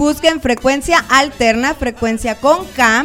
busquen 0.00 0.40
frecuencia 0.40 1.04
alterna, 1.10 1.74
frecuencia 1.74 2.34
con 2.34 2.64
K 2.74 3.04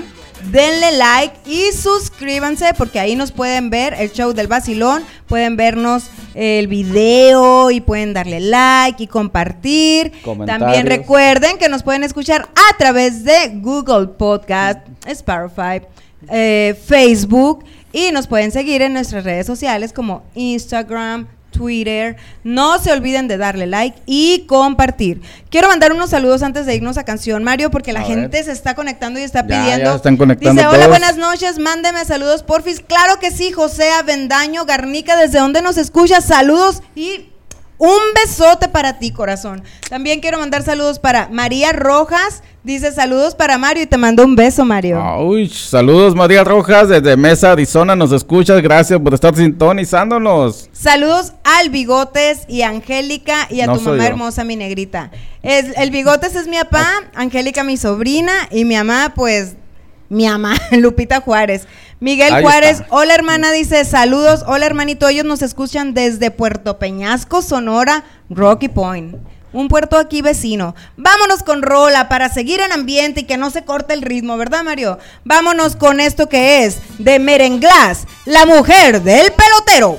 denle 0.50 0.94
like 0.94 1.36
y 1.46 1.74
suscríbanse 1.74 2.74
porque 2.78 3.02
ahí 3.02 3.18
nos 3.18 3.34
pueden 3.34 3.70
ver 3.70 3.94
el 3.98 4.14
show 4.14 4.32
del 4.32 4.48
vacilón, 4.48 5.04
pueden 5.28 5.58
vernos 5.58 6.10
el 6.36 6.68
video 6.68 7.70
y 7.70 7.82
pueden 7.82 8.14
darle 8.14 8.40
like 8.40 9.04
y 9.04 9.08
compartir. 9.08 10.14
También 10.46 10.86
recuerden 10.86 11.58
que 11.58 11.68
nos 11.68 11.84
pueden 11.84 12.06
escuchar 12.06 12.48
a 12.56 12.78
través 12.78 13.26
de 13.26 13.50
Google 13.56 14.08
Podcast, 14.08 14.80
Spotify, 15.06 15.86
eh, 16.30 16.80
Facebook 16.86 17.66
y 17.92 18.12
nos 18.14 18.28
pueden 18.28 18.52
seguir 18.52 18.82
en 18.82 18.94
nuestras 18.94 19.26
redes 19.26 19.46
sociales 19.46 19.92
como 19.92 20.24
Instagram, 20.34 21.28
Twitter. 21.56 22.18
No 22.44 22.78
se 22.80 22.92
olviden 22.92 23.28
de 23.28 23.38
darle 23.38 23.68
like 23.68 23.98
y 24.06 24.46
compartir. 24.48 25.22
Quiero 25.50 25.68
mandar 25.68 25.92
unos 25.92 26.10
saludos 26.10 26.44
antes 26.44 26.66
de 26.66 26.76
irnos 26.76 26.98
a 26.98 27.04
canción, 27.04 27.44
Mario, 27.44 27.72
porque 27.72 27.94
la 27.94 28.02
gente 28.02 28.44
se 28.44 28.52
está 28.52 28.76
conectando 28.76 29.20
y 29.20 29.24
está 29.24 29.46
pidiendo. 29.46 29.96
están 29.96 30.18
conectando 30.18 30.62
Dice, 30.62 30.68
hola, 30.68 30.88
buenas 30.88 31.18
noches, 31.18 31.60
mándeme 31.60 32.04
saludos, 32.06 32.44
porfis. 32.44 32.82
Claro 32.82 33.20
que 33.20 33.32
sí, 33.32 33.52
José 33.52 33.90
Avendaño 33.92 34.66
Garnica, 34.66 35.16
¿desde 35.16 35.40
dónde 35.40 35.62
nos 35.62 35.78
escuchas? 35.78 36.26
Saludos 36.26 36.82
y 36.96 37.30
un 37.78 38.00
besote 38.24 38.68
para 38.70 39.00
ti, 39.00 39.12
corazón. 39.12 39.64
También 39.90 40.22
quiero 40.22 40.40
mandar 40.40 40.64
saludos 40.64 41.00
para 41.00 41.28
María 41.30 41.74
Rojas. 41.74 42.42
Dice 42.64 42.92
saludos 42.92 43.36
para 43.36 43.58
Mario 43.60 43.84
y 43.84 43.86
te 43.86 43.98
mando 43.98 44.24
un 44.24 44.36
beso, 44.36 44.66
Mario. 44.66 45.00
Uy, 45.20 45.48
saludos 45.50 46.16
María 46.16 46.44
Rojas 46.44 46.90
desde 46.90 47.16
Mesa, 47.16 47.52
Arizona. 47.52 47.96
Nos 47.96 48.12
escuchas. 48.12 48.62
Gracias 48.62 49.00
por 49.00 49.14
estar 49.14 49.36
sintonizándonos. 49.36 50.70
Saludos 50.72 51.34
al 51.44 51.70
Bigotes 51.70 52.40
y 52.48 52.64
a 52.64 52.70
Angélica 52.70 53.48
y 53.52 53.62
a 53.62 53.72
tu 53.72 53.82
mamá 53.82 54.08
hermosa, 54.08 54.44
mi 54.44 54.56
negrita. 54.56 55.12
el 55.44 55.92
Bigotes 55.92 56.36
es 56.36 56.48
mi 56.48 56.58
papá, 56.58 56.88
Angélica 57.14 57.64
mi 57.64 57.78
sobrina 57.78 58.34
y 58.50 58.66
mi 58.66 58.76
mamá, 58.76 59.14
pues, 59.16 59.56
mi 60.10 60.28
mamá, 60.28 60.56
Lupita 60.72 61.22
Juárez. 61.22 61.68
Miguel 62.06 62.40
Juárez, 62.44 62.84
hola 62.90 63.16
hermana, 63.16 63.52
dice 63.52 63.84
saludos, 63.84 64.44
hola 64.46 64.68
hermanito, 64.68 65.08
ellos 65.08 65.26
nos 65.26 65.42
escuchan 65.42 65.96
desde 65.96 66.30
Puerto 66.30 66.78
Peñasco, 66.78 67.42
Sonora, 67.42 68.04
Rocky 68.30 68.68
Point. 68.68 69.16
Un 69.54 69.70
puerto 69.70 69.98
aquí 69.98 70.22
vecino. 70.22 70.76
Vámonos 70.98 71.42
con 71.42 71.64
Rola 71.64 72.08
para 72.08 72.30
seguir 72.30 72.60
en 72.60 72.72
ambiente 72.72 73.22
y 73.22 73.24
que 73.24 73.38
no 73.38 73.50
se 73.50 73.64
corte 73.64 73.96
el 73.96 74.04
ritmo, 74.04 74.38
¿verdad, 74.38 74.64
Mario? 74.64 75.00
Vámonos 75.24 75.76
con 75.76 76.00
esto 76.00 76.30
que 76.30 76.66
es 76.66 76.78
de 77.00 77.18
Merenglás, 77.18 78.06
la 78.26 78.46
mujer 78.46 79.02
del 79.02 79.32
pelotero. 79.32 79.98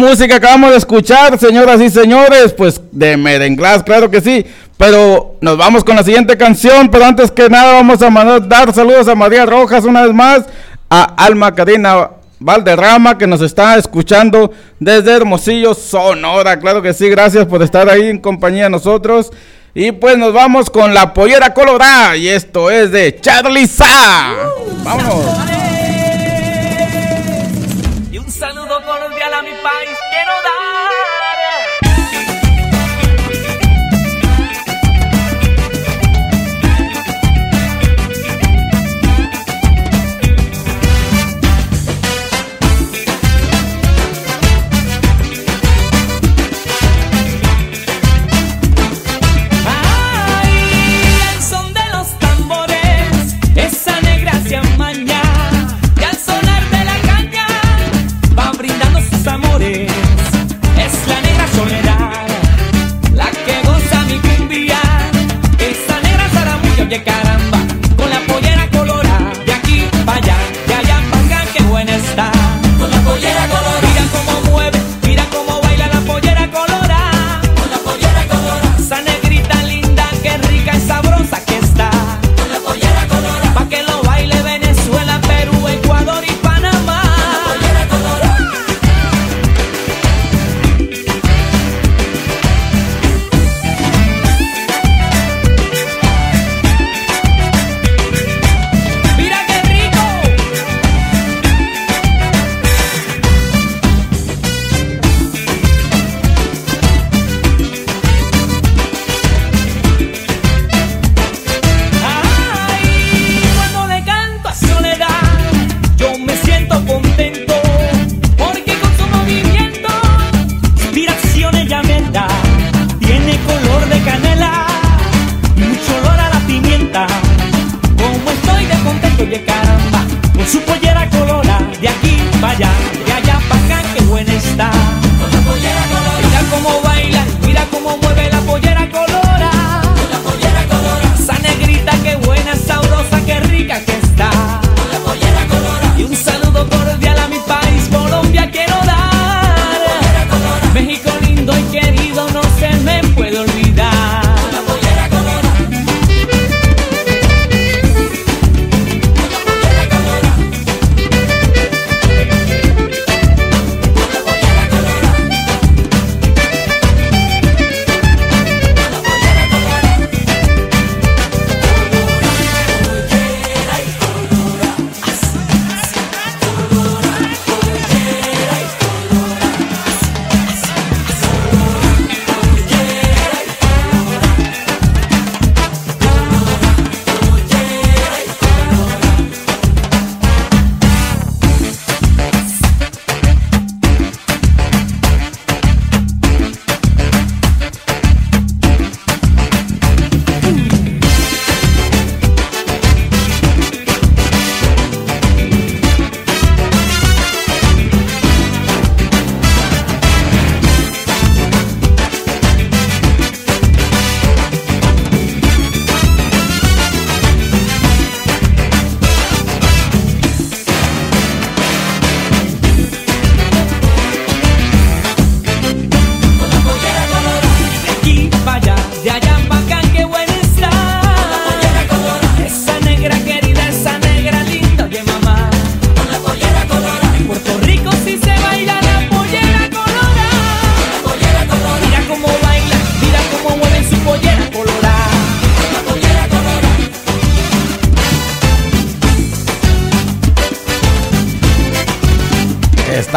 Música 0.00 0.36
acabamos 0.36 0.70
de 0.70 0.78
escuchar, 0.78 1.38
señoras 1.38 1.80
y 1.80 1.90
señores, 1.90 2.52
pues 2.56 2.80
de 2.90 3.16
Merenglás, 3.16 3.82
claro 3.82 4.10
que 4.10 4.20
sí. 4.20 4.44
Pero 4.76 5.36
nos 5.42 5.58
vamos 5.58 5.84
con 5.84 5.94
la 5.94 6.02
siguiente 6.02 6.36
canción, 6.38 6.88
pero 6.88 7.04
antes 7.04 7.30
que 7.30 7.48
nada 7.50 7.74
vamos 7.74 8.00
a 8.00 8.10
mandar 8.10 8.48
dar 8.48 8.74
saludos 8.74 9.06
a 9.08 9.14
María 9.14 9.44
Rojas 9.44 9.84
una 9.84 10.02
vez 10.02 10.14
más, 10.14 10.46
a 10.88 11.02
Alma 11.22 11.54
Karina 11.54 12.10
Valderrama 12.40 13.18
que 13.18 13.26
nos 13.26 13.42
está 13.42 13.76
escuchando 13.76 14.50
desde 14.78 15.12
Hermosillo, 15.12 15.74
Sonora. 15.74 16.58
Claro 16.58 16.80
que 16.80 16.94
sí, 16.94 17.10
gracias 17.10 17.44
por 17.44 17.62
estar 17.62 17.88
ahí 17.90 18.08
en 18.08 18.18
compañía 18.18 18.64
de 18.64 18.70
nosotros. 18.70 19.30
Y 19.74 19.92
pues 19.92 20.16
nos 20.16 20.32
vamos 20.32 20.70
con 20.70 20.94
la 20.94 21.12
pollera 21.12 21.52
colorada 21.52 22.16
y 22.16 22.28
esto 22.28 22.70
es 22.70 22.90
de 22.90 23.20
Charlie 23.20 23.66
Sa. 23.66 24.34
Vámonos. 24.82 25.59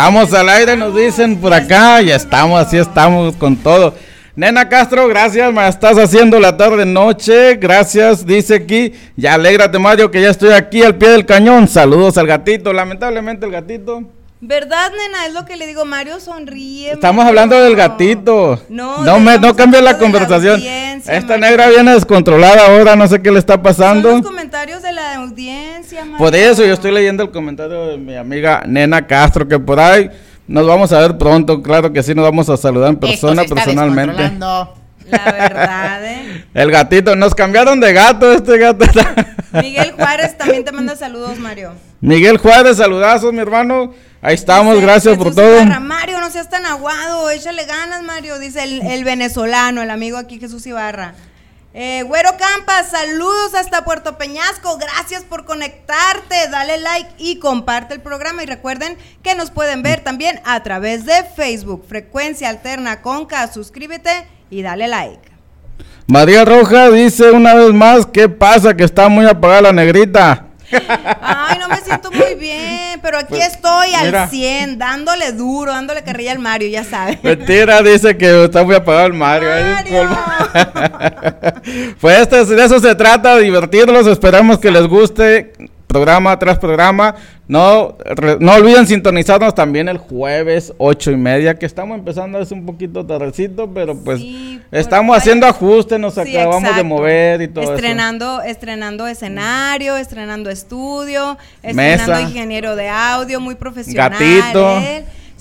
Estamos 0.03 0.33
al 0.33 0.50
aire, 0.50 0.75
nos 0.75 0.93
dicen 0.93 1.38
por 1.38 1.53
acá, 1.53 2.01
y 2.01 2.12
estamos, 2.12 2.60
así 2.60 2.75
estamos 2.75 3.38
con 3.38 3.55
todo. 3.55 3.95
Nena 4.36 4.67
Castro, 4.67 5.07
gracias, 5.07 5.53
me 5.53 5.65
estás 5.65 5.98
haciendo 5.98 6.41
la 6.41 6.57
tarde 6.57 6.86
noche, 6.86 7.55
gracias, 7.55 8.25
dice 8.25 8.55
aquí, 8.55 8.91
ya 9.15 9.36
alégrate 9.36 9.79
Mario 9.79 10.12
que 10.12 10.22
ya 10.22 10.29
estoy 10.29 10.51
aquí 10.51 10.83
al 10.83 10.98
pie 10.98 11.07
del 11.07 11.25
cañón, 11.25 11.69
saludos 11.69 12.17
al 12.17 12.27
gatito, 12.27 12.74
lamentablemente 12.74 13.45
el 13.45 13.53
gatito 13.53 14.03
¿Verdad, 14.46 14.92
nena? 14.92 15.26
Es 15.26 15.34
lo 15.34 15.46
que 15.46 15.56
le 15.56 15.66
digo, 15.66 15.86
Mario 15.86 16.20
sonríe. 16.20 16.92
Estamos 16.92 17.24
hablando 17.26 17.58
del 17.62 17.78
gatito. 17.78 18.62
No, 18.68 19.02
no, 19.02 19.18
me, 19.18 19.40
no 19.40 19.56
cambie 19.56 19.82
la 19.82 19.98
conversación. 19.98 20.62
Esta 20.62 21.38
negra 21.38 21.70
viene 21.70 21.94
descontrolada 21.94 22.66
ahora, 22.66 22.98
no 22.98 23.08
sé 23.08 23.22
qué 23.22 23.32
le 23.32 23.40
está 23.40 23.62
pasando. 23.62 24.10
Son 24.10 24.18
los 24.20 24.28
comentarios 24.28 24.82
de 24.82 24.92
la 24.92 25.16
audiencia, 25.16 26.02
Mario. 26.04 26.18
Por 26.18 26.36
eso 26.36 26.66
yo 26.66 26.74
estoy 26.74 26.92
leyendo 26.92 27.24
el 27.24 27.32
comentario 27.32 27.88
de 27.88 27.98
mi 27.98 28.18
amiga 28.18 28.64
Nena 28.68 29.08
Castro, 29.08 29.48
que 29.48 29.58
por 29.60 29.80
ahí 29.80 30.12
nos 30.46 30.68
vamos 30.68 30.92
a 30.92 31.00
ver 31.00 31.18
pronto. 31.18 31.64
Claro 31.64 31.94
que 31.94 32.04
sí, 32.04 32.14
nos 32.14 32.26
vamos 32.26 32.50
a 32.50 32.58
saludar 32.58 32.90
en 32.90 32.98
persona, 32.98 33.46
personalmente. 33.46 34.30
La 35.10 35.32
verdad, 35.32 36.06
¿eh? 36.06 36.46
El 36.54 36.70
gatito, 36.70 37.16
nos 37.16 37.34
cambiaron 37.34 37.80
de 37.80 37.94
gato, 37.94 38.34
este 38.34 38.58
gato. 38.58 38.86
Miguel 39.54 39.94
Juárez 39.94 40.38
también 40.38 40.66
te 40.66 40.74
manda 40.74 40.98
saludos, 40.98 41.40
Mario. 41.40 41.72
Miguel 42.02 42.38
Juárez, 42.40 42.76
saludazos, 42.76 43.32
mi 43.32 43.40
hermano. 43.40 43.94
Ahí 44.25 44.36
estamos, 44.36 44.80
gracias 44.80 45.18
por 45.18 45.36
todo. 45.36 45.65
Mario, 45.82 46.22
no 46.22 46.32
seas 46.32 46.50
tan 46.50 46.65
aguado, 46.65 47.30
échale 47.30 47.65
ganas, 47.65 48.03
Mario, 48.03 48.39
dice 48.39 48.63
el, 48.63 49.03
venezolano, 49.03 49.82
el 49.82 49.89
amigo 49.89 50.18
aquí 50.18 50.39
Jesús 50.39 50.65
Ibarra. 50.65 51.13
Eh, 51.74 52.03
Güero 52.08 52.30
Campas, 52.38 52.89
saludos 52.89 53.53
hasta 53.53 53.84
Puerto 53.84 54.18
Peñasco. 54.18 54.77
Gracias 54.77 55.24
por 55.24 55.44
conectarte. 55.44 56.48
Dale 56.50 56.77
like 56.77 57.10
y 57.18 57.39
comparte 57.39 57.96
el 57.96 58.00
programa. 58.00 58.44
Y 58.44 58.46
recuerden 58.46 58.96
que 59.24 59.36
nos 59.36 59.51
pueden 59.51 59.82
ver 59.82 60.00
también 60.01 60.39
a 60.46 60.63
través 60.63 61.06
de 61.06 61.25
Facebook. 61.36 61.84
Frecuencia 61.89 62.48
Alterna 62.48 63.01
Conca. 63.01 63.51
Suscríbete 63.51 64.27
y 64.50 64.62
dale 64.62 64.88
like. 64.88 65.34
María 66.08 66.46
Roja 66.46 66.92
dice 66.92 67.32
una 67.32 67.56
vez 67.56 67.74
más: 67.74 68.06
¿Qué 68.06 68.30
pasa? 68.30 68.74
Que 68.74 68.84
está 68.84 69.10
muy 69.10 69.25
apagada 69.25 69.63
la 69.63 69.74
negrita. 69.74 70.52
Ay, 71.22 71.58
no 71.60 71.68
me 71.68 71.82
siento 71.82 72.12
muy 72.12 72.36
bien, 72.36 73.00
pero 73.01 73.20
aquí 73.20 73.27
pues, 73.30 73.48
estoy 73.48 73.94
al 73.94 74.30
100, 74.30 74.77
dándole 74.77 75.32
duro, 75.32 75.72
dándole 75.72 76.03
carrilla 76.03 76.32
al 76.32 76.39
Mario, 76.39 76.70
ya 76.70 76.84
sabes. 76.84 77.24
Mentira, 77.24 77.82
dice 77.82 78.18
que 78.18 78.46
está 78.46 78.63
muy 78.63 78.75
apagado 78.75 79.08
el 79.08 79.13
Mario. 79.13 79.50
pues 82.01 82.20
este, 82.20 82.46
de 82.46 82.65
eso 82.65 82.80
se 82.80 82.96
trata, 82.96 83.38
divertirlos, 83.38 84.08
esperamos 84.08 84.60
que 84.60 84.72
les 84.72 84.88
guste 84.88 85.53
programa 85.94 86.38
tras 86.38 86.60
programa. 86.60 87.16
No, 87.48 87.96
no 88.40 88.54
olviden 88.54 88.88
sintonizarnos 88.88 89.56
también 89.56 89.88
el 89.88 89.98
jueves 89.98 90.74
ocho 90.78 91.12
y 91.12 91.18
media, 91.18 91.56
que 91.56 91.66
estamos 91.66 91.98
empezando 91.98 92.40
es 92.40 92.52
un 92.52 92.66
poquito 92.66 93.06
tardecito, 93.06 93.70
pero 93.74 93.96
pues 93.98 94.22
estamos 94.72 95.16
haciendo 95.16 95.48
ajustes, 95.48 96.00
nos 96.00 96.18
acabamos 96.18 96.76
de 96.76 96.84
mover 96.84 97.42
y 97.42 97.48
todo 97.48 97.74
estrenando, 97.74 98.42
eso. 98.42 98.50
Estrenando 98.50 99.08
escenario, 99.08 99.96
estrenando 99.96 100.50
estudio, 100.50 101.38
estrenando 101.62 102.20
ingeniero 102.20 102.76
de 102.76 102.90
audio, 102.90 103.40
muy 103.40 103.56
profesional. 103.56 104.10
Gatito 104.10 104.82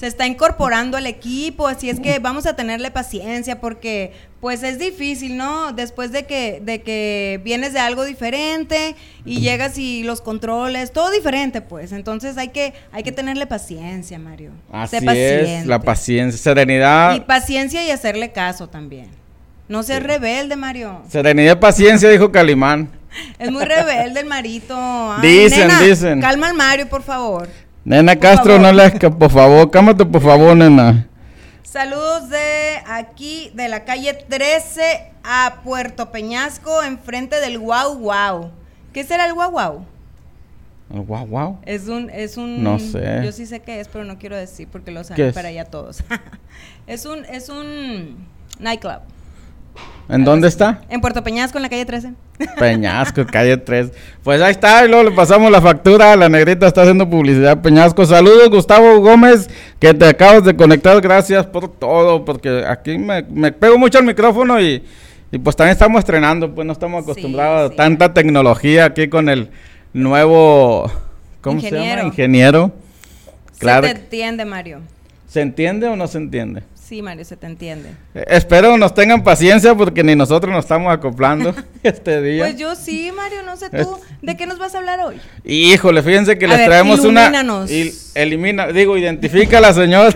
se 0.02 0.08
está 0.08 0.26
incorporando 0.26 0.96
al 0.96 1.06
equipo, 1.06 1.68
así 1.68 1.88
es 1.88 2.00
que 2.00 2.18
vamos 2.18 2.44
a 2.46 2.56
tenerle 2.56 2.90
paciencia 2.90 3.60
porque 3.60 4.12
pues 4.40 4.64
es 4.64 4.80
difícil, 4.80 5.36
¿no? 5.36 5.72
Después 5.72 6.10
de 6.10 6.26
que, 6.26 6.60
de 6.60 6.82
que 6.82 7.40
vienes 7.44 7.72
de 7.72 7.78
algo 7.78 8.04
diferente 8.04 8.96
y 9.24 9.38
llegas 9.38 9.78
y 9.78 10.02
los 10.02 10.20
controles, 10.20 10.90
todo 10.92 11.12
diferente, 11.12 11.60
pues. 11.60 11.92
Entonces 11.92 12.36
hay 12.36 12.48
que, 12.48 12.74
hay 12.90 13.04
que 13.04 13.12
tenerle 13.12 13.46
paciencia, 13.46 14.18
Mario. 14.18 14.50
Así 14.72 14.96
es, 14.96 15.66
la 15.66 15.78
paciencia, 15.80 16.36
serenidad. 16.36 17.14
Y 17.14 17.20
paciencia 17.20 17.86
y 17.86 17.92
hacerle 17.92 18.32
caso 18.32 18.68
también. 18.68 19.06
No 19.68 19.84
seas 19.84 20.02
rebelde, 20.02 20.56
Mario. 20.56 21.02
Serenidad 21.08 21.58
y 21.58 21.60
paciencia, 21.60 22.10
dijo 22.10 22.32
Calimán. 22.32 22.90
Es 23.38 23.52
muy 23.52 23.64
rebelde 23.64 24.18
el 24.18 24.26
marito. 24.26 24.76
dicen, 25.22 25.70
dicen. 25.80 26.20
Calma 26.20 26.48
al 26.48 26.54
Mario, 26.54 26.88
por 26.88 27.04
favor. 27.04 27.48
Nena 27.84 28.14
Castro, 28.16 28.58
no 28.60 28.72
le 28.72 28.90
por 28.90 29.30
favor, 29.30 29.70
cámate 29.70 30.04
por 30.04 30.22
favor, 30.22 30.56
nena. 30.56 31.08
Saludos 31.64 32.28
de 32.30 32.80
aquí, 32.86 33.50
de 33.54 33.68
la 33.68 33.84
calle 33.84 34.14
13 34.14 35.10
a 35.24 35.60
Puerto 35.64 36.12
Peñasco, 36.12 36.82
enfrente 36.84 37.40
del 37.40 37.58
Guau 37.58 37.98
Guau. 37.98 38.50
¿Qué 38.92 39.02
será 39.02 39.26
el 39.26 39.34
Guau 39.34 39.50
Guau? 39.50 39.84
¿El 40.94 41.00
Guau 41.00 41.26
Guau? 41.26 41.58
Es 41.64 41.88
un, 41.88 42.08
es 42.10 42.36
un... 42.36 42.62
No 42.62 42.78
sé. 42.78 43.22
Yo 43.24 43.32
sí 43.32 43.46
sé 43.46 43.60
qué 43.60 43.80
es, 43.80 43.88
pero 43.88 44.04
no 44.04 44.16
quiero 44.16 44.36
decir 44.36 44.68
porque 44.70 44.92
lo 44.92 45.02
saben 45.02 45.32
para 45.32 45.48
allá 45.48 45.64
todos. 45.64 46.04
es 46.86 47.04
un, 47.04 47.24
es 47.24 47.48
un 47.48 48.28
nightclub. 48.60 49.00
¿En 50.08 50.24
dónde 50.24 50.48
está? 50.48 50.82
En 50.90 51.00
Puerto 51.00 51.22
Peñasco, 51.22 51.56
en 51.56 51.62
la 51.62 51.68
calle 51.68 51.86
13. 51.86 52.12
Peñasco, 52.58 53.24
calle 53.26 53.56
3. 53.56 53.92
Pues 54.22 54.42
ahí 54.42 54.50
está, 54.50 54.84
y 54.84 54.88
luego 54.88 55.08
le 55.08 55.16
pasamos 55.16 55.50
la 55.50 55.62
factura. 55.62 56.14
La 56.16 56.28
negrita 56.28 56.66
está 56.66 56.82
haciendo 56.82 57.08
publicidad. 57.08 57.62
Peñasco, 57.62 58.04
saludos, 58.04 58.50
Gustavo 58.50 59.00
Gómez, 59.00 59.48
que 59.78 59.94
te 59.94 60.06
acabas 60.06 60.44
de 60.44 60.54
conectar. 60.54 61.00
Gracias 61.00 61.46
por 61.46 61.68
todo, 61.68 62.24
porque 62.24 62.64
aquí 62.68 62.98
me, 62.98 63.52
pego 63.52 63.78
mucho 63.78 64.00
el 64.00 64.04
micrófono 64.04 64.60
y, 64.60 64.82
pues 65.42 65.56
también 65.56 65.72
estamos 65.72 66.00
estrenando. 66.00 66.54
Pues 66.54 66.66
no 66.66 66.74
estamos 66.74 67.04
acostumbrados 67.04 67.72
a 67.72 67.74
tanta 67.74 68.12
tecnología 68.12 68.86
aquí 68.86 69.08
con 69.08 69.28
el 69.28 69.50
nuevo. 69.94 70.90
¿Cómo 71.40 71.60
se 71.60 71.70
llama? 71.70 72.02
Ingeniero. 72.02 72.72
Claro. 73.58 73.86
Se 73.86 73.94
te 73.94 74.00
entiende, 74.00 74.44
Mario. 74.44 74.80
¿Se 75.26 75.40
entiende 75.40 75.86
o 75.86 75.96
no 75.96 76.06
se 76.06 76.18
entiende? 76.18 76.64
Sí, 76.92 77.00
Mario, 77.00 77.24
se 77.24 77.38
te 77.38 77.46
entiende. 77.46 77.88
Eh, 78.14 78.22
espero 78.28 78.76
nos 78.76 78.92
tengan 78.92 79.24
paciencia 79.24 79.74
porque 79.74 80.04
ni 80.04 80.14
nosotros 80.14 80.52
nos 80.52 80.66
estamos 80.66 80.92
acoplando 80.92 81.54
este 81.82 82.20
día. 82.20 82.44
Pues 82.44 82.58
yo 82.58 82.74
sí, 82.74 83.10
Mario, 83.16 83.42
no 83.44 83.56
sé 83.56 83.70
tú. 83.70 83.98
¿De 84.20 84.36
qué 84.36 84.44
nos 84.44 84.58
vas 84.58 84.74
a 84.74 84.78
hablar 84.78 85.00
hoy? 85.00 85.16
Híjole, 85.42 86.02
fíjense 86.02 86.36
que 86.36 86.46
les 86.46 86.66
traemos 86.66 87.00
una. 87.00 87.32
Y 87.66 87.94
elimina, 88.14 88.66
digo, 88.66 88.98
identifica 88.98 89.58
la 89.58 89.72
señora. 89.72 90.14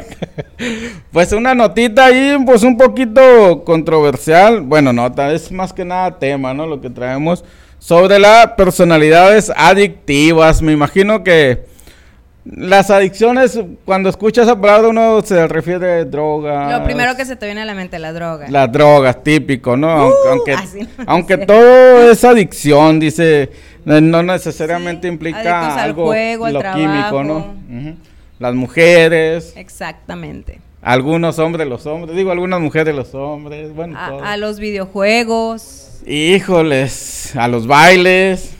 pues 1.12 1.32
una 1.32 1.54
notita 1.54 2.04
ahí, 2.04 2.36
pues 2.44 2.62
un 2.62 2.76
poquito 2.76 3.64
controversial. 3.64 4.60
Bueno, 4.60 4.92
nota, 4.92 5.32
es 5.32 5.50
más 5.50 5.72
que 5.72 5.86
nada 5.86 6.18
tema, 6.18 6.52
¿no? 6.52 6.66
Lo 6.66 6.82
que 6.82 6.90
traemos 6.90 7.42
sobre 7.78 8.18
las 8.18 8.48
personalidades 8.48 9.50
adictivas. 9.56 10.60
Me 10.60 10.72
imagino 10.72 11.24
que 11.24 11.64
las 12.54 12.90
adicciones, 12.90 13.58
cuando 13.84 14.08
escuchas 14.08 14.46
esa 14.46 14.60
palabra, 14.60 14.88
uno 14.88 15.20
se 15.22 15.48
refiere 15.48 16.00
a 16.00 16.04
drogas. 16.04 16.78
Lo 16.78 16.84
primero 16.84 17.16
que 17.16 17.24
se 17.24 17.34
te 17.34 17.46
viene 17.46 17.62
a 17.62 17.64
la 17.64 17.74
mente, 17.74 17.98
la 17.98 18.12
droga. 18.12 18.46
Las 18.48 18.70
drogas, 18.70 19.24
típico, 19.24 19.76
¿no? 19.76 20.08
Uh, 20.08 20.12
aunque, 20.30 20.56
aunque, 21.06 21.38
todo 21.38 22.10
es 22.10 22.24
adicción, 22.24 23.00
dice, 23.00 23.50
no 23.84 24.22
necesariamente 24.22 25.08
implica 25.08 25.74
algo 25.82 26.06
juego, 26.06 26.48
lo 26.48 26.60
químico, 26.72 27.24
¿no? 27.24 27.54
Las 28.38 28.54
mujeres. 28.54 29.54
Exactamente. 29.56 30.60
Algunos 30.82 31.40
hombres, 31.40 31.66
los 31.66 31.84
hombres. 31.86 32.16
Digo, 32.16 32.30
algunas 32.30 32.60
mujeres, 32.60 32.94
los 32.94 33.12
hombres. 33.14 33.74
Bueno, 33.74 33.98
a, 33.98 34.32
a 34.32 34.36
los 34.36 34.60
videojuegos. 34.60 36.00
Híjoles, 36.06 37.34
a 37.34 37.48
los 37.48 37.66
bailes. 37.66 38.55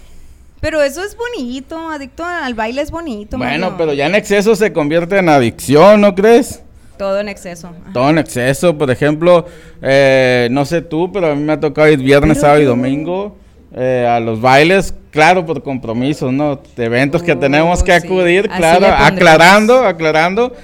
Pero 0.61 0.83
eso 0.83 1.03
es 1.03 1.17
bonito, 1.17 1.91
adicto 1.91 2.25
al 2.25 2.55
baile 2.55 2.83
es 2.83 2.91
bonito. 2.91 3.39
Bueno, 3.39 3.77
pero 3.77 3.93
ya 3.93 4.07
en 4.07 4.15
exceso 4.15 4.57
se 4.57 4.73
convierte 4.73 5.19
en 5.19 5.29
adicción, 5.29 6.01
¿no 6.01 6.15
crees? 6.15 6.63
Todo 6.97 7.21
en 7.21 7.29
exceso. 7.29 7.73
Todo 7.93 8.11
en 8.11 8.19
exceso, 8.19 8.77
por 8.77 8.91
ejemplo, 8.91 9.47
eh, 9.83 10.49
no 10.51 10.65
sé 10.65 10.81
tú, 10.81 11.13
pero 11.13 11.33
a 11.33 11.35
mí 11.35 11.43
me 11.43 11.53
ha 11.53 11.61
tocado 11.61 11.89
ir 11.89 11.99
viernes, 11.99 12.41
sábado 12.41 12.63
y 12.63 12.65
domingo 12.65 13.37
eh, 13.75 14.07
a 14.09 14.19
los 14.21 14.41
bailes, 14.41 14.95
claro, 15.11 15.45
por 15.45 15.63
compromisos, 15.63 16.33
¿no? 16.33 16.59
De 16.75 16.85
eventos 16.87 17.23
que 17.23 17.37
tenemos 17.37 17.83
que 17.83 17.93
acudir, 17.93 18.49
claro, 18.49 18.87
aclarando, 18.87 19.85
aclarando. 19.85 20.55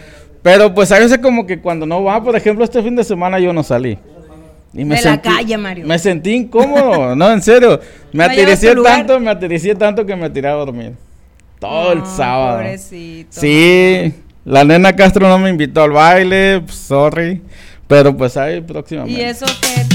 Pero 0.42 0.74
pues 0.74 0.90
a 0.90 0.98
veces 0.98 1.18
como 1.18 1.46
que 1.46 1.60
cuando 1.60 1.84
no 1.84 2.02
va, 2.02 2.22
por 2.22 2.34
ejemplo, 2.34 2.64
este 2.64 2.82
fin 2.82 2.96
de 2.96 3.04
semana 3.04 3.38
yo 3.38 3.52
no 3.52 3.62
salí. 3.62 3.98
Y 4.74 4.84
me 4.84 4.96
de 4.96 5.02
sentí, 5.02 5.28
la 5.28 5.36
calle, 5.36 5.58
Mario. 5.58 5.86
Me 5.86 5.98
sentí 5.98 6.30
incómodo, 6.32 7.14
no, 7.16 7.32
en 7.32 7.42
serio. 7.42 7.80
Me 8.12 8.24
atericé 8.24 8.74
tanto, 8.74 9.20
me 9.20 9.30
atericé 9.30 9.74
tanto 9.74 10.06
que 10.06 10.16
me 10.16 10.30
tiré 10.30 10.48
a 10.48 10.52
dormir. 10.52 10.92
Todo 11.58 11.92
el 11.92 12.04
sábado. 12.06 12.58
Pobrecito. 12.58 13.40
Sí, 13.40 14.14
la 14.44 14.64
nena 14.64 14.96
Castro 14.96 15.28
no 15.28 15.38
me 15.38 15.50
invitó 15.50 15.82
al 15.82 15.90
baile, 15.90 16.62
sorry. 16.68 17.40
Pero 17.86 18.16
pues 18.16 18.36
ahí 18.36 18.60
próximamente. 18.60 19.20
¿Y 19.20 19.24
eso 19.24 19.44
que 19.44 19.91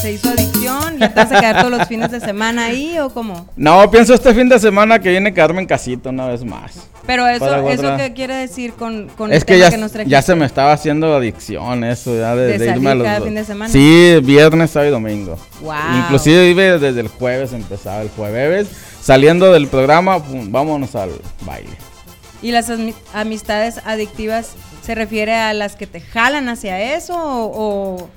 se 0.00 0.12
hizo 0.12 0.28
adicción? 0.30 0.98
¿Ya 0.98 1.08
te 1.08 1.14
vas 1.14 1.32
a 1.32 1.40
quedar 1.40 1.58
todos 1.58 1.70
los 1.78 1.88
fines 1.88 2.10
de 2.10 2.20
semana 2.20 2.66
ahí 2.66 2.98
o 2.98 3.10
cómo? 3.10 3.48
No, 3.56 3.90
pienso 3.90 4.14
este 4.14 4.32
fin 4.34 4.48
de 4.48 4.58
semana 4.58 4.98
que 4.98 5.10
viene 5.10 5.34
quedarme 5.34 5.60
en 5.60 5.66
casita 5.66 6.10
una 6.10 6.28
vez 6.28 6.44
más. 6.44 6.88
Pero 7.06 7.26
eso, 7.26 7.68
¿eso 7.68 7.96
qué 7.96 8.12
quiere 8.12 8.34
decir 8.34 8.74
con, 8.74 9.08
con 9.08 9.32
es 9.32 9.44
que 9.44 9.58
ya, 9.58 9.70
ya 10.04 10.22
se 10.22 10.34
me 10.34 10.44
estaba 10.44 10.72
haciendo 10.72 11.16
adicción 11.16 11.82
eso, 11.84 12.14
ya 12.16 12.34
de, 12.36 12.66
irme 12.66 12.90
a 12.90 12.94
los 12.94 13.04
cada 13.06 13.20
fin 13.22 13.34
de 13.34 13.44
semana. 13.44 13.72
Sí, 13.72 14.18
viernes, 14.22 14.70
sábado 14.70 14.90
y 14.90 14.92
domingo. 14.92 15.38
Wow. 15.62 15.74
Inclusive 16.00 16.78
desde 16.78 17.00
el 17.00 17.08
jueves 17.08 17.52
empezaba, 17.52 18.02
el 18.02 18.10
jueves, 18.10 18.68
saliendo 19.00 19.52
del 19.52 19.68
programa, 19.68 20.22
vámonos 20.48 20.94
al 20.94 21.10
baile. 21.42 21.70
¿Y 22.42 22.52
las 22.52 22.68
ami- 22.70 22.94
amistades 23.14 23.80
adictivas 23.84 24.52
se 24.82 24.94
refiere 24.94 25.34
a 25.34 25.52
las 25.54 25.76
que 25.76 25.86
te 25.86 26.00
jalan 26.00 26.48
hacia 26.48 26.94
eso 26.94 27.14
o, 27.16 27.52
o 27.54 28.08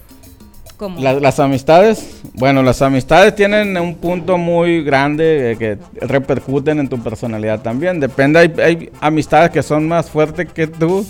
cómo? 0.82 1.00
La- 1.00 1.14
las 1.14 1.40
amistades, 1.40 2.04
bueno, 2.34 2.64
las 2.64 2.82
amistades 2.82 3.36
tienen 3.36 3.78
un 3.78 3.94
punto 3.96 4.38
muy 4.40 4.84
grande 4.84 5.56
que 5.60 5.78
repercuten 6.06 6.80
en 6.80 6.90
tu 6.90 6.98
personalidad 7.00 7.62
también. 7.62 8.00
Depende, 8.00 8.40
hay, 8.40 8.54
hay 8.60 8.90
amistades 9.00 9.52
que 9.52 9.62
son 9.62 9.88
más 9.88 10.10
fuertes 10.10 10.48
que 10.52 10.66
tú. 10.66 11.06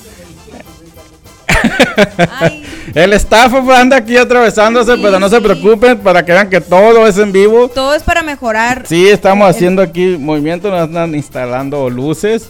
Ay, 2.40 2.64
El 2.96 3.14
staff 3.14 3.54
anda 3.70 3.98
aquí 3.98 4.18
atravesándose, 4.18 4.96
Sí, 4.96 5.00
pero 5.02 5.20
no 5.20 5.30
se 5.30 5.40
preocupen 5.40 6.00
para 6.00 6.26
que 6.26 6.32
vean 6.34 6.50
que 6.50 6.60
todo 6.60 7.08
es 7.08 7.18
en 7.18 7.32
vivo. 7.32 7.70
todo 7.70 7.94
es 7.96 8.04
para 8.04 8.24
mejorar. 8.24 8.84
Sí, 8.88 9.08
estamos 9.08 9.50
haciendo 9.50 9.82
aquí 9.82 10.18
movimientos, 10.20 10.70
nos 10.72 10.88
están 10.90 11.16
instalando 11.16 11.90
luces. 11.90 12.50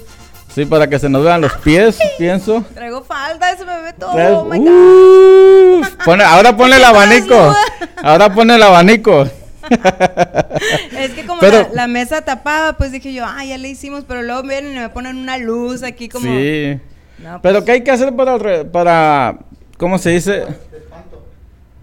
Sí, 0.53 0.65
para 0.65 0.88
que 0.88 1.00
se 1.00 1.08
nos 1.10 1.24
vean 1.24 1.39
los 1.41 1.53
pies, 1.58 1.98
pienso. 2.17 2.63
Traigo 2.74 3.03
falda, 3.03 3.55
se 3.55 3.63
me 3.65 3.81
ve 3.81 3.93
todo. 3.93 4.12
Oh 4.12 4.46
my 4.46 4.60
God. 4.60 5.88
Pone- 6.03 6.24
ahora 6.24 6.55
ponle 6.58 6.75
el 6.75 6.84
abanico. 6.86 7.55
Ahora 8.03 8.34
pone 8.34 8.55
el 8.55 8.63
abanico. 8.63 9.25
Es 10.98 11.12
que 11.12 11.25
como 11.25 11.39
Pero- 11.39 11.60
la, 11.70 11.70
la 11.74 11.88
mesa 11.88 12.22
tapada, 12.22 12.74
pues 12.74 12.91
dije 12.91 13.13
yo, 13.13 13.24
ah, 13.25 13.43
ya 13.46 13.58
le 13.58 13.70
hicimos, 13.70 14.03
pero 14.08 14.22
luego 14.22 14.43
vienen 14.43 14.75
y 14.75 14.79
me 14.79 14.89
ponen 14.89 15.17
una 15.17 15.38
luz 15.38 15.84
aquí 15.84 16.10
como... 16.10 16.25
Sí. 16.25 16.77
No, 17.20 17.29
pues, 17.29 17.39
Pero 17.43 17.63
¿qué 17.63 17.72
hay 17.74 17.84
que 17.84 17.91
hacer 17.91 18.13
para, 18.15 18.38
re- 18.38 18.65
para 18.65 19.38
¿cómo 19.77 19.98
se 19.98 20.10
dice? 20.10 20.46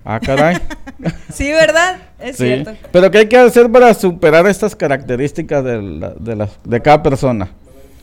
Ah, 0.05 0.21
caray. 0.21 0.59
sí, 1.33 1.51
¿verdad? 1.53 1.97
Es 2.19 2.37
sí. 2.37 2.45
cierto. 2.45 2.73
Pero 2.93 3.11
¿qué 3.11 3.19
hay 3.19 3.29
que 3.29 3.39
hacer 3.39 3.71
para 3.71 3.95
superar 3.95 4.47
estas 4.47 4.75
características 4.77 5.65
de, 5.65 5.81
la- 5.83 6.15
de, 6.19 6.37
la- 6.37 6.49
de 6.65 6.83
cada 6.83 7.03
persona? 7.03 7.49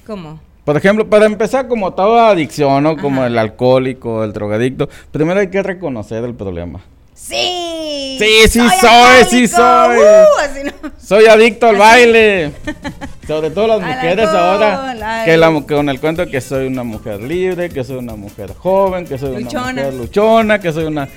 ¿Cómo? 0.08 0.40
Por 0.66 0.76
ejemplo, 0.78 1.08
para 1.10 1.26
empezar, 1.28 1.68
como 1.68 1.94
toda 1.94 2.30
adicción, 2.30 2.84
¿no? 2.84 2.98
Como 2.98 3.22
Ajá. 3.22 3.28
el 3.28 3.38
alcohólico, 3.38 4.24
el 4.24 4.34
drogadicto, 4.34 4.90
primero 5.12 5.40
hay 5.40 5.50
que 5.50 5.62
reconocer 5.64 6.24
el 6.24 6.34
problema. 6.34 6.82
Sí. 7.14 8.18
Sí, 8.20 8.48
sí 8.50 8.60
soy, 8.82 9.24
sí 9.30 9.48
soy. 9.48 9.98
Uh, 9.98 10.40
así 10.42 10.64
no. 10.64 10.72
Soy 11.02 11.26
adicto 11.28 11.68
al 11.68 11.76
baile. 11.78 12.52
Sobre 13.28 13.50
todo 13.52 13.68
las 13.68 13.82
mujeres 13.82 14.28
alcohol, 14.28 14.64
ahora. 14.64 15.22
Que 15.26 15.38
la, 15.38 15.62
con 15.62 15.90
el 15.90 16.00
cuento 16.00 16.26
que 16.28 16.42
soy 16.42 16.68
una 16.68 16.84
mujer 16.84 17.22
libre, 17.22 17.70
que 17.70 17.84
soy 17.84 17.98
una 17.98 18.16
mujer 18.16 18.54
joven, 18.58 19.06
que 19.06 19.18
soy 19.18 19.44
Luchona. 19.44 19.62
una 19.72 19.72
mujer 19.84 19.94
luchona, 19.94 20.60
que 20.60 20.72
soy 20.72 20.86
una... 20.86 21.08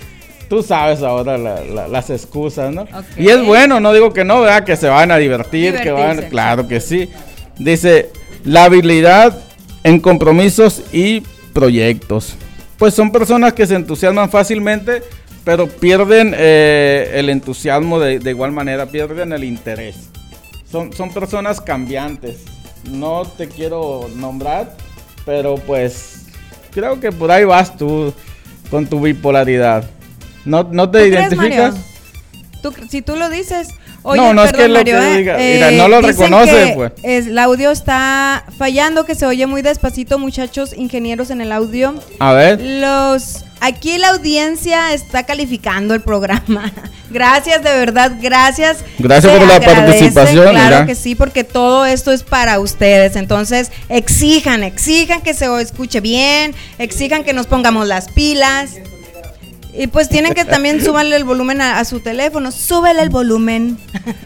Tú 0.48 0.62
sabes 0.62 1.02
ahora 1.02 1.36
la- 1.36 1.60
la- 1.62 1.88
las 1.88 2.08
excusas, 2.10 2.72
¿no? 2.72 2.86
Y 3.18 3.28
es 3.28 3.44
bueno, 3.44 3.80
no 3.80 3.92
digo 3.92 4.12
que 4.14 4.24
no, 4.24 4.40
¿verdad? 4.40 4.64
Que 4.64 4.76
se 4.76 4.88
van 4.88 5.10
a 5.10 5.16
divertir, 5.18 5.76
que 5.76 5.90
van... 5.90 6.22
Claro 6.30 6.66
que 6.66 6.80
sí. 6.80 7.10
Dice, 7.58 8.10
la 8.44 8.64
habilidad 8.64 9.38
en 9.84 10.00
compromisos 10.00 10.82
y 10.92 11.22
proyectos. 11.52 12.34
Pues 12.78 12.94
son 12.94 13.10
personas 13.10 13.52
que 13.54 13.66
se 13.66 13.74
entusiasman 13.74 14.30
fácilmente, 14.30 15.02
pero 15.44 15.66
pierden 15.66 16.34
eh, 16.36 17.10
el 17.14 17.28
entusiasmo 17.30 17.98
de, 17.98 18.18
de 18.18 18.30
igual 18.30 18.52
manera, 18.52 18.86
pierden 18.86 19.32
el 19.32 19.44
interés. 19.44 19.96
Son, 20.70 20.92
son 20.92 21.12
personas 21.12 21.60
cambiantes. 21.60 22.42
No 22.90 23.22
te 23.24 23.48
quiero 23.48 24.08
nombrar, 24.14 24.76
pero 25.24 25.56
pues 25.56 26.26
creo 26.70 27.00
que 27.00 27.10
por 27.10 27.30
ahí 27.30 27.44
vas 27.44 27.76
tú 27.76 28.12
con 28.70 28.86
tu 28.86 29.00
bipolaridad. 29.00 29.88
¿No, 30.44 30.68
no 30.70 30.90
te 30.90 30.98
¿Tú 31.04 31.10
crees, 31.10 31.32
identificas? 31.32 31.74
Mario? 31.74 31.88
Tú 32.62 32.70
cre- 32.70 32.88
si 32.88 33.02
tú 33.02 33.16
lo 33.16 33.28
dices. 33.28 33.68
Oye, 34.08 34.20
No, 34.20 34.34
no 34.34 34.44
es 34.44 34.52
que 34.52 34.56
perdón, 34.58 34.72
lo 34.78 34.84
que 34.84 34.92
Mario, 34.94 35.08
¿eh? 35.12 35.16
diga. 35.18 35.36
Mira, 35.36 35.70
no 35.72 35.88
lo 35.88 36.00
reconoce, 36.00 36.72
pues. 36.74 36.92
es- 37.02 37.26
el 37.28 37.38
audio 37.38 37.70
está 37.70 38.44
fallando, 38.58 39.04
que 39.04 39.14
se 39.14 39.26
oye 39.26 39.46
muy 39.46 39.62
despacito, 39.62 40.18
muchachos 40.18 40.72
ingenieros 40.76 41.30
en 41.30 41.40
el 41.40 41.52
audio. 41.52 41.94
A 42.18 42.32
ver. 42.32 42.60
Los 42.60 43.44
aquí 43.60 43.98
la 43.98 44.10
audiencia 44.10 44.92
está 44.94 45.24
calificando 45.24 45.92
el 45.94 46.00
programa. 46.00 46.72
Gracias, 47.10 47.62
de 47.64 47.70
verdad, 47.72 48.12
gracias. 48.20 48.84
Gracias 48.98 49.32
Se 49.32 49.38
por 49.38 49.48
la 49.48 49.58
participación, 49.60 50.50
Claro 50.50 50.64
mira. 50.76 50.86
que 50.86 50.94
sí, 50.94 51.14
porque 51.14 51.42
todo 51.42 51.86
esto 51.86 52.12
es 52.12 52.22
para 52.22 52.60
ustedes. 52.60 53.16
Entonces, 53.16 53.72
exijan, 53.88 54.62
exijan 54.62 55.22
que 55.22 55.32
se 55.32 55.46
escuche 55.62 56.00
bien, 56.00 56.54
exijan 56.78 57.24
que 57.24 57.32
nos 57.32 57.46
pongamos 57.46 57.86
las 57.86 58.10
pilas. 58.10 58.72
Y 59.78 59.86
pues 59.86 60.08
tienen 60.08 60.34
que 60.34 60.44
también 60.44 60.84
súbanle 60.84 61.14
el 61.16 61.24
volumen 61.24 61.60
a, 61.60 61.78
a 61.78 61.84
su 61.84 62.00
teléfono. 62.00 62.50
Súbele 62.50 63.00
el 63.02 63.10
volumen. 63.10 63.78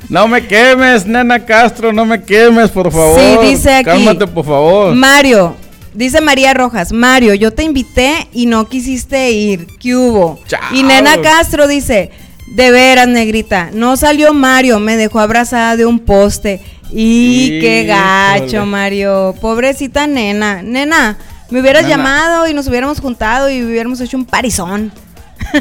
No 0.08 0.26
me 0.26 0.46
quemes, 0.46 1.06
nena 1.06 1.44
Castro, 1.44 1.92
no 1.92 2.04
me 2.06 2.22
quemes, 2.22 2.70
por 2.70 2.90
favor. 2.90 3.20
Sí, 3.20 3.48
dice 3.48 3.74
aquí. 3.74 3.84
Cálmate, 3.84 4.26
por 4.26 4.44
favor. 4.46 4.94
Mario, 4.94 5.54
dice 5.92 6.20
María 6.22 6.54
Rojas, 6.54 6.92
Mario, 6.92 7.34
yo 7.34 7.52
te 7.52 7.64
invité 7.64 8.28
y 8.32 8.46
no 8.46 8.66
quisiste 8.68 9.30
ir. 9.30 9.66
¿Qué 9.78 9.94
hubo? 9.94 10.40
Chao. 10.46 10.74
Y 10.74 10.82
Nena 10.82 11.20
Castro 11.20 11.68
dice, 11.68 12.10
de 12.56 12.70
veras, 12.70 13.08
negrita, 13.08 13.70
no 13.72 13.96
salió 13.96 14.32
Mario, 14.32 14.78
me 14.80 14.96
dejó 14.96 15.20
abrazada 15.20 15.76
de 15.76 15.84
un 15.86 15.98
poste. 15.98 16.60
Y 16.94 17.60
qué 17.60 17.84
gacho. 17.84 18.66
Mario. 18.66 19.34
Pobrecita 19.40 20.06
nena. 20.06 20.62
Nena, 20.62 21.16
me 21.50 21.60
hubieras 21.60 21.84
Nena. 21.84 21.96
llamado 21.96 22.48
y 22.48 22.54
nos 22.54 22.68
hubiéramos 22.68 23.00
juntado 23.00 23.48
y 23.48 23.62
hubiéramos 23.62 24.00
hecho 24.00 24.16
un 24.16 24.26
parizón. 24.26 24.92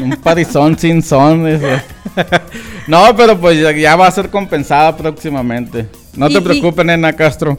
Un 0.02 0.16
parizón 0.22 0.78
sin 0.78 1.02
son. 1.02 1.44
dice. 1.44 1.82
no, 2.86 3.16
pero 3.16 3.38
pues 3.38 3.58
ya, 3.58 3.96
va 3.96 4.06
a 4.06 4.10
ser 4.10 4.30
compensada 4.30 4.96
próximamente. 4.96 5.88
No 6.14 6.28
te 6.28 6.40
preocupes, 6.40 6.84
nena 6.84 7.12
Castro. 7.14 7.58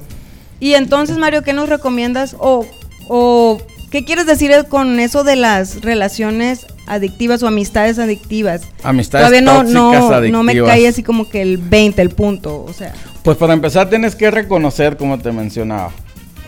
Y 0.60 0.76
entonces, 0.76 1.18
Mario, 1.18 1.42
¿qué 1.44 1.54
nos 1.54 1.68
recomiendas? 1.70 2.36
O, 2.40 2.66
o 3.10 3.62
¿qué 3.92 4.06
quieres 4.06 4.26
decir 4.26 4.52
con 4.70 5.00
eso 5.00 5.24
de 5.24 5.36
las 5.36 5.82
relaciones 5.82 6.68
adictivas 6.88 7.44
o 7.44 7.48
amistades 7.48 8.00
adictivas? 8.00 8.62
Amistades 8.84 9.28
Todavía 9.28 9.42
no, 9.42 9.58
tóxicas, 9.60 9.74
no, 9.74 9.90
adictivas. 10.14 10.32
no 10.32 10.44
me 10.44 10.62
cae 10.62 10.88
así 10.88 11.04
como 11.04 11.30
que 11.30 11.42
el 11.42 11.58
20, 11.58 12.02
el 12.02 12.10
punto. 12.12 12.64
O 12.64 12.74
sea, 12.74 12.94
Pues 13.24 13.38
para 13.38 13.54
empezar 13.54 13.90
tienes 13.90 14.16
que 14.16 14.32
reconocer, 14.32 14.98
como 14.98 15.20
te 15.20 15.32
mencionaba. 15.32 15.92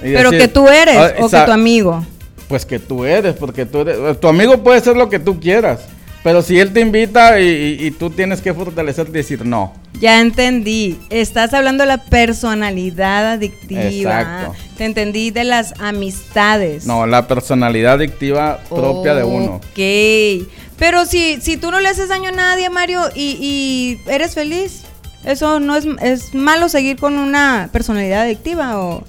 Pero 0.02 0.32
decir, 0.32 0.48
que 0.48 0.54
tú 0.54 0.68
eres 0.68 0.98
ah, 0.98 1.14
o 1.20 1.30
que 1.30 1.42
tu 1.42 1.52
amigo. 1.52 2.06
Pues 2.48 2.66
que 2.66 2.80
tú 2.80 3.06
eres, 3.06 3.36
porque 3.36 3.66
tú 3.66 3.80
eres. 3.82 4.20
Tu 4.20 4.28
amigo 4.28 4.64
puede 4.64 4.80
ser 4.82 4.96
lo 4.96 5.10
que 5.10 5.20
tú 5.20 5.40
quieras. 5.40 5.82
Pero 6.24 6.42
si 6.42 6.60
él 6.60 6.74
te 6.74 6.80
invita 6.80 7.40
y, 7.40 7.46
y- 7.80 7.86
y 7.86 7.92
tú 7.92 8.10
tienes 8.10 8.42
que 8.42 8.52
fortalecer 8.54 9.08
y 9.10 9.12
decir 9.12 9.46
no. 9.46 9.74
Ya 10.00 10.20
entendí. 10.22 10.98
Estás 11.12 11.54
hablando 11.54 11.84
de 11.84 11.88
la 11.88 11.98
personalidad 12.04 13.34
adictiva. 13.34 13.84
Exacto. 14.22 14.56
Te 14.78 14.86
entendí 14.86 15.30
de 15.32 15.44
las 15.44 15.74
amistades. 15.80 16.86
No, 16.88 17.06
la 17.06 17.28
personalidad 17.28 17.94
adictiva 17.94 18.60
propia 18.70 19.14
de 19.16 19.24
uno. 19.24 19.56
Ok. 19.56 20.48
Pero 20.78 21.06
si, 21.06 21.40
si 21.42 21.58
tú 21.58 21.72
no 21.72 21.80
le 21.80 21.90
haces 21.90 22.10
daño 22.10 22.30
a 22.30 22.34
nadie, 22.34 22.70
Mario, 22.70 23.02
y, 23.16 23.38
y 23.40 24.12
eres 24.12 24.34
feliz, 24.34 24.82
eso 25.26 25.60
no 25.60 25.76
es, 25.78 25.86
es 26.02 26.34
malo 26.34 26.70
seguir 26.70 26.98
con 26.98 27.18
una 27.18 27.70
personalidad 27.72 28.24
adictiva 28.24 28.80
o... 28.80 29.04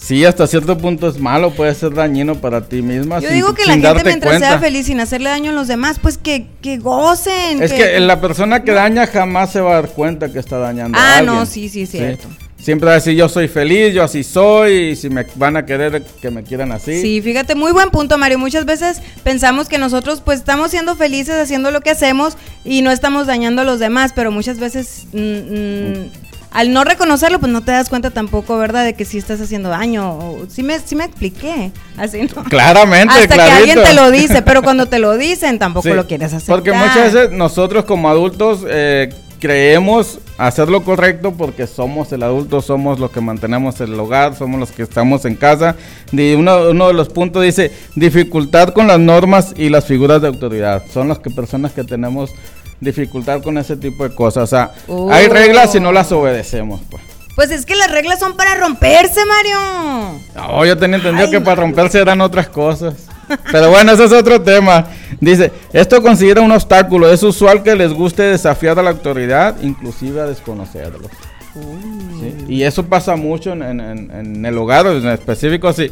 Sí, 0.00 0.24
hasta 0.24 0.46
cierto 0.46 0.78
punto 0.78 1.08
es 1.08 1.18
malo, 1.18 1.50
puede 1.50 1.74
ser 1.74 1.92
dañino 1.92 2.36
para 2.36 2.60
ti 2.68 2.82
misma. 2.82 3.18
Yo 3.18 3.28
sin- 3.28 3.34
digo 3.36 3.54
que 3.54 3.66
la 3.66 3.72
gente 3.74 4.04
mientras 4.04 4.38
sea 4.38 4.58
feliz 4.58 4.86
sin 4.86 5.00
hacerle 5.00 5.28
daño 5.28 5.50
a 5.50 5.54
los 5.54 5.66
demás, 5.68 5.98
pues 6.00 6.16
que, 6.16 6.46
que 6.62 6.78
gocen. 6.78 7.62
Es 7.62 7.72
que 7.72 7.98
la 8.00 8.20
persona 8.20 8.62
que 8.62 8.72
daña 8.72 9.06
jamás 9.06 9.52
se 9.52 9.60
va 9.60 9.72
a 9.72 9.74
dar 9.82 9.90
cuenta 9.90 10.30
que 10.32 10.38
está 10.38 10.58
dañando 10.58 10.96
a 10.96 11.02
Ah, 11.02 11.18
alguien. 11.18 11.34
no, 11.34 11.46
sí, 11.46 11.68
sí, 11.68 11.82
es 11.82 11.90
cierto. 11.90 12.28
Siempre 12.60 12.86
va 12.86 12.92
a 12.92 12.94
decir 12.96 13.14
yo 13.14 13.28
soy 13.28 13.46
feliz, 13.48 13.94
yo 13.94 14.02
así 14.02 14.24
soy, 14.24 14.90
y 14.90 14.96
si 14.96 15.08
me 15.10 15.24
van 15.36 15.56
a 15.56 15.64
querer, 15.64 16.02
que 16.20 16.30
me 16.30 16.42
quieran 16.42 16.72
así. 16.72 17.00
Sí, 17.00 17.20
fíjate, 17.22 17.54
muy 17.54 17.70
buen 17.72 17.90
punto, 17.90 18.18
Mario. 18.18 18.38
Muchas 18.38 18.64
veces 18.64 19.00
pensamos 19.22 19.68
que 19.68 19.78
nosotros 19.78 20.22
pues 20.24 20.40
estamos 20.40 20.70
siendo 20.72 20.96
felices 20.96 21.36
haciendo 21.36 21.70
lo 21.70 21.80
que 21.82 21.90
hacemos 21.90 22.36
y 22.64 22.82
no 22.82 22.90
estamos 22.90 23.26
dañando 23.26 23.62
a 23.62 23.64
los 23.64 23.78
demás, 23.78 24.12
pero 24.14 24.30
muchas 24.32 24.58
veces 24.58 25.06
mm, 25.12 25.18
mm, 25.18 26.10
al 26.52 26.72
no 26.72 26.84
reconocerlo 26.84 27.38
pues 27.38 27.52
no 27.52 27.62
te 27.62 27.72
das 27.72 27.88
cuenta 27.88 28.10
tampoco, 28.10 28.56
¿verdad? 28.58 28.84
De 28.84 28.94
que 28.94 29.04
sí 29.04 29.18
estás 29.18 29.40
haciendo 29.40 29.68
daño. 29.68 30.12
O, 30.12 30.46
sí, 30.48 30.62
me, 30.62 30.78
sí 30.78 30.96
me 30.96 31.04
expliqué, 31.04 31.72
así, 31.96 32.22
¿no? 32.22 32.44
Claramente, 32.44 33.14
Hasta 33.14 33.28
que 33.28 33.34
clarito. 33.34 33.56
alguien 33.56 33.82
te 33.82 33.94
lo 33.94 34.10
dice, 34.10 34.42
pero 34.42 34.62
cuando 34.62 34.86
te 34.86 34.98
lo 34.98 35.16
dicen 35.18 35.58
tampoco 35.58 35.88
Sí, 35.88 35.94
lo 35.94 36.06
quieres 36.06 36.32
hacer. 36.32 36.54
Porque 36.54 36.72
muchas 36.72 37.12
veces 37.12 37.32
nosotros 37.32 37.84
como 37.84 38.08
adultos 38.08 38.60
eh, 38.68 39.10
creemos 39.38 40.18
hacer 40.36 40.68
lo 40.68 40.82
correcto 40.84 41.32
porque 41.32 41.66
somos 41.66 42.12
el 42.12 42.22
adulto, 42.22 42.60
somos 42.60 42.98
los 42.98 43.10
que 43.10 43.20
mantenemos 43.20 43.80
el 43.80 43.98
hogar, 43.98 44.36
somos 44.36 44.58
los 44.58 44.70
que 44.70 44.82
estamos 44.82 45.24
en 45.24 45.34
casa. 45.34 45.76
Y 46.12 46.34
uno, 46.34 46.70
uno 46.70 46.88
de 46.88 46.94
los 46.94 47.08
puntos 47.08 47.42
dice 47.42 47.72
dificultad 47.94 48.70
con 48.70 48.86
las 48.86 48.98
normas 48.98 49.54
y 49.56 49.68
las 49.68 49.84
figuras 49.84 50.22
de 50.22 50.28
autoridad. 50.28 50.82
Son 50.92 51.08
las 51.08 51.18
que 51.18 51.30
personas 51.30 51.72
que 51.72 51.84
tenemos 51.84 52.32
dificultad 52.80 53.42
con 53.42 53.58
ese 53.58 53.76
tipo 53.76 54.08
de 54.08 54.14
cosas. 54.14 54.44
O 54.44 54.46
sea, 54.46 54.72
hay 55.12 55.26
Oh. 55.26 55.32
reglas 55.32 55.74
y 55.74 55.80
no 55.80 55.92
las 55.92 56.10
obedecemos. 56.12 56.80
Pues. 56.90 57.02
Pues 57.34 57.50
es 57.52 57.64
que 57.66 57.76
las 57.76 57.90
reglas 57.90 58.18
son 58.18 58.36
para 58.36 58.54
romperse, 58.56 59.20
Mario. 59.24 60.18
No, 60.34 60.64
yo 60.66 60.76
tenía 60.76 60.96
entendido 60.96 61.26
Ay, 61.26 61.30
que 61.30 61.40
para 61.40 61.56
romperse 61.60 62.00
eran 62.00 62.20
otras 62.20 62.48
cosas. 62.48 62.94
Pero 63.52 63.70
bueno, 63.70 63.92
ese 63.92 64.04
es 64.04 64.12
otro 64.12 64.40
tema. 64.42 64.86
Dice, 65.20 65.52
esto 65.72 66.02
considera 66.02 66.40
un 66.40 66.50
obstáculo. 66.50 67.08
Es 67.12 67.22
usual 67.22 67.62
que 67.62 67.76
les 67.76 67.92
guste 67.92 68.22
desafiar 68.22 68.78
a 68.78 68.82
la 68.82 68.90
autoridad, 68.90 69.54
inclusive 69.62 70.20
a 70.20 70.26
desconocerlo. 70.26 71.08
¿sí? 71.54 72.34
Y 72.48 72.62
eso 72.62 72.84
pasa 72.86 73.16
mucho 73.16 73.52
en, 73.52 73.62
en- 73.62 73.80
en- 73.80 74.10
en 74.10 74.44
el 74.46 74.56
hogar, 74.58 74.86
en 74.86 75.06
específico. 75.08 75.72
Si, 75.72 75.90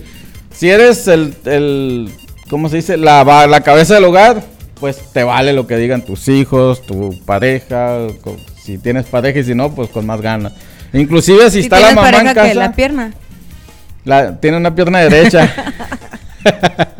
si 0.50 0.70
eres 0.70 1.06
el, 1.08 1.34
el, 1.44 2.10
¿cómo 2.50 2.68
se 2.68 2.76
dice? 2.76 2.96
La, 2.96 3.22
la 3.46 3.60
cabeza 3.60 3.94
del 3.94 4.04
hogar, 4.04 4.42
pues 4.78 4.98
te 5.12 5.22
vale 5.24 5.52
lo 5.52 5.66
que 5.66 5.76
digan 5.76 6.02
tus 6.02 6.28
hijos, 6.28 6.82
tu 6.86 7.18
pareja, 7.24 7.98
si 8.62 8.78
tienes 8.78 9.06
pareja 9.06 9.38
y 9.40 9.44
si 9.44 9.54
no, 9.54 9.74
pues 9.74 9.88
con 9.90 10.06
más 10.06 10.20
ganas. 10.20 10.52
Inclusive 10.92 11.44
si, 11.50 11.58
Si 11.58 11.60
está 11.60 11.80
la 11.80 11.88
mamá 11.88 12.02
pareja 12.02 12.28
en 12.30 12.34
casa, 12.34 12.48
que 12.48 12.54
la 12.54 12.72
pierna. 12.72 13.12
la- 14.04 14.40
tiene 14.40 14.56
una 14.56 14.74
pierna 14.74 15.00
derecha. 15.00 15.52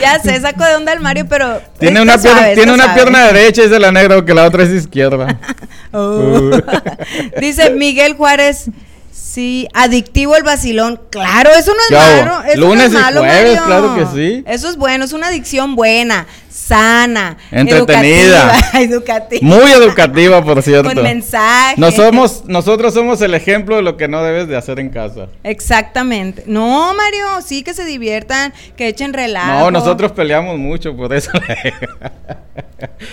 Ya 0.00 0.18
sé, 0.18 0.40
saco 0.40 0.64
de 0.64 0.74
onda 0.74 0.92
el 0.92 0.98
Mario, 0.98 1.26
pero. 1.28 1.60
tiene 1.78 2.02
una, 2.02 2.18
pierna, 2.18 2.54
tiene 2.54 2.72
una 2.72 2.92
pierna 2.92 3.26
derecha, 3.26 3.62
dice 3.62 3.78
la 3.78 3.92
negra, 3.92 4.24
que 4.24 4.34
la 4.34 4.44
otra 4.46 4.64
es 4.64 4.70
izquierda. 4.70 5.38
Oh. 5.92 6.50
Dice 7.40 7.70
Miguel 7.70 8.14
Juárez. 8.14 8.66
Sí, 9.10 9.66
adictivo 9.74 10.36
el 10.36 10.44
vacilón. 10.44 11.00
Claro, 11.10 11.50
eso 11.58 11.72
no 11.72 11.80
es 11.80 11.88
¿Qué 11.88 11.96
hago? 11.96 12.24
malo. 12.26 12.42
Eso 12.48 12.60
Lunes 12.60 12.90
y 12.90 12.92
no 12.92 12.98
es 12.98 13.04
malo, 13.04 13.20
jueves, 13.22 13.60
Mario. 13.60 13.62
claro 13.66 13.94
que 13.96 14.06
sí. 14.16 14.44
Eso 14.46 14.68
es 14.70 14.76
bueno, 14.76 15.04
es 15.04 15.12
una 15.12 15.26
adicción 15.26 15.74
buena, 15.74 16.28
sana, 16.50 17.36
Entretenida. 17.50 18.58
educativa, 18.58 18.62
educativa, 18.82 19.40
Muy 19.42 19.70
educativa, 19.72 20.44
por 20.44 20.62
cierto. 20.62 20.92
con 20.92 21.02
mensaje. 21.02 21.74
No 21.78 21.90
somos, 21.90 22.44
nosotros 22.46 22.92
somos 22.94 23.20
el 23.22 23.34
ejemplo 23.34 23.76
de 23.76 23.82
lo 23.82 23.96
que 23.96 24.08
no 24.08 24.22
debes 24.22 24.48
de 24.48 24.56
hacer 24.56 24.78
en 24.80 24.90
casa. 24.90 25.28
Exactamente. 25.44 26.42
No, 26.46 26.92
Mario, 26.94 27.26
sí 27.44 27.62
que 27.62 27.72
se 27.74 27.84
diviertan, 27.84 28.52
que 28.76 28.88
echen 28.88 29.12
relajo. 29.12 29.60
No, 29.60 29.70
nosotros 29.70 30.12
peleamos 30.12 30.58
mucho 30.58 30.96
por 30.96 31.14
eso. 31.14 31.30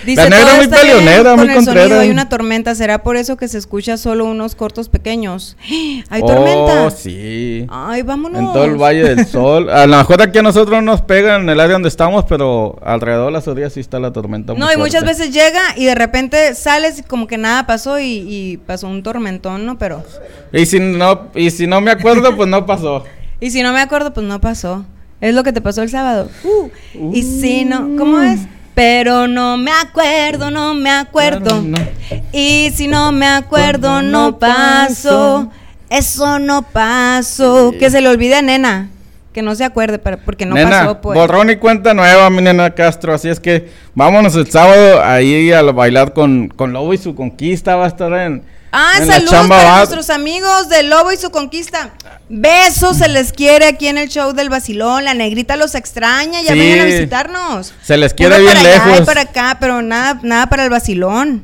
Dice, 0.05 0.23
la 0.23 0.29
negra 0.29 0.45
"Todo 0.47 0.57
muy 0.57 0.67
peleonera, 0.67 1.23
con 1.31 1.39
muy 1.39 1.47
sonido, 1.47 1.65
contrera. 1.65 1.99
Hay 2.01 2.09
una 2.09 2.29
tormenta, 2.29 2.75
será 2.75 3.03
por 3.03 3.17
eso 3.17 3.37
que 3.37 3.47
se 3.47 3.57
escucha 3.57 3.97
solo 3.97 4.25
unos 4.25 4.55
cortos 4.55 4.89
pequeños. 4.89 5.57
Hay 6.09 6.21
Oh, 6.23 6.25
tormenta. 6.27 6.91
sí. 6.91 7.65
Ay, 7.69 8.01
vámonos. 8.01 8.39
En 8.39 8.45
todo 8.53 8.65
el 8.65 8.75
Valle 8.81 9.03
del 9.15 9.25
Sol. 9.25 9.69
A 9.69 9.85
lo 9.85 9.97
mejor 9.97 10.21
aquí 10.21 10.39
a 10.39 10.41
nosotros 10.41 10.81
nos 10.83 11.01
pegan 11.01 11.43
en 11.43 11.49
el 11.49 11.59
área 11.59 11.73
donde 11.73 11.89
estamos, 11.89 12.25
pero 12.25 12.77
alrededor 12.83 13.26
las 13.31 13.47
orillas 13.47 13.73
sí 13.73 13.79
está 13.79 13.99
la 13.99 14.11
tormenta. 14.11 14.53
muy 14.53 14.59
No, 14.59 14.71
y 14.71 14.77
muchas 14.77 15.03
veces 15.03 15.31
llega 15.33 15.61
y 15.75 15.85
de 15.85 15.95
repente 15.95 16.53
sales 16.55 16.99
y 16.99 17.03
como 17.03 17.27
que 17.27 17.37
nada 17.37 17.65
pasó 17.67 17.99
y, 17.99 18.23
y 18.27 18.57
pasó 18.57 18.87
un 18.87 19.03
tormentón, 19.03 19.65
¿no? 19.65 19.77
Pero. 19.77 20.03
Y 20.53 20.65
si 20.65 20.79
no, 20.79 21.27
y 21.35 21.51
si 21.51 21.67
no 21.67 21.81
me 21.81 21.91
acuerdo, 21.91 22.35
pues 22.35 22.49
no 22.49 22.65
pasó. 22.65 23.03
Y 23.39 23.51
si 23.51 23.61
no 23.61 23.71
me 23.71 23.81
acuerdo, 23.81 24.13
pues 24.13 24.25
no 24.25 24.41
pasó. 24.41 24.83
Es 25.21 25.33
lo 25.35 25.43
que 25.43 25.53
te 25.53 25.61
pasó 25.61 25.83
el 25.83 25.89
sábado. 25.89 26.29
Uh, 26.43 27.13
Y 27.13 27.21
si 27.21 27.65
no, 27.65 27.95
¿cómo 27.97 28.19
es? 28.21 28.39
Pero 28.73 29.27
no 29.27 29.57
me 29.57 29.71
acuerdo, 29.71 30.51
no 30.51 30.73
me 30.73 30.89
acuerdo. 30.89 31.61
Claro, 31.61 31.61
no. 31.61 31.77
Y 32.31 32.71
si 32.75 32.87
no 32.87 33.11
me 33.11 33.27
acuerdo, 33.27 34.01
no 34.01 34.31
no 34.31 34.39
paso. 34.39 35.51
Eso 35.89 36.39
no 36.39 36.63
pasó. 36.63 37.71
Sí. 37.71 37.77
Que 37.77 37.89
se 37.89 38.01
le 38.01 38.09
olvide 38.09 38.35
a 38.35 38.41
nena. 38.41 38.89
Que 39.37 39.43
no 39.43 39.53
se 39.53 39.63
acuerde, 39.63 39.99
pero 39.99 40.17
porque 40.17 40.47
no 40.47 40.55
nena, 40.55 40.79
pasó, 40.79 40.99
pues. 40.99 41.15
borrón 41.15 41.51
y 41.51 41.57
cuenta 41.57 41.93
nueva, 41.93 42.27
mi 42.31 42.41
nena 42.41 42.71
Castro. 42.73 43.13
Así 43.13 43.29
es 43.29 43.39
que 43.39 43.69
vámonos 43.93 44.35
el 44.35 44.49
sábado 44.49 45.03
ahí 45.03 45.51
a 45.51 45.61
bailar 45.61 46.13
con, 46.13 46.47
con 46.47 46.73
Lobo 46.73 46.91
y 46.91 46.97
su 46.97 47.13
conquista. 47.13 47.75
Va 47.75 47.85
a 47.85 47.87
estar 47.87 48.11
en. 48.13 48.41
Ah, 48.71 48.93
en 48.99 49.05
la 49.05 49.13
saludos 49.13 49.31
Chamba 49.31 49.57
para 49.57 49.77
nuestros 49.77 50.09
amigos 50.09 50.69
de 50.69 50.81
Lobo 50.81 51.11
y 51.11 51.17
su 51.17 51.29
conquista. 51.29 51.91
Besos, 52.29 52.97
se 52.97 53.09
les 53.09 53.31
quiere 53.31 53.67
aquí 53.67 53.85
en 53.87 53.99
el 53.99 54.09
show 54.09 54.33
del 54.33 54.49
Basilón. 54.49 55.05
La 55.05 55.13
negrita 55.13 55.55
los 55.55 55.75
extraña, 55.75 56.41
ya 56.41 56.53
Sí. 56.53 56.57
vengan 56.59 56.79
a 56.79 56.85
visitarnos. 56.85 57.75
Se 57.83 57.95
les 57.95 58.15
quiere 58.15 58.37
Uno 58.37 58.43
bien 58.43 58.57
para 58.57 58.69
allá 58.73 58.85
lejos. 58.87 59.01
y 59.01 59.05
para 59.05 59.21
acá, 59.21 59.57
pero 59.59 59.83
nada, 59.83 60.19
nada 60.23 60.47
para 60.47 60.63
el 60.63 60.71
Basilón. 60.71 61.43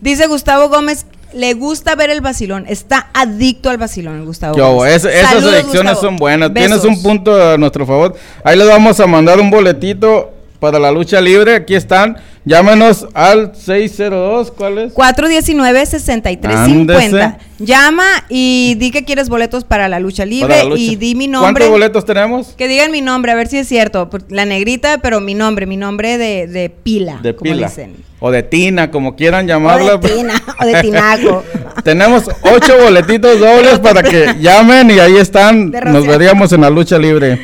Dice 0.00 0.26
Gustavo 0.26 0.68
Gómez, 0.68 1.06
le 1.34 1.54
gusta 1.54 1.94
ver 1.94 2.10
el 2.10 2.20
Basilón. 2.20 2.64
Está 2.68 3.08
adicto 3.14 3.70
al 3.70 3.78
Basilón, 3.78 4.16
el 4.18 4.24
Gustavo 4.24 4.56
Yo, 4.56 4.84
es- 4.86 5.04
esas 5.04 5.30
Saludos, 5.30 5.52
elecciones 5.54 5.92
Gustavo. 5.94 6.00
son 6.00 6.16
buenas. 6.16 6.52
Besos. 6.52 6.68
Tienes 6.82 6.84
un 6.98 7.02
punto 7.02 7.52
a 7.52 7.56
nuestro 7.58 7.86
favor. 7.86 8.14
Ahí 8.44 8.56
les 8.56 8.66
vamos 8.68 8.98
a 9.00 9.06
mandar 9.06 9.40
un 9.40 9.50
boletito 9.50 10.30
para 10.62 10.78
la 10.78 10.92
lucha 10.92 11.20
libre. 11.20 11.56
Aquí 11.56 11.74
están. 11.74 12.18
Llámenos 12.44 13.08
al 13.14 13.52
602. 13.56 14.52
¿Cuál 14.52 14.78
es? 14.78 14.94
419-6350. 14.94 16.38
Ándese. 16.54 17.34
Llama 17.58 18.04
y 18.28 18.76
di 18.78 18.92
que 18.92 19.04
quieres 19.04 19.28
boletos 19.28 19.64
para 19.64 19.88
la 19.88 19.98
lucha 19.98 20.24
libre 20.24 20.48
Para 20.48 20.62
la 20.62 20.70
lucha. 20.70 20.80
y 20.82 20.94
di 20.94 21.16
mi 21.16 21.26
nombre. 21.26 21.50
¿Cuántos 21.52 21.68
boletos 21.70 22.04
tenemos? 22.04 22.54
Que 22.56 22.68
digan 22.68 22.92
mi 22.92 23.00
nombre, 23.00 23.32
a 23.32 23.34
ver 23.34 23.48
si 23.48 23.58
es 23.58 23.66
cierto. 23.66 24.08
La 24.28 24.44
negrita, 24.44 24.98
pero 24.98 25.20
mi 25.20 25.34
nombre, 25.34 25.66
mi 25.66 25.76
nombre 25.76 26.16
de, 26.16 26.46
de 26.46 26.70
pila. 26.70 27.18
De 27.22 27.34
como 27.34 27.50
pila. 27.50 27.66
dicen. 27.66 27.96
O 28.20 28.30
de 28.30 28.44
Tina, 28.44 28.92
como 28.92 29.16
quieran 29.16 29.46
O 29.46 29.48
llamarla. 29.48 29.96
de 29.96 30.08
tina, 30.08 30.34
o 30.60 30.64
de 30.64 30.80
tinaco. 30.80 31.42
Tenemos 31.82 32.22
ocho 32.42 32.78
boletitos 32.80 33.40
dobles 33.40 33.80
para 33.80 34.04
que 34.04 34.36
llamen 34.40 34.92
y 34.92 35.00
ahí 35.00 35.16
están. 35.16 35.72
Nos 35.72 36.06
veríamos 36.06 36.52
en 36.52 36.60
la 36.60 36.70
lucha 36.70 36.98
libre. 36.98 37.40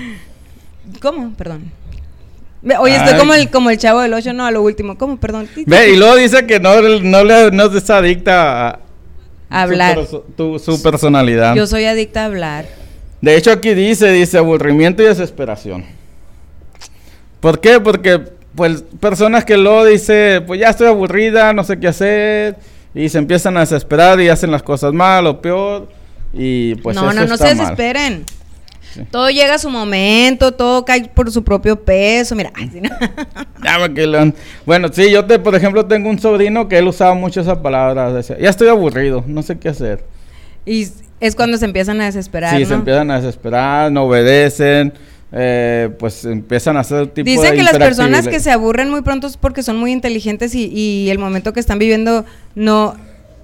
¿Cómo? 1.00 1.32
Perdón. 1.36 1.72
Oye, 2.80 2.96
estoy 2.96 3.12
Ay. 3.14 3.18
como 3.18 3.34
el, 3.34 3.50
como 3.50 3.70
el 3.70 3.78
chavo 3.78 4.00
del 4.00 4.12
8, 4.14 4.32
no, 4.32 4.44
a 4.46 4.50
lo 4.50 4.62
último. 4.62 4.98
¿Cómo? 4.98 5.18
Perdón. 5.18 5.48
Ve, 5.66 5.90
y 5.90 5.96
luego 5.96 6.16
dice 6.16 6.46
que 6.46 6.58
no, 6.58 6.80
no, 6.80 7.24
le, 7.24 7.50
no 7.52 7.64
es 7.66 7.90
adicta 7.90 8.68
a 8.70 9.62
Hablar. 9.62 10.06
Su, 10.06 10.20
tu- 10.36 10.58
su 10.58 10.82
personalidad. 10.82 11.54
Yo 11.54 11.66
soy 11.66 11.84
adicta 11.84 12.22
a 12.22 12.24
hablar. 12.26 12.66
De 13.20 13.36
hecho, 13.36 13.50
aquí 13.52 13.74
dice, 13.74 14.10
dice 14.10 14.38
aburrimiento 14.38 15.02
y 15.02 15.06
desesperación. 15.06 15.84
¿Por 17.40 17.60
qué? 17.60 17.80
Porque, 17.80 18.20
pues, 18.54 18.82
personas 19.00 19.44
que 19.44 19.56
luego 19.56 19.84
dice, 19.84 20.42
pues 20.46 20.60
ya 20.60 20.68
estoy 20.70 20.88
aburrida, 20.88 21.52
no 21.52 21.62
sé 21.64 21.78
qué 21.78 21.88
hacer, 21.88 22.56
y 22.94 23.08
se 23.08 23.18
empiezan 23.18 23.56
a 23.56 23.60
desesperar 23.60 24.20
y 24.20 24.28
hacen 24.28 24.50
las 24.50 24.62
cosas 24.62 24.92
mal 24.92 25.26
o 25.26 25.40
peor, 25.40 25.88
y 26.32 26.74
pues 26.76 26.96
no, 26.96 27.10
eso 27.10 27.20
no, 27.20 27.26
no 27.26 27.34
está 27.34 27.48
se 27.48 27.54
mal. 27.54 27.66
Sí. 28.94 29.02
Todo 29.10 29.28
llega 29.30 29.54
a 29.54 29.58
su 29.58 29.70
momento, 29.70 30.52
todo 30.52 30.84
cae 30.84 31.08
por 31.08 31.30
su 31.30 31.44
propio 31.44 31.82
peso. 31.82 32.34
Mira, 32.34 32.52
ay, 32.54 32.70
sí, 32.72 32.80
no. 32.80 32.90
Bueno, 34.66 34.88
sí, 34.92 35.10
yo, 35.10 35.24
te, 35.24 35.38
por 35.38 35.54
ejemplo, 35.54 35.86
tengo 35.86 36.08
un 36.08 36.18
sobrino 36.18 36.68
que 36.68 36.78
él 36.78 36.88
usaba 36.88 37.14
mucho 37.14 37.40
esa 37.40 37.62
palabra, 37.62 38.12
decía, 38.12 38.38
ya 38.38 38.50
estoy 38.50 38.68
aburrido, 38.68 39.24
no 39.26 39.42
sé 39.42 39.58
qué 39.58 39.68
hacer. 39.68 40.04
y 40.64 40.88
es 41.20 41.34
cuando 41.34 41.56
se 41.56 41.64
empiezan 41.64 42.00
a 42.00 42.06
desesperar. 42.06 42.56
Sí, 42.56 42.62
¿no? 42.62 42.68
se 42.68 42.74
empiezan 42.74 43.10
a 43.10 43.20
desesperar, 43.20 43.90
no 43.90 44.04
obedecen, 44.04 44.92
eh, 45.32 45.90
pues 45.98 46.24
empiezan 46.24 46.76
a 46.76 46.80
hacer 46.80 47.08
tipo 47.08 47.28
Dicen 47.28 47.50
de 47.50 47.56
que 47.56 47.62
las 47.62 47.76
personas 47.78 48.28
que 48.28 48.40
se 48.40 48.50
aburren 48.50 48.88
muy 48.90 49.02
pronto 49.02 49.26
es 49.26 49.36
porque 49.36 49.62
son 49.62 49.76
muy 49.76 49.92
inteligentes 49.92 50.54
y, 50.54 50.66
y 50.66 51.10
el 51.10 51.18
momento 51.18 51.52
que 51.52 51.60
están 51.60 51.78
viviendo 51.78 52.24
no... 52.54 52.96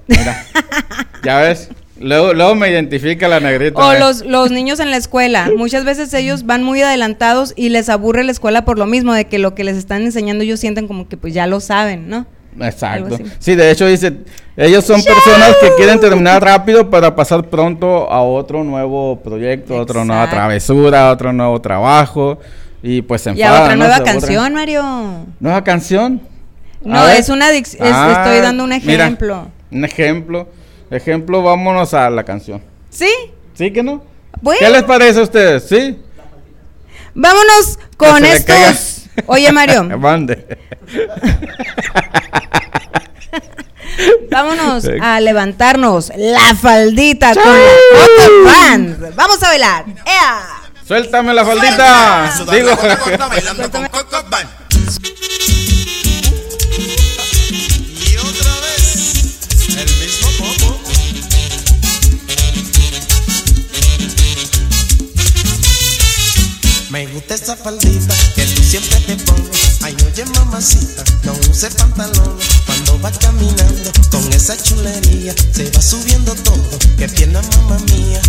Mira, 0.06 0.44
ya 1.24 1.40
ves, 1.40 1.70
luego, 2.04 2.32
luego 2.34 2.54
me 2.54 2.70
identifica 2.70 3.26
la 3.28 3.40
negrita. 3.40 3.80
O 3.84 3.92
¿eh? 3.92 3.98
los, 3.98 4.24
los 4.24 4.50
niños 4.50 4.78
en 4.80 4.90
la 4.90 4.96
escuela. 4.96 5.50
Muchas 5.56 5.84
veces 5.84 6.12
ellos 6.14 6.44
van 6.46 6.62
muy 6.62 6.80
adelantados 6.82 7.52
y 7.56 7.70
les 7.70 7.88
aburre 7.88 8.24
la 8.24 8.32
escuela 8.32 8.64
por 8.64 8.78
lo 8.78 8.86
mismo, 8.86 9.12
de 9.14 9.24
que 9.26 9.38
lo 9.38 9.54
que 9.54 9.64
les 9.64 9.76
están 9.76 10.02
enseñando 10.02 10.44
ellos 10.44 10.60
sienten 10.60 10.86
como 10.86 11.08
que 11.08 11.16
pues 11.16 11.34
ya 11.34 11.46
lo 11.46 11.60
saben, 11.60 12.08
¿no? 12.08 12.26
Exacto. 12.60 13.18
Sí, 13.40 13.56
de 13.56 13.70
hecho 13.70 13.86
dice, 13.86 14.12
ellos 14.56 14.84
son 14.84 15.02
personas 15.02 15.56
que 15.60 15.74
quieren 15.76 15.98
terminar 15.98 16.42
rápido 16.42 16.88
para 16.88 17.16
pasar 17.16 17.48
pronto 17.50 18.08
a 18.10 18.22
otro 18.22 18.62
nuevo 18.62 19.20
proyecto, 19.20 19.74
otra 19.76 20.04
nueva 20.04 20.30
travesura, 20.30 21.10
otro 21.10 21.32
nuevo 21.32 21.60
trabajo 21.60 22.38
y 22.82 23.02
pues 23.02 23.22
se 23.22 23.32
Y 23.32 23.42
a 23.42 23.62
otra 23.62 23.74
nueva 23.76 24.04
canción, 24.04 24.52
Mario. 24.54 24.84
¿Nueva 25.40 25.64
canción? 25.64 26.20
A 26.84 26.88
No, 26.88 27.08
es 27.08 27.28
una 27.28 27.50
adic- 27.50 27.74
es- 27.74 27.78
Ah, 27.80 28.22
estoy 28.24 28.40
dando 28.40 28.62
un 28.64 28.70
mira, 28.70 29.04
ejemplo. 29.06 29.48
un 29.72 29.84
ejemplo. 29.84 30.48
Ejemplo, 30.94 31.42
vámonos 31.42 31.92
a 31.92 32.08
la 32.08 32.22
canción. 32.22 32.62
¿Sí? 32.88 33.10
¿Sí 33.54 33.72
que 33.72 33.82
no? 33.82 34.04
Bueno. 34.40 34.60
¿Qué 34.60 34.70
les 34.70 34.84
parece 34.84 35.18
a 35.18 35.24
ustedes? 35.24 35.66
¿Sí? 35.68 35.98
Vámonos 37.14 37.80
con 37.96 38.24
estos. 38.24 39.06
Oye, 39.26 39.50
Mario, 39.50 39.82
Mande. 39.98 40.56
vámonos 44.30 44.84
a 45.00 45.18
levantarnos 45.18 46.12
la 46.16 46.54
faldita 46.54 47.34
con 47.34 47.56
la. 48.44 49.10
Vamos 49.16 49.42
a 49.42 49.48
bailar. 49.48 49.86
¡Ea! 50.06 50.46
Suéltame 50.86 51.34
la 51.34 51.44
faldita. 51.44 52.32
Sudar 52.36 52.54
Digo, 52.54 52.70
la 52.70 52.94
Esa 67.34 67.56
faldita 67.56 68.14
que 68.36 68.44
tú 68.44 68.62
siempre 68.62 68.96
te 69.00 69.16
pones. 69.24 69.78
Ay, 69.82 69.96
oye, 70.06 70.24
mamacita, 70.36 71.02
no 71.24 71.32
use 71.50 71.68
pantalón. 71.72 72.38
Cuando 72.64 73.00
va 73.00 73.10
caminando 73.10 73.90
con 74.12 74.32
esa 74.32 74.56
chulería, 74.56 75.34
se 75.52 75.68
va 75.72 75.82
subiendo 75.82 76.32
todo. 76.36 76.78
Que 76.96 77.08
pierna, 77.08 77.42
mamá 77.42 77.76
mía. 77.90 78.20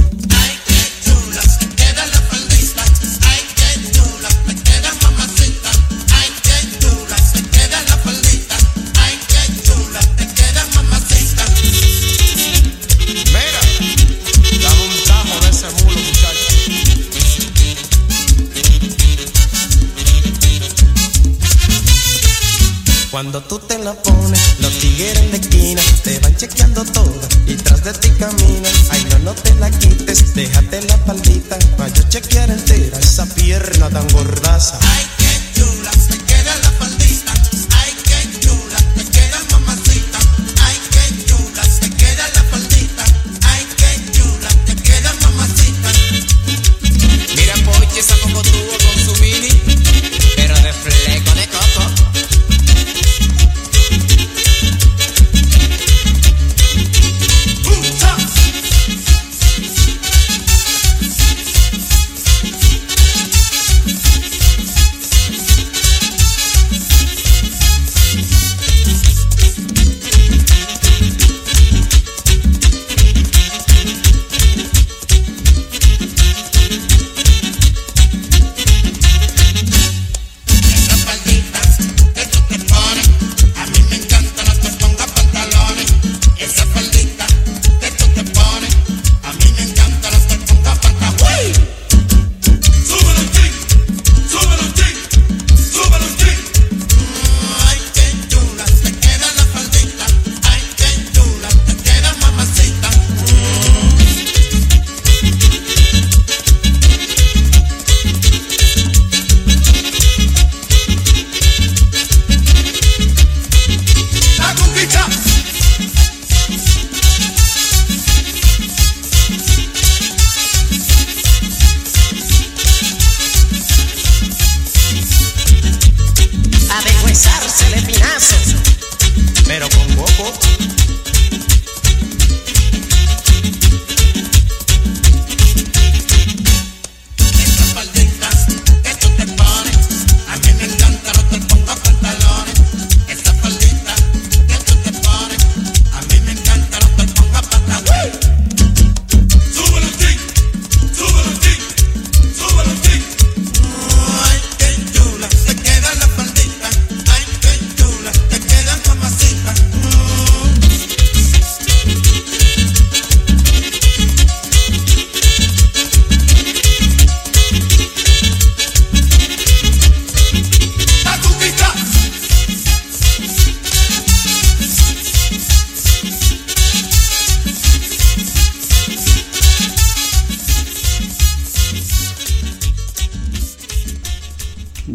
Cuando 23.16 23.42
tú 23.42 23.60
te 23.60 23.78
la 23.78 23.94
pones, 23.94 24.60
los 24.60 24.78
tigres 24.78 25.32
la 25.32 25.38
esquina 25.38 25.82
te 26.04 26.20
van 26.20 26.36
chequeando 26.36 26.84
toda 26.84 27.30
y 27.48 27.56
tras 27.56 27.82
de 27.86 27.94
ti 27.94 28.10
caminan. 28.10 28.74
Ay, 28.90 29.08
no, 29.10 29.20
no 29.20 29.34
te 29.34 29.56
la 29.56 29.72
quites, 29.72 30.34
déjate 30.36 30.82
la 30.82 30.98
paldita 31.06 31.58
para 31.78 31.88
yo 31.94 32.04
chequear 32.10 32.50
entera 32.50 33.00
esa 33.00 33.26
pierna 33.28 33.90
tan 33.90 34.06
gordaza. 34.10 34.78
Ay, 34.82 35.06
qué 35.18 35.62
chula, 35.62 35.92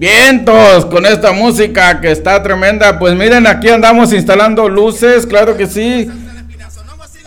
Vientos 0.01 0.87
con 0.87 1.05
esta 1.05 1.31
música 1.33 2.01
que 2.01 2.11
está 2.11 2.43
tremenda. 2.43 2.99
Pues 2.99 3.15
miren, 3.15 3.47
aquí 3.47 3.69
andamos 3.69 4.15
instalando 4.15 4.67
luces, 4.67 5.27
claro 5.27 5.59
que 5.59 5.67
sí. 5.67 6.09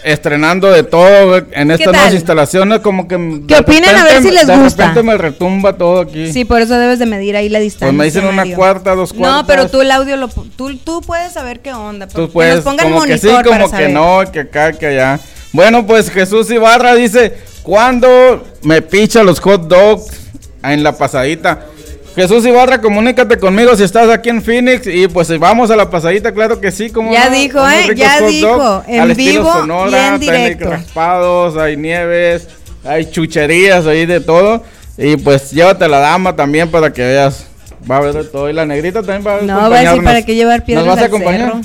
Estrenando 0.03 0.71
de 0.71 0.81
todo 0.81 1.38
en 1.51 1.69
estas 1.69 1.93
nuevas 1.93 2.13
instalaciones, 2.15 2.79
como 2.79 3.07
que. 3.07 3.15
de 3.15 3.45
¿Qué 3.47 3.57
opinan? 3.57 3.95
A 3.95 4.03
ver 4.05 4.23
si 4.23 4.31
les 4.31 4.47
de 4.47 4.57
gusta. 4.57 4.88
repente 4.88 5.03
me 5.03 5.15
retumba 5.19 5.77
todo 5.77 6.01
aquí. 6.01 6.33
Sí, 6.33 6.45
por 6.45 6.62
eso 6.62 6.73
debes 6.79 6.97
de 6.97 7.05
medir 7.05 7.38
ahí 7.38 7.47
la 7.47 7.59
distancia. 7.59 7.89
pues 7.89 7.95
me 7.95 8.05
dicen 8.05 8.23
una 8.23 8.38
Mario. 8.38 8.55
cuarta, 8.55 8.95
dos 8.95 9.13
cuartas. 9.13 9.41
No, 9.41 9.45
pero 9.45 9.69
tú 9.69 9.81
el 9.81 9.91
audio 9.91 10.17
lo 10.17 10.27
tú, 10.29 10.75
tú 10.77 11.01
puedes 11.01 11.31
saber 11.31 11.59
qué 11.59 11.73
onda. 11.73 12.07
Tú 12.07 12.25
que 12.25 12.33
puedes, 12.33 12.55
nos 12.55 12.63
ponga 12.63 12.86
el 12.86 12.91
como 12.91 13.05
que 13.05 13.19
sí, 13.19 13.27
para 13.27 13.43
como 13.43 13.65
que 13.65 13.69
saber. 13.69 13.91
no, 13.91 14.23
que 14.31 14.39
acá, 14.39 14.73
que 14.73 14.88
allá. 14.88 15.19
Bueno, 15.51 15.86
pues 15.86 16.09
Jesús 16.09 16.49
Ibarra 16.49 16.95
dice, 16.95 17.38
¿cuándo 17.62 18.43
me 18.63 18.81
picha 18.81 19.21
los 19.21 19.39
hot 19.39 19.67
dogs 19.67 20.07
en 20.63 20.81
la 20.81 20.97
pasadita? 20.97 21.67
Jesús 22.15 22.45
Ibarra, 22.45 22.80
comunícate 22.80 23.39
conmigo 23.39 23.76
si 23.76 23.84
estás 23.84 24.08
aquí 24.10 24.30
en 24.30 24.43
Phoenix 24.43 24.86
y 24.86 25.08
pues 25.08 25.38
vamos 25.39 25.71
a 25.71 25.76
la 25.76 25.89
pasadita, 25.89 26.32
claro 26.32 26.62
que 26.62 26.71
sí. 26.71 26.91
como 26.91 27.12
Ya 27.12 27.30
dijo, 27.30 27.67
¿eh? 27.67 27.93
Ya 27.95 28.21
dijo, 28.21 28.84
en 28.88 29.15
vivo 29.15 29.52
y 29.89 29.95
en 29.95 30.19
directo. 30.19 30.69
raspados, 30.69 31.58
hay 31.58 31.76
nieves, 31.76 32.47
hay 32.86 33.10
chucherías 33.10 33.88
ahí 33.88 34.06
de 34.06 34.19
todo. 34.19 34.63
Y 34.95 35.17
pues 35.17 35.49
llévate 35.52 35.88
la 35.88 35.99
dama 35.99 36.36
también 36.36 36.69
para 36.69 36.93
que 36.93 37.02
veas. 37.02 37.47
Va 37.89 37.95
a 37.95 37.97
haber 37.97 38.13
de 38.13 38.23
todo. 38.26 38.47
Y 38.47 38.54
la 38.54 38.65
negrita 38.67 39.02
también 39.02 39.26
va 39.26 39.39
a 39.39 39.41
No, 39.41 39.69
va 39.71 39.78
a 39.78 39.82
decir 39.82 40.04
para 40.04 40.21
qué 40.21 40.36
llevar 40.36 40.63
piedras 40.63 40.86
¿Nos 40.86 40.95
vas 40.95 41.02
a 41.02 41.06
al 41.06 41.08
acompañar? 41.08 41.52
cerro. 41.52 41.62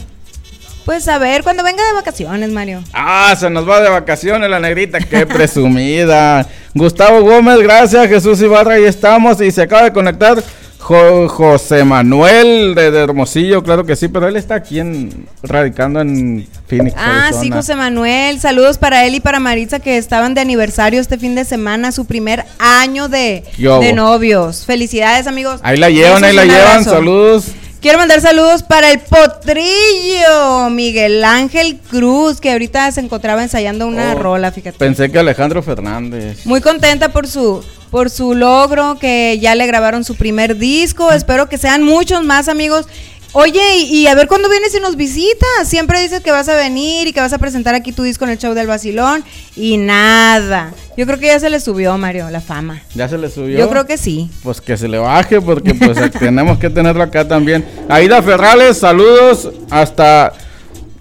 Pues 0.86 1.06
a 1.06 1.18
ver, 1.18 1.42
cuando 1.42 1.62
venga 1.62 1.86
de 1.86 1.92
vacaciones, 1.92 2.48
Mario. 2.50 2.82
Ah, 2.94 3.36
se 3.38 3.50
nos 3.50 3.68
va 3.68 3.82
de 3.82 3.90
vacaciones 3.90 4.48
la 4.48 4.58
negrita, 4.58 4.98
qué 5.00 5.26
presumida. 5.26 6.46
Gustavo 6.78 7.22
Gómez, 7.22 7.58
gracias. 7.60 8.08
Jesús 8.08 8.40
Ibarra, 8.40 8.74
ahí 8.74 8.84
estamos. 8.84 9.40
Y 9.40 9.50
se 9.50 9.62
acaba 9.62 9.82
de 9.84 9.92
conectar 9.92 10.42
Jo- 10.78 11.28
José 11.28 11.84
Manuel 11.84 12.74
de, 12.74 12.90
de 12.90 13.00
Hermosillo, 13.00 13.62
claro 13.62 13.84
que 13.84 13.96
sí, 13.96 14.08
pero 14.08 14.26
él 14.28 14.36
está 14.36 14.54
aquí 14.54 14.78
en, 14.78 15.26
radicando 15.42 16.00
en 16.00 16.46
Phoenix. 16.66 16.94
Ah, 16.96 17.30
sí. 17.38 17.50
José 17.50 17.74
Manuel. 17.74 18.38
Saludos 18.40 18.78
para 18.78 19.04
él 19.04 19.14
y 19.16 19.20
para 19.20 19.40
Maritza 19.40 19.80
que 19.80 19.98
estaban 19.98 20.34
de 20.34 20.40
aniversario 20.40 21.00
este 21.00 21.18
fin 21.18 21.34
de 21.34 21.44
semana, 21.44 21.92
su 21.92 22.06
primer 22.06 22.44
año 22.58 23.08
de, 23.08 23.44
de 23.58 23.92
novios. 23.92 24.64
Felicidades, 24.64 25.26
amigos. 25.26 25.60
Ahí 25.62 25.76
la 25.76 25.90
llevan, 25.90 26.24
ahí 26.24 26.34
la 26.34 26.44
llevan. 26.44 26.84
Saludos. 26.84 27.46
Quiero 27.80 27.98
mandar 27.98 28.20
saludos 28.20 28.64
para 28.64 28.90
el 28.90 28.98
potrillo, 28.98 30.68
Miguel 30.70 31.22
Ángel 31.22 31.78
Cruz, 31.88 32.40
que 32.40 32.50
ahorita 32.50 32.90
se 32.90 33.00
encontraba 33.00 33.42
ensayando 33.42 33.86
una 33.86 34.14
Oh, 34.14 34.18
rola, 34.18 34.50
fíjate. 34.50 34.78
Pensé 34.78 35.12
que 35.12 35.18
Alejandro 35.18 35.62
Fernández. 35.62 36.44
Muy 36.44 36.60
contenta 36.60 37.10
por 37.10 37.28
su 37.28 37.64
por 37.90 38.10
su 38.10 38.34
logro, 38.34 38.98
que 38.98 39.38
ya 39.40 39.54
le 39.54 39.66
grabaron 39.66 40.04
su 40.04 40.14
primer 40.16 40.56
disco. 40.58 41.10
Espero 41.12 41.48
que 41.48 41.56
sean 41.56 41.84
muchos 41.84 42.24
más 42.24 42.48
amigos. 42.48 42.86
Oye, 43.32 43.78
y, 43.78 43.98
y 43.98 44.06
a 44.06 44.14
ver 44.14 44.26
cuándo 44.26 44.48
vienes 44.48 44.74
y 44.74 44.80
nos 44.80 44.96
visitas. 44.96 45.66
Siempre 45.66 46.00
dices 46.00 46.20
que 46.20 46.30
vas 46.30 46.48
a 46.48 46.56
venir 46.56 47.06
y 47.06 47.12
que 47.12 47.20
vas 47.20 47.32
a 47.32 47.38
presentar 47.38 47.74
aquí 47.74 47.92
tu 47.92 48.02
disco 48.02 48.24
en 48.24 48.30
el 48.30 48.38
show 48.38 48.54
del 48.54 48.66
Basilón. 48.66 49.22
Y 49.54 49.76
nada. 49.76 50.72
Yo 50.96 51.06
creo 51.06 51.18
que 51.18 51.26
ya 51.26 51.38
se 51.38 51.50
le 51.50 51.60
subió, 51.60 51.96
Mario, 51.98 52.30
la 52.30 52.40
fama. 52.40 52.82
Ya 52.94 53.08
se 53.08 53.18
le 53.18 53.30
subió. 53.30 53.58
Yo 53.58 53.68
creo 53.68 53.86
que 53.86 53.98
sí. 53.98 54.30
Pues 54.42 54.60
que 54.60 54.76
se 54.76 54.88
le 54.88 54.98
baje 54.98 55.40
porque 55.40 55.74
pues 55.74 55.98
tenemos 56.18 56.58
que 56.58 56.70
tenerlo 56.70 57.02
acá 57.02 57.28
también. 57.28 57.64
Aida 57.88 58.22
Ferrales, 58.22 58.78
saludos 58.78 59.50
hasta 59.70 60.32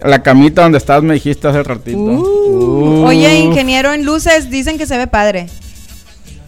la 0.04 0.22
camita 0.22 0.64
donde 0.64 0.78
estás, 0.78 1.02
me 1.02 1.16
dijiste 1.16 1.48
hace 1.48 1.64
ratito. 1.64 1.98
Uh, 1.98 2.38
Uh, 2.48 3.06
Oye, 3.06 3.40
ingeniero 3.40 3.94
en 3.94 4.06
luces, 4.06 4.50
dicen 4.50 4.78
que 4.78 4.86
se 4.86 4.98
ve 4.98 5.08
padre. 5.08 5.48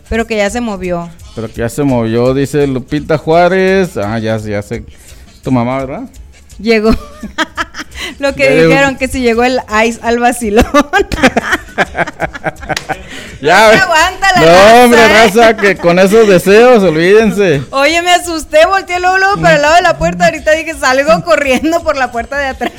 Pero 0.10 0.26
que 0.26 0.38
ya 0.38 0.50
se 0.50 0.62
movió. 0.62 1.10
Pero 1.36 1.48
que 1.48 1.58
ya 1.58 1.70
se 1.70 1.84
movió, 1.84 2.34
dice 2.34 2.66
Lupita 2.68 3.18
Juárez. 3.18 3.98
Ah, 3.98 4.18
ya, 4.20 4.38
ya 4.38 4.62
sé. 4.62 4.84
Tu 5.44 5.52
mamá, 5.52 5.80
¿verdad? 5.80 6.10
Llegó. 6.60 6.92
Lo 8.20 8.34
que 8.36 8.44
Ya 8.44 8.50
llegó. 8.52 8.70
dijeron, 8.70 8.98
que 8.98 9.08
si 9.08 9.22
llegó 9.22 9.44
el 9.44 9.60
ice 9.86 10.00
al 10.04 10.20
vacilón. 10.20 10.66
Ya, 13.42 13.68
No 13.68 13.74
se 13.74 13.80
aguanta 13.80 14.28
la 14.36 14.42
no, 14.42 14.48
raza, 14.48 14.84
hombre, 14.84 15.00
¿eh? 15.00 15.08
raza, 15.08 15.56
que 15.56 15.78
con 15.78 15.98
esos 15.98 16.28
deseos, 16.28 16.84
olvídense. 16.84 17.64
Oye, 17.72 18.02
me 18.02 18.12
asusté, 18.12 18.66
volteé 18.66 19.00
luego, 19.00 19.18
luego 19.18 19.38
para 19.42 19.56
el 19.56 19.62
lado 19.62 19.76
de 19.76 19.82
la 19.82 19.98
puerta. 19.98 20.26
Ahorita 20.26 20.52
dije, 20.52 20.74
salgo 20.78 21.24
corriendo 21.24 21.82
por 21.82 21.96
la 21.96 22.12
puerta 22.12 22.38
de 22.38 22.48
atrás. 22.48 22.72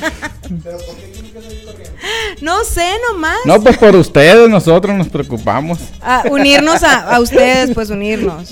No 2.41 2.63
sé, 2.63 2.87
nomás. 3.11 3.37
No, 3.45 3.59
pues 3.61 3.75
por 3.77 3.95
ustedes, 3.95 4.47
nosotros 4.49 4.95
nos 4.95 5.09
preocupamos. 5.09 5.79
A 6.01 6.23
unirnos 6.29 6.83
a, 6.83 6.99
a 7.15 7.19
ustedes, 7.19 7.71
pues 7.73 7.89
unirnos. 7.89 8.49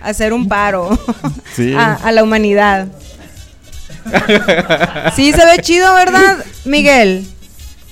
Hacer 0.00 0.32
un 0.32 0.46
paro 0.48 0.96
Sí. 1.56 1.74
a, 1.76 1.94
a 1.94 2.12
la 2.12 2.22
humanidad. 2.22 2.86
Sí, 5.16 5.32
se 5.32 5.44
ve 5.44 5.58
chido, 5.60 5.92
¿verdad, 5.94 6.36
Miguel? 6.64 7.26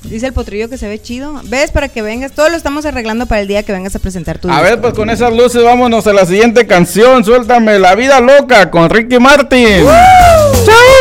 Dice 0.05 0.27
el 0.27 0.33
potrillo 0.33 0.69
que 0.69 0.79
se 0.79 0.87
ve 0.87 1.01
chido. 1.03 1.41
¿Ves? 1.47 1.73
Para 1.73 1.89
que 1.89 2.01
vengas. 2.01 2.31
Todo 2.31 2.49
lo 2.49 2.57
estamos 2.57 2.87
arreglando 2.87 3.27
para 3.27 3.41
el 3.41 3.49
día 3.49 3.65
que 3.65 3.73
vengas 3.73 3.97
a 3.97 3.99
presentar 3.99 4.39
tu 4.39 4.49
A 4.49 4.53
disco. 4.53 4.65
ver, 4.65 4.81
pues 4.81 4.95
con 4.95 5.11
esas 5.11 5.33
luces 5.33 5.65
vámonos 5.65 6.07
a 6.07 6.13
la 6.13 6.25
siguiente 6.27 6.65
canción. 6.67 7.25
Suéltame 7.25 7.79
La 7.81 7.95
Vida 7.97 8.21
Loca 8.21 8.71
con 8.71 8.89
Ricky 8.89 9.19
Martin. 9.19 9.85
¡Chau! 9.85 10.96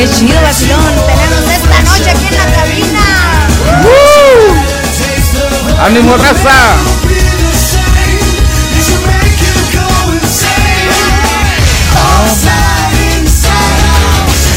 Qué 0.00 0.08
chido, 0.08 0.40
vacilón. 0.40 0.80
Tenemos 1.06 1.44
esta 1.52 1.78
noche 1.82 2.10
aquí 2.10 2.26
en 2.28 2.36
la 2.38 2.46
cabina. 2.56 3.04
Her 3.84 4.56
¡Ánimo, 5.84 6.16
raza! 6.16 6.56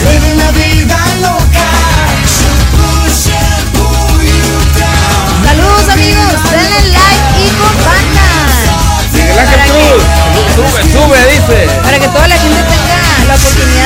Living 0.08 0.38
la 0.38 0.52
vida 0.52 0.98
loca. 1.20 1.68
Saludos, 5.44 5.90
amigos. 5.92 6.40
Denle 6.52 6.82
like 6.94 7.28
y 7.44 7.52
compartan. 7.60 8.64
Miguel 9.12 9.40
Ángel 9.40 9.60
Cruz. 9.68 10.04
Sube, 10.56 10.82
sube, 10.94 11.20
dice. 11.34 11.68
Para 11.84 12.00
que 12.00 12.08
toda 12.08 12.28
la 12.30 12.38
gente 12.38 12.64
tenga 12.64 13.28
la 13.28 13.36
oportunidad 13.36 13.83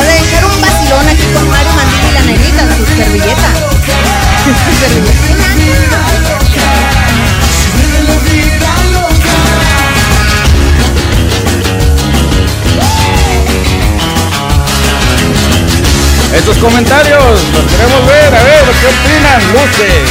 Estos 16.38 16.57
comentarios 16.57 17.21
los 17.21 17.65
queremos 17.65 18.07
ver, 18.07 18.36
a 18.36 18.43
ver, 18.43 18.63
¿qué 18.79 18.88
opinan? 18.88 19.41
Luces. 19.51 20.07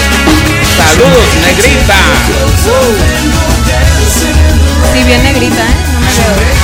Saludos, 0.77 1.29
negrita. 1.41 2.01
Sí, 4.93 5.05
bien 5.05 5.23
negrita, 5.23 5.63
¿eh? 5.63 5.75
No 5.95 6.01
me 6.01 6.07
veo. 6.37 6.57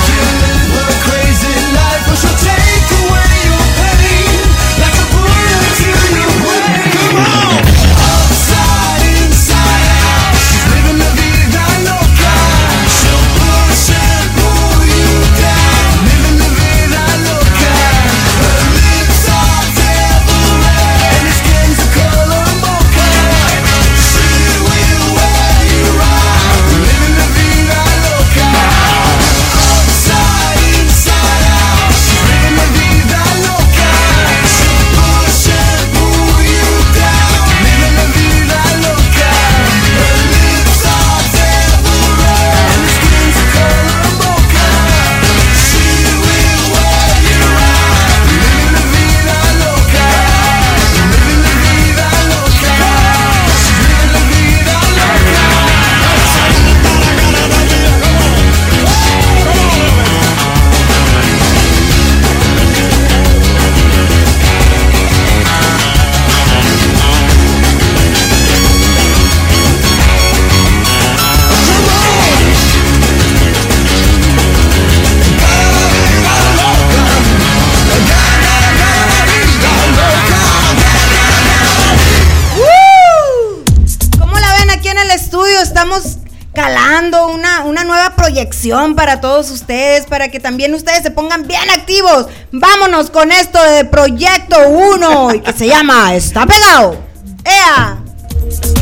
Proyección 88.22 88.94
para 88.94 89.20
todos 89.20 89.50
ustedes, 89.50 90.06
para 90.06 90.28
que 90.28 90.38
también 90.38 90.72
ustedes 90.74 91.02
se 91.02 91.10
pongan 91.10 91.48
bien 91.48 91.68
activos. 91.70 92.26
Vámonos 92.52 93.10
con 93.10 93.32
esto 93.32 93.60
de 93.60 93.84
Proyecto 93.84 94.68
1 94.68 95.34
y 95.34 95.40
que 95.40 95.52
se 95.52 95.66
llama 95.66 96.14
Está 96.14 96.46
Pegado. 96.46 96.96
¡Ea! 97.44 98.01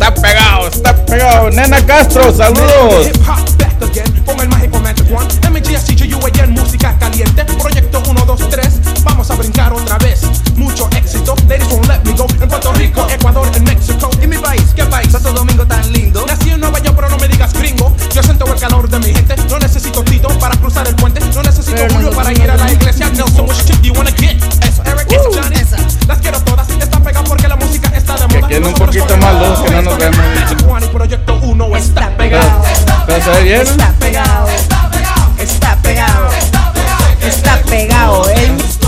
Está 0.00 0.14
pegado, 0.14 0.66
está 0.68 0.96
pegado. 1.04 1.50
Nena 1.50 1.84
Castro, 1.84 2.34
saludos. 2.34 3.06
Hip 3.06 3.20
hop 3.28 3.58
back 3.58 3.82
again 3.82 4.24
con 4.24 4.40
el 4.40 4.48
mágico 4.48 4.80
Magic 4.80 5.04
One. 5.12 5.28
MGSCJUAN, 5.50 6.52
música 6.52 6.96
caliente. 6.98 7.44
Proyecto 7.44 8.02
1, 8.08 8.24
2, 8.24 8.48
3. 8.48 8.80
Vamos 9.02 9.30
a 9.30 9.34
brincar 9.34 9.74
otra 9.74 9.98
vez. 9.98 10.22
Mucho 10.56 10.88
éxito. 10.96 11.34
Ladies 11.46 11.68
won't 11.70 11.86
let 11.86 12.00
me 12.06 12.16
go. 12.16 12.26
En 12.40 12.48
Puerto 12.48 12.72
Rico, 12.72 13.06
Ecuador, 13.10 13.46
en 13.54 13.64
México. 13.64 14.08
¿Y 14.22 14.26
mi 14.26 14.38
país? 14.38 14.72
¿Qué 14.74 14.86
país? 14.86 15.12
Santo 15.12 15.34
Domingo 15.34 15.66
tan 15.66 15.92
lindo. 15.92 16.24
Nací 16.24 16.48
en 16.48 16.60
Nueva 16.60 16.78
York, 16.78 16.96
pero 16.96 17.10
no 17.10 17.18
me 17.18 17.28
digas 17.28 17.52
gringo. 17.52 17.94
Yo 18.14 18.22
siento 18.22 18.46
el 18.46 18.58
calor 18.58 18.88
de 18.88 19.00
mi 19.00 19.12
gente. 19.12 19.36
No 19.50 19.58
necesito 19.58 20.02
Tito 20.02 20.28
para 20.38 20.56
cruzar 20.56 20.88
el 20.88 20.96
puente. 20.96 21.20
No 21.34 21.42
necesito 21.42 21.82
Julio 21.92 22.10
para 22.12 22.32
ir 22.32 22.50
a 22.50 22.56
la 22.56 22.72
iglesia. 22.72 23.10
Nelson, 23.10 23.46
which 23.46 23.66
chip 23.66 23.76
do 23.82 23.88
you 23.88 23.92
wanna 23.92 24.12
get? 24.12 24.42
Esa. 24.64 24.82
Eric, 24.90 25.12
esa, 25.12 25.42
Johnny. 25.42 25.56
Las 25.56 25.89
está 28.50 28.58
queden 28.58 28.66
un 28.66 28.74
poquito 28.74 29.16
más 29.18 29.34
lejos, 29.40 29.60
que 29.60 29.70
no 29.70 29.82
nos 29.82 30.82
y 30.82 30.88
Proyecto 30.88 31.38
1 31.42 31.76
está 31.76 32.16
pegado. 32.16 32.62
Pero 33.06 33.24
se 33.24 33.30
ve 33.30 33.42
bien. 33.42 33.60
Está 33.60 33.92
pegado. 33.92 34.48
Está 35.38 35.76
pegado. 35.82 36.28
Está 37.22 37.62
pegado. 37.62 38.28
El 38.30 38.61
Está 38.61 38.80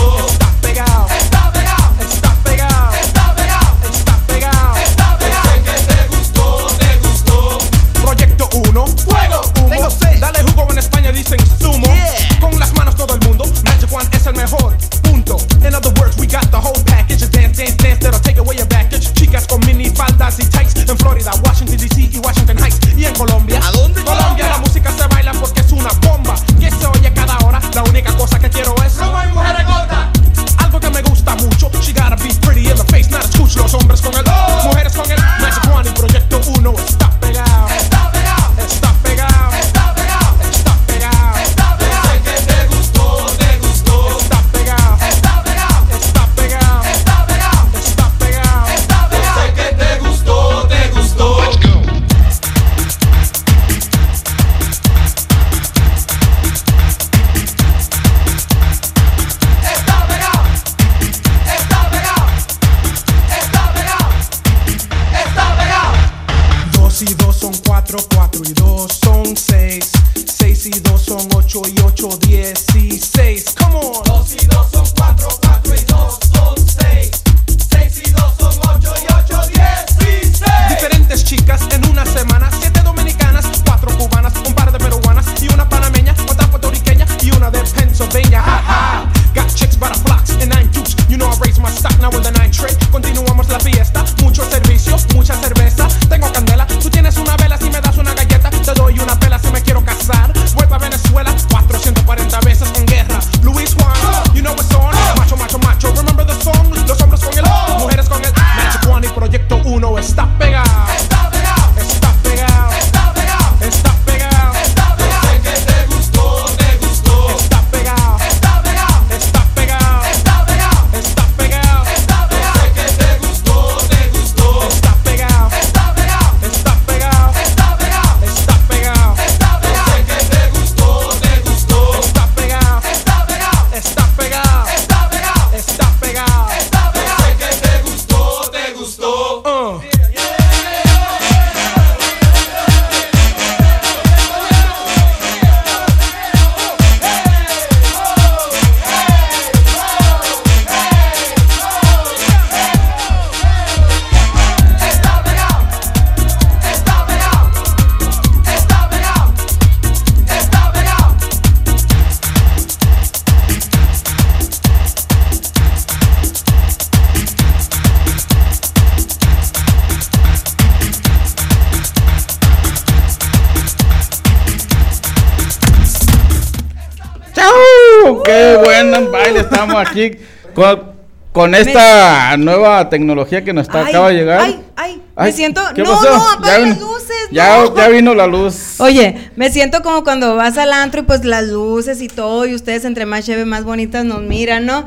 Estamos 179.35 179.75
aquí 179.75 180.11
con, 180.53 180.93
con 181.31 181.55
esta 181.55 182.37
nueva 182.37 182.89
tecnología 182.89 183.43
que 183.43 183.53
nos 183.53 183.67
está, 183.67 183.79
Ay, 183.85 183.89
acaba 183.89 184.07
de 184.09 184.13
llegar. 184.15 184.41
Ay, 184.41 184.61
ay, 184.75 185.01
me 185.15 185.31
siento. 185.31 185.61
¿qué 185.75 185.83
No, 185.83 185.91
pasó? 185.91 186.09
no, 186.17 186.29
apaga 186.31 186.59
Ya 186.59 186.65
las 186.65 186.79
luces. 186.79 187.15
Ya, 187.31 187.57
no. 187.63 187.75
ya 187.75 187.87
vino 187.89 188.13
la 188.13 188.27
luz. 188.27 188.79
Oye, 188.79 189.31
me 189.35 189.51
siento 189.51 189.81
como 189.81 190.03
cuando 190.03 190.35
vas 190.35 190.57
al 190.57 190.71
antro 190.73 191.01
y 191.01 191.03
pues 191.03 191.25
las 191.25 191.45
luces 191.45 192.01
y 192.01 192.07
todo, 192.07 192.45
y 192.45 192.53
ustedes 192.53 192.85
entre 192.85 193.05
más 193.05 193.25
chévere, 193.25 193.45
más 193.45 193.63
bonitas 193.63 194.05
nos 194.05 194.21
miran, 194.21 194.65
¿no? 194.65 194.85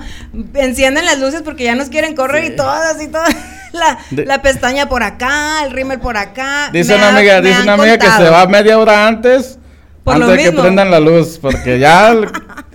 Encienden 0.55 1.05
las 1.05 1.19
luces 1.19 1.43
porque 1.43 1.65
ya 1.65 1.75
nos 1.75 1.89
quieren 1.89 2.15
correr 2.15 2.45
y 2.45 2.57
todas 2.57 3.03
y 3.03 3.09
todas. 3.09 3.35
La, 3.73 3.99
De- 4.11 4.25
la 4.25 4.41
pestaña 4.41 4.89
por 4.89 5.03
acá, 5.03 5.63
el 5.65 5.71
rímel 5.73 5.99
por 6.01 6.17
acá. 6.17 6.71
Dice 6.73 6.93
Me 6.93 6.99
una 6.99 7.09
amiga, 7.11 7.41
dice 7.43 7.61
una 7.63 7.75
amiga 7.75 7.99
que 7.99 8.07
se 8.11 8.31
va 8.31 8.47
media 8.47 8.79
hora 8.79 9.07
antes. 9.07 9.59
Por 10.07 10.15
antes 10.15 10.29
lo 10.29 10.37
de 10.37 10.43
que 10.45 10.53
prendan 10.53 10.89
la 10.89 11.01
luz, 11.01 11.37
porque 11.43 11.81
ya 11.81 12.15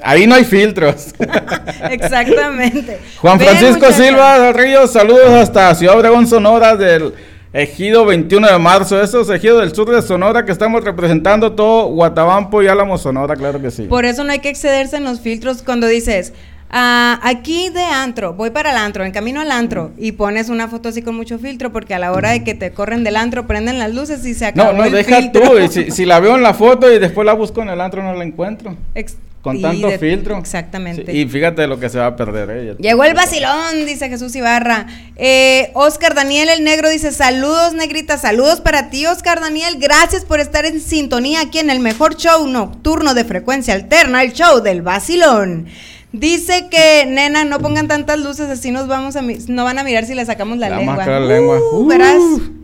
ahí 0.04 0.28
no 0.28 0.36
hay 0.36 0.44
filtros. 0.44 1.16
Exactamente. 1.90 3.00
Juan 3.20 3.40
Francisco. 3.40 3.90
Silva 3.94 4.38
del 4.38 4.54
Ríos, 4.54 4.92
saludos 4.92 5.30
hasta 5.30 5.74
Ciudad 5.74 5.98
Obregón, 5.98 6.28
Sonora, 6.28 6.76
del 6.76 7.14
Ejido 7.54 8.04
21 8.04 8.48
de 8.48 8.60
marzo. 8.60 9.02
Esos 9.02 9.30
ejidos 9.30 9.62
del 9.62 9.74
sur 9.74 9.90
de 9.90 10.02
Sonora 10.02 10.44
que 10.44 10.52
estamos 10.52 10.84
representando 10.84 11.54
todo 11.54 11.86
Guatabampo 11.88 12.62
y 12.64 12.68
Álamo, 12.68 12.98
Sonora, 12.98 13.38
claro 13.38 13.62
que 13.62 13.72
sí. 13.72 13.84
Por 13.84 14.04
eso 14.04 14.26
no 14.26 14.34
hay 14.34 14.40
que 14.40 14.50
excederse 14.50 14.98
en 14.98 15.06
los 15.06 15.22
filtros 15.22 15.64
cuando 15.64 15.88
dices, 15.88 16.34
ah, 16.72 17.20
aquí 17.24 17.70
de 17.70 17.84
antro, 17.84 18.34
voy 18.34 18.50
para 18.50 18.72
el 18.72 18.78
antro, 18.78 19.04
en 19.06 19.12
camino 19.12 19.42
al 19.42 19.52
antro, 19.52 19.92
y 19.98 20.14
pones 20.14 20.50
una 20.50 20.68
foto 20.68 20.90
así 20.90 21.02
con 21.02 21.16
mucho 21.16 21.38
filtro, 21.38 21.72
porque 21.72 21.94
a 21.94 22.00
la 22.00 22.12
hora 22.12 22.32
de 22.32 22.44
que 22.44 22.56
te 22.56 22.72
corren 22.72 23.04
del 23.04 23.18
antro, 23.18 23.46
prenden 23.48 23.78
las 23.78 23.94
luces 23.94 24.26
y 24.26 24.34
se 24.34 24.48
acabó 24.48 24.72
No, 24.72 24.78
no, 24.80 24.84
el 24.86 24.92
deja 24.94 25.18
filtro. 25.18 25.42
tú. 25.52 25.60
y 25.60 25.68
si, 25.68 25.92
si 25.92 26.06
la 26.06 26.20
veo 26.20 26.36
en 26.36 26.44
la 26.44 26.54
foto 26.54 26.92
y 26.92 26.98
después 27.00 27.26
la 27.26 27.34
busco 27.34 27.62
en 27.62 27.70
el 27.70 27.80
antro, 27.82 28.02
no 28.02 28.14
la 28.14 28.24
encuentro. 28.24 28.76
Ex- 28.96 29.16
Con 29.42 29.58
y 29.58 29.62
tanto 29.64 29.88
de- 29.88 29.98
filtro. 29.98 30.38
Exactamente. 30.38 31.12
Sí, 31.12 31.18
y 31.18 31.26
fíjate 31.28 31.66
lo 31.66 31.80
que 31.80 31.90
se 31.90 31.98
va 31.98 32.06
a 32.06 32.16
perder 32.16 32.50
ella. 32.52 32.76
Llegó 32.78 33.04
el 33.06 33.16
vacilón, 33.16 33.88
dice 33.88 34.08
Jesús 34.08 34.36
Ibarra. 34.36 34.86
Eh, 35.16 35.72
Oscar 35.74 36.14
Daniel 36.14 36.48
el 36.50 36.64
Negro 36.64 36.90
dice: 36.92 37.12
Saludos, 37.12 37.74
negrita, 37.74 38.20
saludos 38.20 38.62
para 38.62 38.92
ti, 38.92 39.08
Oscar 39.08 39.40
Daniel. 39.42 39.78
Gracias 39.80 40.26
por 40.26 40.40
estar 40.40 40.66
en 40.66 40.80
sintonía 40.80 41.42
aquí 41.42 41.58
en 41.58 41.72
el 41.72 41.80
mejor 41.80 42.18
show 42.18 42.46
nocturno 42.48 43.16
de 43.16 43.26
frecuencia 43.26 43.74
alterna, 43.74 44.22
el 44.22 44.32
show 44.34 44.62
del 44.62 44.84
vacilón. 44.84 45.66
Dice 46.14 46.68
que, 46.70 47.05
nena, 47.07 47.45
no 47.45 47.59
pongan 47.59 47.88
tantas 47.88 48.20
luces, 48.20 48.49
así 48.49 48.72
nos 48.72 48.88
vamos 48.88 49.16
a 49.16 49.22
no 49.22 49.64
van 49.64 49.80
a 49.80 49.84
mirar 49.84 50.05
si 50.05 50.14
le 50.14 50.26
sacamos 50.26 50.57
la 50.57 50.70
La 50.70 50.78
lengua. 50.78 51.05
la 51.05 51.20
lengua. 51.22 51.57
Uh, 51.72 51.78
Uh, 51.84 51.88
verás, 51.88 52.18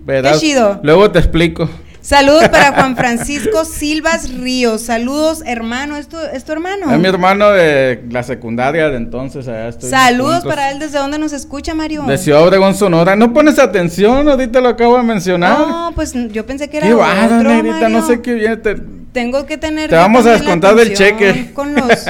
Verás, 0.05 0.33
Qué 0.33 0.39
chido. 0.47 0.79
Luego 0.83 1.11
te 1.11 1.19
explico. 1.19 1.69
Saludos 2.01 2.47
para 2.49 2.71
Juan 2.73 2.95
Francisco 2.97 3.65
Silvas 3.65 4.31
Ríos. 4.33 4.81
Saludos, 4.83 5.43
hermano. 5.45 5.97
¿Es 5.97 6.07
tu, 6.07 6.17
es 6.17 6.45
tu 6.45 6.53
hermano? 6.53 6.89
Es 6.91 6.99
mi 6.99 7.07
hermano 7.07 7.51
de 7.51 8.03
la 8.11 8.23
secundaria 8.23 8.89
de 8.89 8.95
entonces. 8.97 9.47
Allá 9.47 9.67
estoy 9.69 9.89
Saludos 9.89 10.45
para 10.45 10.71
él. 10.71 10.79
¿Desde 10.79 10.99
dónde 10.99 11.19
nos 11.19 11.33
escucha, 11.33 11.73
Mario? 11.73 12.03
De 12.03 12.17
Ciudad 12.17 12.43
Obregón, 12.45 12.75
Sonora. 12.75 13.15
No 13.17 13.33
pones 13.33 13.59
atención, 13.59 14.27
ahorita 14.29 14.61
lo 14.61 14.69
acabo 14.69 14.95
de 14.97 15.03
mencionar. 15.03 15.57
No, 15.59 15.91
pues 15.95 16.13
yo 16.31 16.45
pensé 16.45 16.69
que 16.69 16.77
era 16.77 16.87
qué 16.87 16.93
otro, 16.93 17.43
negrita, 17.43 17.89
no 17.89 18.05
sé 18.05 18.21
qué 18.21 18.33
viene. 18.35 18.57
te- 18.57 18.77
Tengo 19.13 19.45
que 19.47 19.57
tener 19.57 19.89
Te 19.89 19.95
vamos 19.95 20.25
a 20.27 20.33
descontar 20.33 20.75
del 20.75 20.93
cheque. 20.93 21.51
con 21.53 21.73
los 21.73 22.05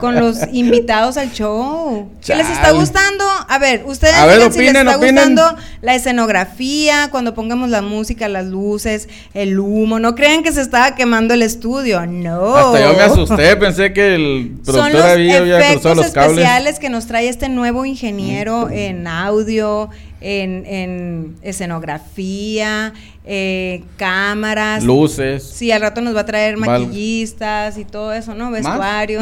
con 0.00 0.16
los 0.16 0.38
invitados 0.52 1.16
al 1.16 1.30
show. 1.32 2.08
¿Qué 2.24 2.34
les 2.34 2.48
está 2.50 2.72
gustando? 2.72 3.24
A 3.48 3.58
ver, 3.58 3.82
ustedes 3.86 4.14
A 4.14 4.26
ver, 4.26 4.36
digan 4.38 4.52
si 4.52 4.58
les 4.60 4.74
está 4.74 4.96
opinen. 4.96 5.14
gustando 5.14 5.56
la 5.82 5.94
escenografía, 5.94 7.08
cuando 7.12 7.34
pongamos 7.34 7.70
la 7.70 7.82
música, 7.82 8.28
las 8.28 8.46
luces, 8.46 9.08
el 9.34 9.58
humo. 9.60 10.00
No 10.00 10.14
crean 10.16 10.42
que 10.42 10.50
se 10.52 10.60
estaba 10.62 10.94
quemando 10.96 11.34
el 11.34 11.42
estudio. 11.42 12.04
No. 12.06 12.56
Hasta 12.56 12.80
yo 12.80 12.96
me 12.96 13.02
asusté, 13.04 13.56
pensé 13.56 13.92
que 13.92 14.14
el 14.16 14.52
Son 14.64 14.74
productor 14.74 14.92
los 14.92 15.04
había, 15.04 15.38
había 15.38 15.56
cruzado 15.58 15.68
efectos 15.70 15.96
los 15.98 16.06
cables. 16.10 16.30
especiales 16.32 16.78
que 16.80 16.90
nos 16.90 17.06
trae 17.06 17.28
este 17.28 17.48
nuevo 17.48 17.84
ingeniero 17.84 18.68
en 18.70 19.06
audio, 19.06 19.88
en, 20.20 20.66
en 20.66 21.36
escenografía, 21.42 22.92
eh, 23.32 23.84
cámaras. 23.96 24.82
Luces. 24.82 25.44
Sí, 25.44 25.70
al 25.70 25.80
rato 25.82 26.00
nos 26.00 26.16
va 26.16 26.22
a 26.22 26.26
traer 26.26 26.56
maquillistas 26.56 27.78
y 27.78 27.84
todo 27.84 28.12
eso, 28.12 28.34
¿no? 28.34 28.50
Vestuario. 28.50 29.20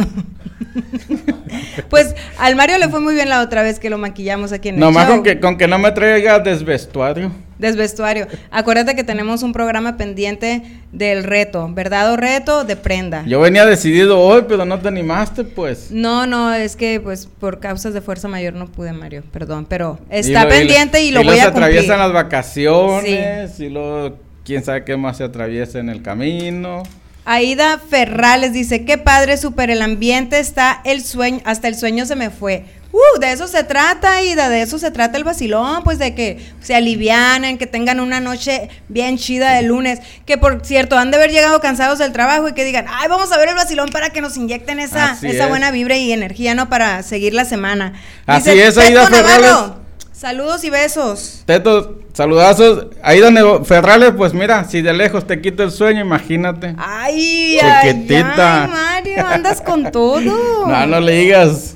pues 1.90 2.14
al 2.38 2.56
Mario 2.56 2.78
le 2.78 2.88
fue 2.88 3.00
muy 3.00 3.14
bien 3.14 3.28
la 3.28 3.42
otra 3.42 3.62
vez 3.62 3.78
que 3.78 3.90
lo 3.90 3.98
maquillamos 3.98 4.52
aquí 4.52 4.70
en 4.70 4.76
el 4.76 4.80
Nomás 4.80 5.08
con 5.08 5.22
que, 5.22 5.38
con 5.40 5.58
que 5.58 5.68
no 5.68 5.78
me 5.78 5.92
traiga 5.92 6.38
desvestuario. 6.38 7.30
Desvestuario. 7.58 8.26
Acuérdate 8.50 8.94
que 8.94 9.04
tenemos 9.04 9.42
un 9.42 9.52
programa 9.52 9.96
pendiente 9.96 10.62
del 10.92 11.24
reto, 11.24 11.68
¿verdad 11.72 12.12
o 12.12 12.16
reto? 12.16 12.64
De 12.64 12.76
prenda. 12.76 13.24
Yo 13.26 13.40
venía 13.40 13.66
decidido 13.66 14.20
hoy, 14.20 14.44
pero 14.48 14.64
no 14.64 14.78
te 14.78 14.88
animaste, 14.88 15.44
pues. 15.44 15.90
No, 15.90 16.26
no, 16.26 16.54
es 16.54 16.76
que 16.76 17.00
pues 17.00 17.26
por 17.26 17.58
causas 17.60 17.94
de 17.94 18.00
fuerza 18.00 18.28
mayor 18.28 18.54
no 18.54 18.66
pude, 18.66 18.92
Mario, 18.92 19.22
perdón, 19.32 19.66
pero 19.68 19.98
está 20.08 20.44
lo- 20.44 20.50
pendiente 20.50 21.02
y, 21.02 21.10
lo 21.10 21.20
voy 21.24 21.38
a 21.38 21.44
cumplir. 21.46 21.64
atraviesan 21.64 21.98
las 21.98 22.12
vacaciones 22.12 23.58
y 23.60 23.68
luego 23.68 24.16
quién 24.44 24.64
sabe 24.64 24.84
qué 24.84 24.96
más 24.96 25.16
se 25.18 25.24
atraviesa 25.24 25.78
en 25.78 25.88
el 25.88 26.02
camino. 26.02 26.82
Aida 27.24 27.78
Ferrales 27.78 28.54
dice, 28.54 28.86
qué 28.86 28.96
padre, 28.96 29.36
súper 29.36 29.68
el 29.68 29.82
ambiente, 29.82 30.38
está 30.38 30.80
el 30.84 31.02
sueño, 31.02 31.40
hasta 31.44 31.68
el 31.68 31.74
sueño 31.74 32.06
se 32.06 32.16
me 32.16 32.30
fue. 32.30 32.64
Uh, 32.90 33.20
de 33.20 33.32
eso 33.32 33.46
se 33.46 33.64
trata, 33.64 34.16
Aida, 34.16 34.48
de 34.48 34.62
eso 34.62 34.78
se 34.78 34.90
trata 34.90 35.18
el 35.18 35.24
vacilón, 35.24 35.82
pues 35.84 35.98
de 35.98 36.14
que 36.14 36.38
se 36.62 36.74
alivianen, 36.74 37.58
que 37.58 37.66
tengan 37.66 38.00
una 38.00 38.18
noche 38.20 38.70
bien 38.88 39.18
chida 39.18 39.52
de 39.52 39.62
lunes, 39.62 40.00
que 40.24 40.38
por 40.38 40.64
cierto 40.64 40.96
han 40.96 41.10
de 41.10 41.18
haber 41.18 41.30
llegado 41.30 41.60
cansados 41.60 41.98
del 41.98 42.12
trabajo 42.12 42.48
y 42.48 42.54
que 42.54 42.64
digan, 42.64 42.86
ay, 42.88 43.08
vamos 43.08 43.30
a 43.30 43.36
ver 43.36 43.50
el 43.50 43.54
vacilón 43.56 43.90
para 43.90 44.08
que 44.10 44.22
nos 44.22 44.36
inyecten 44.38 44.80
esa, 44.80 45.12
Así 45.12 45.26
esa 45.28 45.44
es. 45.44 45.48
buena 45.50 45.70
vibra 45.70 45.96
y 45.98 46.12
energía, 46.12 46.54
¿no? 46.54 46.70
Para 46.70 47.02
seguir 47.02 47.34
la 47.34 47.44
semana. 47.44 47.92
Así 48.26 48.58
es, 48.58 48.78
Aida 48.78 49.04
"Teto 49.04 49.16
Navarro, 49.16 49.42
Ferrales". 49.42 49.72
Saludos 50.12 50.64
y 50.64 50.70
besos. 50.70 51.42
Teto, 51.44 52.00
saludazos. 52.12 52.86
Ahí 53.02 53.20
donde 53.20 53.64
Ferrales, 53.64 54.14
pues 54.16 54.32
mira, 54.34 54.64
si 54.64 54.82
de 54.82 54.92
lejos 54.94 55.26
te 55.26 55.40
quita 55.40 55.62
el 55.62 55.70
sueño, 55.70 56.00
imagínate. 56.00 56.74
Ay, 56.78 57.58
ay, 57.62 58.06
ay, 58.10 58.68
Mario, 58.68 59.26
andas 59.26 59.60
con 59.60 59.92
todo. 59.92 60.20
No, 60.66 60.86
no 60.86 61.00
le 61.00 61.12
digas. 61.12 61.74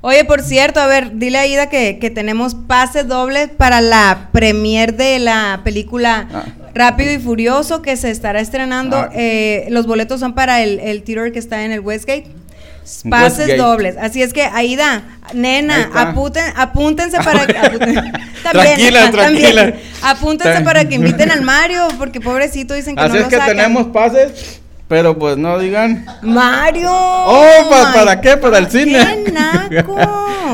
Oye, 0.00 0.24
por 0.24 0.42
cierto, 0.42 0.80
a 0.80 0.86
ver, 0.86 1.18
dile 1.18 1.38
a 1.38 1.46
Ida 1.46 1.68
que, 1.68 1.98
que 1.98 2.10
tenemos 2.10 2.54
pase 2.54 3.02
doble 3.02 3.48
para 3.48 3.80
la 3.80 4.28
premier 4.32 4.94
de 4.96 5.18
la 5.18 5.60
película 5.64 6.28
Ah. 6.32 6.44
Rápido 6.74 7.10
y 7.12 7.18
Furioso 7.18 7.82
que 7.82 7.96
se 7.96 8.10
estará 8.10 8.40
estrenando. 8.40 8.96
Ah. 8.96 9.10
Eh, 9.14 9.66
los 9.70 9.86
boletos 9.86 10.20
son 10.20 10.34
para 10.34 10.62
el, 10.62 10.78
el 10.78 11.02
theater 11.02 11.32
que 11.32 11.40
está 11.40 11.64
en 11.64 11.72
el 11.72 11.80
Westgate. 11.80 12.26
Pases 13.10 13.38
Westgate. 13.40 13.56
dobles. 13.56 13.96
Así 14.00 14.22
es 14.22 14.32
que, 14.32 14.44
Aida, 14.44 15.02
nena, 15.34 15.90
aputen, 15.94 16.44
apúntense 16.56 17.18
para 17.18 17.46
que. 17.46 17.52
aputen- 17.58 18.12
Tranquila, 18.52 19.00
también. 19.10 19.12
tranquila. 19.52 19.74
Apúntense 20.02 20.60
para 20.62 20.84
que 20.88 20.94
inviten 20.94 21.30
al 21.32 21.42
Mario, 21.42 21.88
porque 21.98 22.20
pobrecito 22.20 22.74
dicen 22.74 22.94
que 22.94 23.02
Así 23.02 23.10
no 23.12 23.16
es 23.18 23.22
lo 23.24 23.28
que 23.30 23.36
sacan. 23.36 23.56
tenemos 23.56 23.86
pases, 23.88 24.60
pero 24.88 25.18
pues 25.18 25.36
no 25.36 25.58
digan. 25.58 26.04
Mario. 26.22 26.90
Oh, 26.90 27.68
¿pa- 27.70 27.92
¿para 27.94 28.20
qué? 28.20 28.36
¿Para 28.36 28.58
el 28.58 28.68
cine? 28.70 28.98
¡Qué 29.24 29.32
naco! 29.32 29.96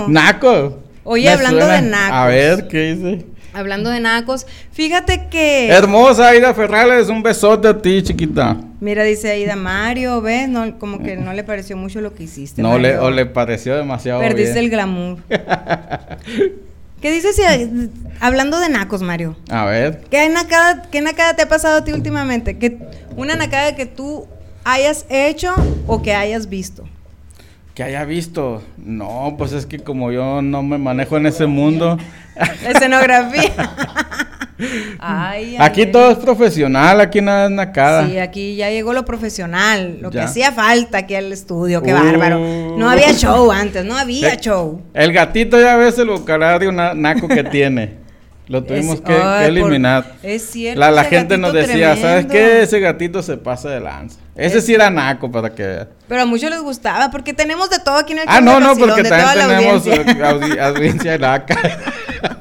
Naco. 0.09 0.79
Oye, 1.05 1.25
Me 1.27 1.31
hablando 1.33 1.61
suena. 1.61 1.75
de 1.81 1.83
nacos. 1.89 2.17
A 2.17 2.27
ver, 2.27 2.69
¿qué 2.69 2.95
dice? 2.95 3.27
Hablando 3.53 3.91
de 3.91 4.01
nacos, 4.01 4.47
fíjate 4.73 5.29
que. 5.31 5.69
Hermosa 5.69 6.29
Aida 6.29 6.53
Ferrales, 6.55 7.09
un 7.09 7.23
besote 7.23 7.69
a 7.69 7.79
ti, 7.81 8.03
chiquita. 8.03 8.57
Mira, 8.81 9.05
dice 9.05 9.31
Aida 9.31 9.55
Mario, 9.55 10.21
¿ves? 10.21 10.49
No, 10.49 10.77
como 10.79 11.01
que 11.03 11.17
no 11.17 11.33
le 11.33 11.45
pareció 11.45 11.77
mucho 11.77 12.01
lo 12.01 12.13
que 12.15 12.25
hiciste. 12.25 12.63
No 12.63 12.79
le, 12.79 12.99
o 12.99 13.11
le 13.11 13.27
pareció 13.27 13.77
demasiado 13.77 14.21
Perdiste 14.21 14.55
bien. 14.55 14.65
el 14.65 14.71
glamour. 14.71 15.19
¿Qué 17.05 17.13
dices 17.13 17.37
si, 17.37 17.43
hablando 18.19 18.59
de 18.59 18.71
nacos, 18.71 19.03
Mario? 19.03 19.37
A 19.51 19.67
ver. 19.67 20.05
¿Qué 20.11 20.27
nacada, 20.31 20.89
¿Qué 20.91 21.03
nacada 21.03 21.37
te 21.37 21.43
ha 21.43 21.49
pasado 21.51 21.81
a 21.81 21.85
ti 21.85 21.93
últimamente? 21.93 22.57
¿Qué, 22.57 22.79
una 23.15 23.35
nacada 23.35 23.77
que 23.77 23.85
tú 23.85 24.27
hayas 24.65 25.05
hecho 25.11 25.53
o 25.87 26.01
que 26.01 26.15
hayas 26.15 26.49
visto. 26.49 26.89
Que 27.75 27.83
haya 27.83 28.07
visto. 28.07 28.63
No, 28.79 29.35
pues 29.37 29.53
es 29.53 29.67
que 29.67 29.81
como 29.81 30.13
yo 30.13 30.41
no 30.41 30.63
me 30.63 30.79
manejo 30.79 31.19
en 31.19 31.27
ese 31.27 31.45
mundo. 31.45 31.99
Escenografía. 32.67 33.53
Ay, 34.99 35.57
Aquí 35.61 35.87
todo 35.87 36.11
es 36.13 36.19
profesional, 36.19 37.01
aquí 37.01 37.21
nada 37.21 37.47
es 37.47 37.51
nacada. 37.51 38.07
Sí, 38.07 38.19
aquí 38.19 38.57
ya 38.57 38.71
llegó 38.71 38.93
lo 38.93 39.05
profesional, 39.05 39.99
lo 40.01 40.11
que 40.11 40.21
hacía 40.21 40.53
falta 40.53 40.99
aquí 40.99 41.15
al 41.15 41.33
estudio, 41.33 41.83
qué 41.83 41.93
Uh. 41.93 41.97
bárbaro. 41.97 42.39
No 42.79 42.89
había 42.89 43.13
show 43.13 43.51
antes, 43.51 43.85
no 43.85 43.97
había 43.97 44.35
Eh, 44.35 44.39
show. 44.41 44.81
El 44.95 45.13
gatito 45.13 45.61
ya 45.61 45.77
ves 45.77 45.99
el 45.99 46.09
vocabulario 46.09 46.71
na- 46.73 46.95
naco 46.95 47.27
que 47.29 47.45
tiene. 47.45 48.04
Lo 48.47 48.63
tuvimos 48.63 48.97
Es- 48.97 49.01
que, 49.01 49.13
ay, 49.15 49.41
que 49.41 49.47
eliminar. 49.47 50.05
por- 50.05 50.31
es 50.31 50.51
cierto, 50.51 50.79
La, 50.81 50.91
la 50.91 51.05
gente 51.05 51.39
nos 51.39 51.53
decía, 51.55 51.97
¿sabes 51.97 52.27
tremendo". 52.29 52.33
qué? 52.33 52.63
Ese 52.63 52.79
gatito 52.81 53.23
se 53.23 53.37
pasa 53.39 53.71
de 53.71 53.81
lanza. 53.81 54.19
Ese 54.37 54.61
sí 54.61 54.75
era 54.75 54.91
naco 54.91 55.31
para 55.31 55.55
que. 55.55 55.87
Pero 56.09 56.23
a 56.23 56.27
muchos 56.27 56.51
les 56.51 56.61
gustaba, 56.61 57.11
porque 57.11 57.33
tenemos 57.33 57.71
de 57.71 57.79
todo 57.79 57.97
aquí 57.97 58.13
en 58.13 58.19
el 58.19 58.25
Ah, 58.29 58.41
no, 58.43 58.61
no, 58.61 58.77
porque 58.77 59.03
también 59.03 59.29
tenemos 59.49 59.87
audiencia. 59.87 60.31
audi- 60.31 60.59
audiencia 60.61 61.19
naca. 61.19 61.55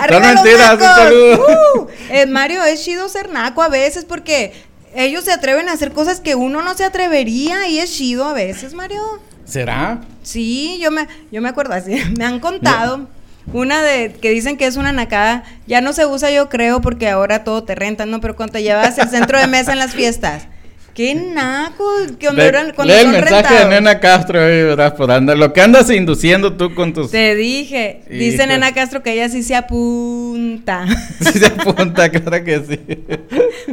¡Arriba 0.00 0.08
Son 0.08 0.22
los 0.22 0.44
mentiras. 0.44 0.78
¡Uh! 1.12 1.86
Eh, 2.10 2.26
Mario, 2.26 2.62
es 2.64 2.84
chido 2.84 3.08
ser 3.08 3.30
naco 3.30 3.62
a 3.62 3.68
veces 3.68 4.04
porque 4.04 4.52
ellos 4.94 5.24
se 5.24 5.32
atreven 5.32 5.68
a 5.68 5.72
hacer 5.72 5.92
cosas 5.92 6.20
que 6.20 6.34
uno 6.34 6.62
no 6.62 6.74
se 6.74 6.84
atrevería 6.84 7.68
y 7.68 7.78
es 7.78 7.92
chido 7.94 8.24
a 8.24 8.32
veces, 8.32 8.74
Mario. 8.74 9.02
¿Será? 9.44 10.00
Sí, 10.22 10.78
yo 10.82 10.90
me, 10.90 11.06
yo 11.30 11.40
me 11.40 11.48
acuerdo 11.48 11.74
así, 11.74 12.02
me 12.18 12.24
han 12.24 12.40
contado 12.40 13.06
una 13.52 13.82
de 13.82 14.12
que 14.12 14.30
dicen 14.30 14.56
que 14.56 14.66
es 14.66 14.76
una 14.76 14.92
nacada, 14.92 15.44
ya 15.66 15.80
no 15.80 15.92
se 15.92 16.06
usa 16.06 16.30
yo 16.30 16.48
creo 16.48 16.80
porque 16.80 17.08
ahora 17.08 17.44
todo 17.44 17.64
te 17.64 17.74
rentan, 17.74 18.10
¿no? 18.10 18.20
Pero 18.20 18.36
cuando 18.36 18.52
te 18.54 18.62
llevas 18.62 18.98
el 18.98 19.08
centro 19.08 19.38
de 19.38 19.46
mesa 19.46 19.72
en 19.72 19.78
las 19.78 19.92
fiestas, 19.94 20.48
qué 20.94 21.14
naco, 21.14 21.84
que 22.18 22.26
cuando, 22.26 22.42
Ve- 22.42 22.48
eran, 22.48 22.72
cuando 22.72 22.92
lee 22.94 23.00
el 23.00 23.04
son 23.06 23.12
mensaje 23.12 23.34
de 23.36 23.42
rentados. 23.60 23.68
Nena 23.70 24.00
Castro 24.00 24.40
ahí, 24.40 24.62
¿verdad? 24.62 24.96
Por 24.96 25.10
andar. 25.10 25.36
Lo 25.36 25.52
que 25.52 25.60
andas 25.60 25.90
induciendo 25.90 26.54
tú 26.54 26.74
con 26.74 26.92
tus... 26.94 27.10
Te 27.10 27.34
dije, 27.34 28.00
dice. 28.08 28.46
Nena 28.46 28.72
Castro 28.72 29.02
que 29.02 29.12
ella 29.12 29.28
sí 29.28 29.42
se 29.42 29.54
apunta. 29.54 30.86
Sí 31.20 31.38
se 31.38 31.46
apunta, 31.46 32.08
claro 32.10 32.42
que 32.44 32.60
sí. 32.66 32.80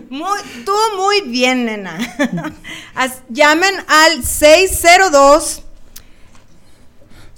Muy, 0.10 0.40
tú 0.66 0.74
muy 0.98 1.22
bien, 1.30 1.66
nena. 1.66 1.98
As- 2.96 3.24
llamen 3.30 3.74
al 3.88 4.24
602 4.24 5.63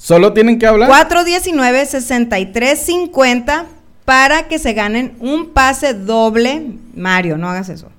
Solo 0.05 0.33
tienen 0.33 0.59
que 0.59 0.67
hablar. 0.67 0.91
419-6350 0.91 3.63
para 4.05 4.47
que 4.47 4.59
se 4.59 4.73
ganen 4.73 5.15
un 5.19 5.49
pase 5.49 5.95
doble. 5.95 6.73
Mario, 6.93 7.39
no 7.39 7.49
hagas 7.49 7.69
eso. 7.69 7.89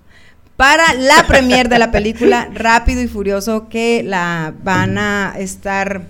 Para 0.57 0.95
la 0.95 1.25
premier 1.27 1.69
de 1.69 1.81
la 1.81 1.91
película 1.91 2.49
Rápido 2.55 3.03
y 3.03 3.09
Furioso 3.09 3.69
que 3.69 4.05
la 4.05 4.55
van 4.63 4.99
a 4.99 5.35
estar, 5.37 6.03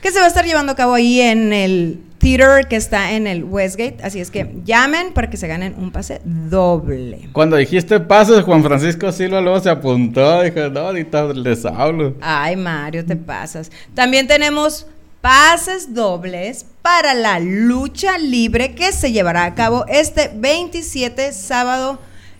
que 0.00 0.12
se 0.12 0.20
va 0.20 0.26
a 0.26 0.28
estar 0.28 0.44
llevando 0.44 0.70
a 0.70 0.76
cabo 0.76 0.94
ahí 0.94 1.20
en 1.20 1.52
el 1.52 1.98
theater 2.18 2.68
que 2.68 2.76
está 2.76 3.10
en 3.10 3.26
el 3.26 3.42
Westgate. 3.42 3.96
Así 4.04 4.20
es 4.20 4.30
que 4.30 4.54
llamen 4.64 5.12
para 5.14 5.28
que 5.28 5.36
se 5.36 5.48
ganen 5.48 5.74
un 5.78 5.90
pase 5.90 6.20
doble. 6.24 7.28
Cuando 7.32 7.56
dijiste 7.56 7.98
pases, 7.98 8.44
Juan 8.44 8.62
Francisco 8.62 9.10
Silva 9.10 9.40
luego 9.40 9.58
se 9.58 9.68
apuntó. 9.68 10.42
Dijo, 10.42 10.68
no, 10.68 10.78
ahorita 10.78 11.32
les 11.32 11.64
hablo. 11.64 12.14
Ay, 12.20 12.54
Mario, 12.54 13.04
te 13.04 13.16
pasas. 13.16 13.72
También 13.94 14.28
tenemos 14.28 14.86
pases 15.20 15.94
dobles 15.94 16.64
para 16.82 17.14
la 17.14 17.40
lucha 17.40 18.18
libre 18.18 18.74
que 18.74 18.92
se 18.92 19.12
llevará 19.12 19.44
a 19.44 19.54
cabo 19.54 19.84
este 19.88 20.30
27 20.34 21.32
sábado 21.32 21.98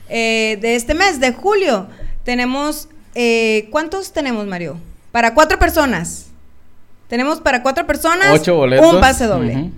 eh, 0.09 0.59
de 0.61 0.74
este 0.74 0.95
mes, 0.95 1.20
de 1.20 1.33
julio. 1.33 1.87
Tenemos, 2.24 2.89
eh, 3.14 3.68
¿cuántos 3.70 4.12
tenemos, 4.12 4.47
Mario? 4.47 4.79
Para 5.12 5.35
cuatro 5.35 5.59
personas. 5.59 6.26
Tenemos 7.09 7.41
para 7.41 7.62
cuatro 7.62 7.87
personas 7.87 8.39
Ocho 8.39 8.55
boletos. 8.55 8.95
un 8.95 9.01
pase 9.01 9.24
doble. 9.24 9.70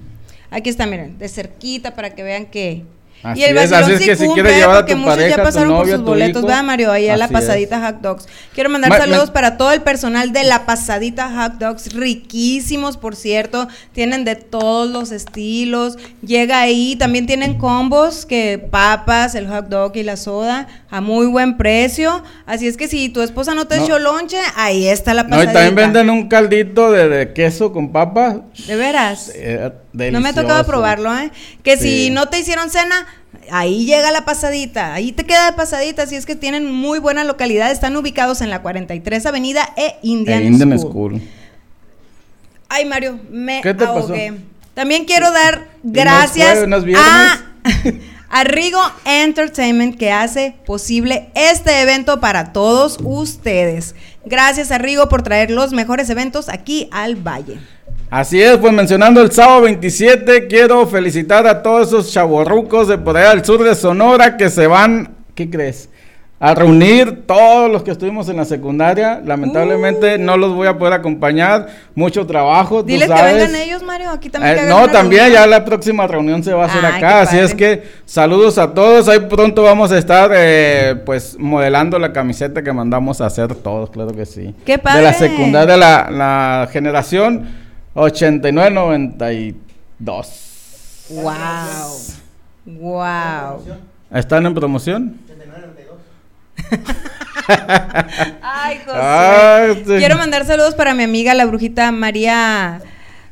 Aquí 0.51 0.69
está, 0.69 0.87
miren, 0.87 1.17
de 1.19 1.29
cerquita 1.29 1.95
para 1.95 2.11
que 2.11 2.23
vean 2.25 2.47
que, 2.47 2.85
Así 3.23 3.41
y 3.41 3.45
el 3.45 3.59
es, 3.59 3.71
así 3.73 3.93
es 3.93 4.01
que 4.01 4.17
si 4.17 4.27
quieres 4.29 4.57
llevar 4.57 4.77
a 4.79 4.87
tu 4.87 4.97
muchos 4.97 5.15
pareja, 5.15 5.29
ya 5.31 5.37
tu 5.37 5.43
pasaron 5.43 5.69
novia, 5.69 5.81
por 5.83 5.91
sus 5.91 5.99
tu 6.05 6.11
boletos. 6.11 6.43
¿verdad, 6.43 6.63
Mario? 6.65 6.91
Ahí 6.91 7.09
a 7.09 7.17
la 7.19 7.27
es. 7.27 7.31
pasadita 7.31 7.81
Hot 7.87 8.01
Dogs. 8.01 8.27
Quiero 8.55 8.71
mandar 8.71 8.91
Ma- 8.91 8.99
saludos 8.99 9.31
para 9.31 9.57
todo 9.59 9.73
el 9.73 9.83
personal 9.83 10.33
de 10.33 10.45
la 10.45 10.65
pasadita 10.65 11.31
Hot 11.31 11.59
Dogs, 11.59 11.93
riquísimos, 11.95 12.97
por 12.97 13.17
cierto. 13.17 13.69
Tienen 13.93 14.25
de 14.25 14.37
todos 14.37 14.89
los 14.91 15.11
estilos. 15.13 15.99
Llega 16.23 16.61
ahí, 16.61 16.97
también 16.97 17.27
tienen 17.27 17.59
combos 17.59 18.25
que 18.27 18.59
papas, 18.71 19.35
el 19.35 19.49
hot 19.49 19.67
dog 19.69 19.97
y 19.97 20.03
la 20.03 20.17
soda 20.17 20.67
a 20.91 21.01
muy 21.01 21.27
buen 21.27 21.57
precio. 21.57 22.23
Así 22.47 22.67
es 22.67 22.77
que 22.77 22.89
si 22.89 23.09
tu 23.11 23.23
esposa 23.23 23.55
no 23.55 23.67
te 23.67 23.77
No. 23.77 23.85
echó 23.85 23.99
lonche, 23.99 24.39
ahí 24.57 24.87
está 24.89 25.15
la 25.15 25.23
No, 25.25 25.29
y 25.29 25.31
pasadita. 25.33 25.53
también 25.53 25.75
venden 25.75 26.11
un 26.11 26.29
caldito 26.29 26.91
de, 26.91 27.09
de 27.09 27.33
queso 27.33 27.73
con 27.73 27.93
papa. 27.93 28.41
De 28.67 28.77
veras. 28.77 29.31
Eh, 29.35 29.71
No 29.93 30.21
me 30.21 30.29
ha 30.29 30.33
tocado 30.35 30.65
probarlo, 30.65 31.17
¿eh? 31.19 31.31
Que 31.63 31.77
Sí. 31.77 32.07
si 32.07 32.11
no 32.11 32.29
te 32.29 32.39
hicieron 32.39 32.71
cena, 32.71 33.07
ahí 33.51 33.85
llega 33.87 34.11
la 34.13 34.25
pasadita, 34.25 34.95
ahí 34.95 35.13
te 35.13 35.25
queda 35.25 35.47
de 35.51 35.57
pasadita, 35.57 36.03
así 36.05 36.15
es 36.17 36.27
que 36.27 36.37
tienen 36.37 36.71
muy 36.73 36.99
buena 37.01 37.25
localidad, 37.25 37.71
están 37.73 37.97
ubicados 37.97 38.41
en 38.41 38.51
la 38.51 38.63
43 38.63 39.27
Avenida 39.27 39.69
e 39.77 39.97
Indian, 40.03 40.43
Eh, 40.43 40.47
Indian 40.47 40.79
School. 40.79 40.91
School. 41.19 41.23
Ay, 42.69 42.85
Mario, 42.85 43.19
me 43.31 43.61
¿Qué 43.63 43.75
te 43.75 43.85
pasó? 43.85 43.99
ahogué. 43.99 44.35
También 44.75 45.05
quiero 45.05 45.31
dar 45.33 45.67
¿Y 45.83 45.91
gracias 45.91 46.59
jueves, 46.61 46.97
a, 46.97 47.41
a 48.31 48.45
Rigo 48.45 48.81
Entertainment 49.05 49.99
que 49.99 50.13
hace 50.13 50.55
posible 50.65 51.31
este 51.35 51.81
evento 51.83 52.21
para 52.21 52.53
todos 52.53 52.99
ustedes. 53.03 53.97
Gracias 54.25 54.71
a 54.71 54.79
Rigo 54.79 55.09
por 55.09 55.23
traer 55.23 55.51
los 55.51 55.73
mejores 55.73 56.09
eventos 56.11 56.49
aquí 56.49 56.89
al 56.93 57.17
Valle. 57.17 57.59
Así 58.11 58.43
es, 58.43 58.57
pues 58.59 58.73
mencionando 58.73 59.21
el 59.23 59.31
sábado 59.31 59.63
27, 59.63 60.49
quiero 60.49 60.85
felicitar 60.87 61.47
a 61.47 61.63
todos 61.63 61.89
esos 61.89 62.13
chavorrucos 62.13 62.89
de 62.89 62.99
por 62.99 63.17
allá 63.17 63.31
del 63.31 63.45
sur 63.45 63.63
de 63.63 63.75
Sonora 63.77 64.37
que 64.37 64.51
se 64.51 64.67
van, 64.67 65.11
¿qué 65.37 65.49
crees? 65.49 65.89
A 66.41 66.55
reunir 66.55 67.25
todos 67.27 67.71
los 67.71 67.83
que 67.85 67.91
estuvimos 67.93 68.29
en 68.31 68.39
la 68.39 68.47
secundaria. 68.47 69.21
Lamentablemente 69.25 70.17
no 70.19 70.39
los 70.39 70.55
voy 70.55 70.67
a 70.69 70.77
poder 70.79 70.95
acompañar, 70.95 71.69
mucho 71.95 72.27
trabajo. 72.27 72.81
tú 72.81 72.87
Diles 72.87 73.09
que 73.09 73.23
vengan 73.23 73.55
ellos, 73.55 73.83
Mario, 73.83 74.11
aquí 74.11 74.31
también. 74.31 74.59
Eh, 74.59 74.63
no, 74.67 74.89
también 74.89 75.25
reunión. 75.25 75.43
ya 75.43 75.47
la 75.47 75.65
próxima 75.67 76.07
reunión 76.07 76.43
se 76.43 76.53
va 76.55 76.65
a 76.65 76.67
hacer 76.67 76.85
Ay, 76.85 76.95
acá, 76.97 77.21
así 77.21 77.39
es 77.39 77.53
padre. 77.53 77.57
que 77.81 77.83
saludos 78.07 78.57
a 78.59 78.73
todos, 78.73 79.09
ahí 79.09 79.21
pronto 79.21 79.63
vamos 79.63 79.93
a 79.93 79.99
estar 79.99 80.31
eh, 80.35 80.97
pues 81.05 81.37
modelando 81.39 81.99
la 81.99 82.13
camiseta 82.13 82.63
que 82.63 82.73
mandamos 82.73 83.21
a 83.21 83.27
hacer 83.27 83.55
todos, 83.55 83.91
claro 83.91 84.13
que 84.17 84.25
sí. 84.27 84.55
¡Qué 84.65 84.79
De 84.79 84.83
la 84.83 84.83
padre! 84.83 85.13
secundaria, 85.15 85.77
la, 85.77 86.09
la 86.11 86.69
generación 86.73 87.70
89-92. 87.95 89.57
Wow. 91.11 91.99
Wow. 92.67 93.65
¿Están 94.13 94.47
en 94.47 94.55
promoción? 94.55 95.19
Ay, 98.43 98.79
José. 98.85 98.99
Ay, 99.01 99.83
sí. 99.85 99.97
Quiero 99.99 100.17
mandar 100.17 100.45
saludos 100.45 100.75
para 100.75 100.95
mi 100.95 101.03
amiga 101.03 101.35
la 101.35 101.47
brujita 101.47 101.91
María 101.91 102.81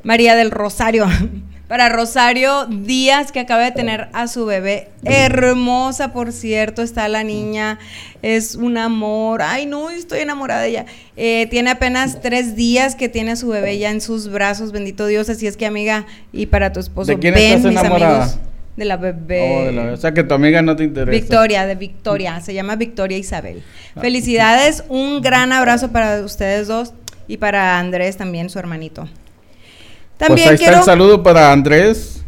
María 0.03 0.35
del 0.35 0.51
Rosario. 0.51 1.07
Para 1.69 1.91
Rosario 1.91 2.65
Díaz, 2.65 3.31
que 3.31 3.41
acaba 3.41 3.63
de 3.63 3.73
tener 3.73 4.09
a 4.15 4.27
su 4.27 4.47
bebé. 4.47 4.89
Hermosa, 5.05 6.15
por 6.15 6.33
cierto, 6.33 6.81
está 6.81 7.09
la 7.09 7.25
niña. 7.25 7.79
Es 8.23 8.55
un 8.55 8.79
amor. 8.79 9.43
Ay, 9.43 9.67
no, 9.67 9.91
estoy 9.91 10.21
enamorada 10.21 10.63
de 10.63 10.69
ella. 10.71 10.87
Eh, 11.19 11.47
tiene 11.51 11.71
apenas 11.71 12.23
tres 12.23 12.57
días 12.57 12.95
que 12.95 13.11
tiene 13.11 13.33
a 13.33 13.37
su 13.37 13.49
bebé 13.49 13.79
ya 13.79 13.91
en 13.91 14.01
sus 14.01 14.29
brazos. 14.31 14.73
Bendito 14.73 15.07
Dios. 15.07 15.29
Así 15.29 15.47
es 15.47 15.59
que, 15.59 15.67
amiga, 15.67 16.07
y 16.33 16.47
para 16.47 16.73
tu 16.73 16.81
esposo, 16.81 17.09
¿De 17.13 17.19
quién 17.19 17.35
ven, 17.35 17.59
estás 17.59 17.71
mis 17.71 17.79
amigos. 17.79 18.39
De 18.77 18.85
la 18.87 18.97
bebé. 18.97 19.59
Oh, 19.61 19.65
de 19.67 19.73
la- 19.73 19.93
o 19.93 19.97
sea 19.99 20.15
que 20.15 20.25
tu 20.25 20.33
amiga 20.35 20.63
no 20.63 20.75
te 20.75 20.85
interesa. 20.85 21.11
Victoria, 21.11 21.67
de 21.67 21.75
Victoria, 21.75 22.41
se 22.41 22.55
llama 22.55 22.77
Victoria 22.77 23.19
Isabel. 23.19 23.63
Felicidades, 24.01 24.85
un 24.89 25.21
gran 25.21 25.53
abrazo 25.53 25.91
para 25.93 26.21
ustedes 26.21 26.67
dos 26.69 26.95
y 27.27 27.37
para 27.37 27.79
Andrés 27.79 28.17
también, 28.17 28.49
su 28.49 28.59
hermanito. 28.59 29.07
También 30.19 30.49
pues 30.49 30.51
ahí 30.51 30.59
quiero 30.59 30.81
está 30.81 30.93
el 30.93 30.99
saludo 30.99 31.23
para 31.23 31.53
Andrés. 31.53 32.23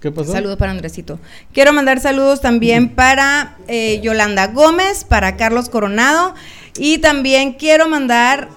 ¿Qué 0.00 0.12
pasó? 0.12 0.32
saludos 0.32 0.56
para 0.56 0.72
Andresito. 0.72 1.18
Quiero 1.52 1.72
mandar 1.72 2.00
saludos 2.00 2.40
también 2.40 2.90
para 2.90 3.56
eh, 3.66 4.00
Yolanda 4.02 4.48
Gómez, 4.48 5.04
para 5.04 5.36
Carlos 5.36 5.68
Coronado 5.68 6.34
y 6.76 6.98
también 6.98 7.54
quiero 7.54 7.88
mandar 7.88 8.48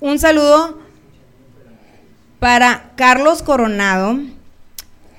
un 0.00 0.18
saludo 0.18 0.80
para 2.38 2.92
Carlos 2.96 3.42
Coronado 3.42 4.18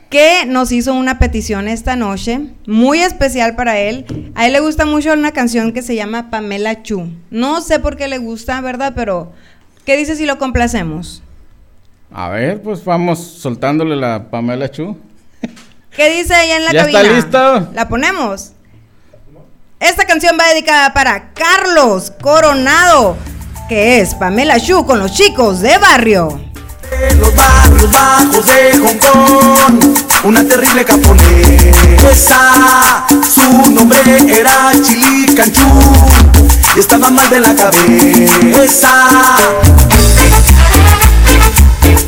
que 0.10 0.46
nos 0.46 0.74
hizo 0.74 0.94
una 0.94 1.20
petición 1.20 1.70
esta 1.70 1.96
noche, 1.96 2.42
muy 2.68 3.00
especial 3.00 3.56
para 3.56 3.80
él. 3.80 4.06
A 4.36 4.46
él 4.46 4.52
le 4.52 4.60
gusta 4.60 4.86
mucho 4.86 5.14
una 5.14 5.32
canción 5.32 5.72
que 5.72 5.82
se 5.82 5.96
llama 5.96 6.30
Pamela 6.30 6.84
Chu. 6.84 7.08
No 7.30 7.62
sé 7.62 7.80
por 7.80 7.96
qué 7.96 8.10
le 8.10 8.18
gusta, 8.18 8.60
¿verdad? 8.60 8.92
Pero, 8.94 9.32
¿qué 9.86 9.96
dice 9.96 10.18
si 10.18 10.26
lo 10.26 10.38
complacemos? 10.38 11.24
A 12.14 12.30
ver, 12.30 12.62
pues 12.62 12.84
vamos 12.84 13.20
soltándole 13.20 13.96
la 13.96 14.30
Pamela 14.30 14.70
Chu. 14.70 14.98
¿Qué 15.96 16.10
dice 16.18 16.34
ella 16.44 16.58
en 16.58 16.66
la 16.66 16.72
¿Ya 16.74 16.80
cabina? 16.82 17.00
está 17.02 17.14
listo? 17.14 17.70
¿La 17.74 17.88
ponemos? 17.88 18.52
Esta 19.80 20.06
canción 20.06 20.38
va 20.40 20.48
dedicada 20.50 20.94
para 20.94 21.32
Carlos 21.34 22.12
Coronado, 22.22 23.18
que 23.70 24.00
es 24.02 24.14
Pamela 24.16 24.60
Chu 24.60 24.86
con 24.86 25.00
los 25.00 25.12
chicos 25.14 25.62
de 25.62 25.78
barrio. 25.78 26.40
En 26.92 27.20
los 27.20 27.34
barrios 27.34 27.92
bajos 27.92 28.46
de 28.46 28.78
Hong 28.78 29.00
Kong, 29.00 29.98
una 30.26 30.44
terrible 30.48 30.84
japonesa. 30.84 32.38
Su 33.34 33.72
nombre 33.72 34.00
era 34.28 34.72
Chili 34.82 35.34
Canchú 35.34 35.62
y 36.76 36.80
estaba 36.80 37.10
mal 37.10 37.30
de 37.30 37.40
la 37.40 37.56
cabeza. 37.56 39.08
Sing 41.92 42.06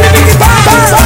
the. 0.00 1.03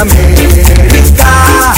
América 0.00 1.74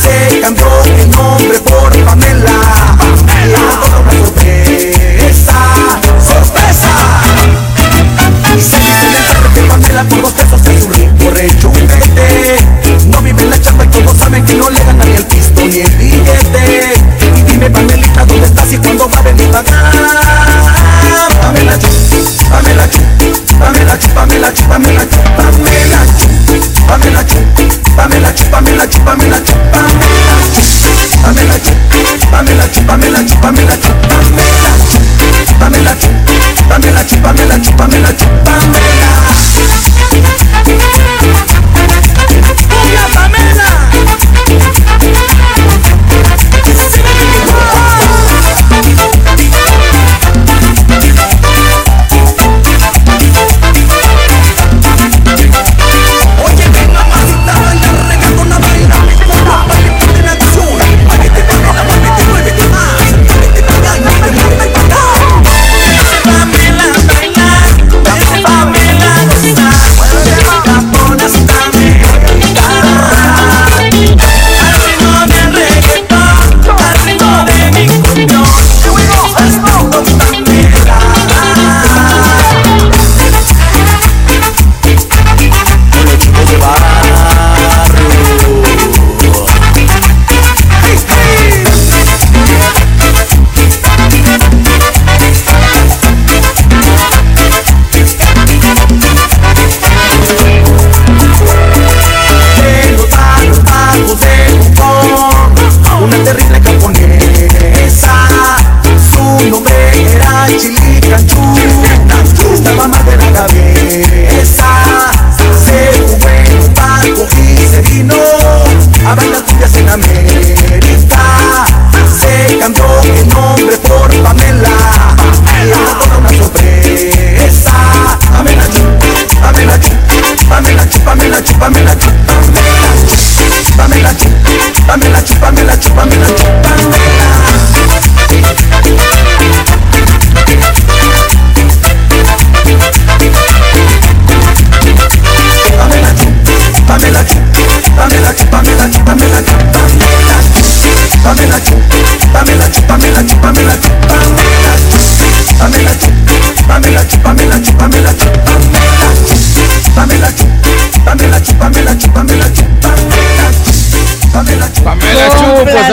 se 0.00 0.40
cambió 0.40 0.64
el 0.84 1.10
nombre 1.10 1.58
por 1.58 1.90
Pamela. 2.04 2.52
Pamela. 2.96 3.58
Una 4.00 4.12
sorpresa, 4.12 5.58
sorpresa. 6.24 6.90
Y 8.56 8.60
sé 8.60 8.76
que 8.78 8.92
se 8.92 9.10
le 9.10 9.18
sabe 9.26 9.48
que 9.54 9.60
Pamela 9.62 10.04
por 10.04 10.22
dos 10.22 10.32
pesos 10.34 10.60
es 10.68 10.84
un 10.84 10.92
rico 10.92 11.30
recho 11.34 11.68
juguete. 11.70 12.58
No 13.06 13.20
vive 13.22 13.42
en 13.42 13.50
la 13.50 13.60
chamba 13.60 13.84
y 13.86 13.88
todos 13.88 14.16
saben 14.18 14.44
que 14.44 14.54
no 14.54 14.70
le 14.70 14.78
gana 14.78 15.04
ni 15.04 15.16
el 15.16 15.24
pisto 15.24 15.62
ni 15.64 15.80
el 15.80 15.90
billete. 15.90 16.94
Y 17.36 17.42
dime 17.42 17.70
Pamelita, 17.70 18.24
¿dónde 18.24 18.46
estás 18.46 18.72
y 18.72 18.78
cuándo 18.78 19.10
va 19.10 19.18
a 19.18 19.22
venir 19.22 19.50
para 19.50 19.60
acá? 19.60 19.92
Pamela 21.42 21.76
chup, 21.76 21.90
Pamela 22.50 22.88
chup, 22.88 23.02
Pamela 23.58 23.98
chup, 23.98 24.12
Pamela 24.12 24.52
chup, 24.54 24.68
Pamela 24.68 24.83
mina 28.74 28.86
chupa 28.86 29.16
mina 29.16 29.40
chupa 29.40 29.93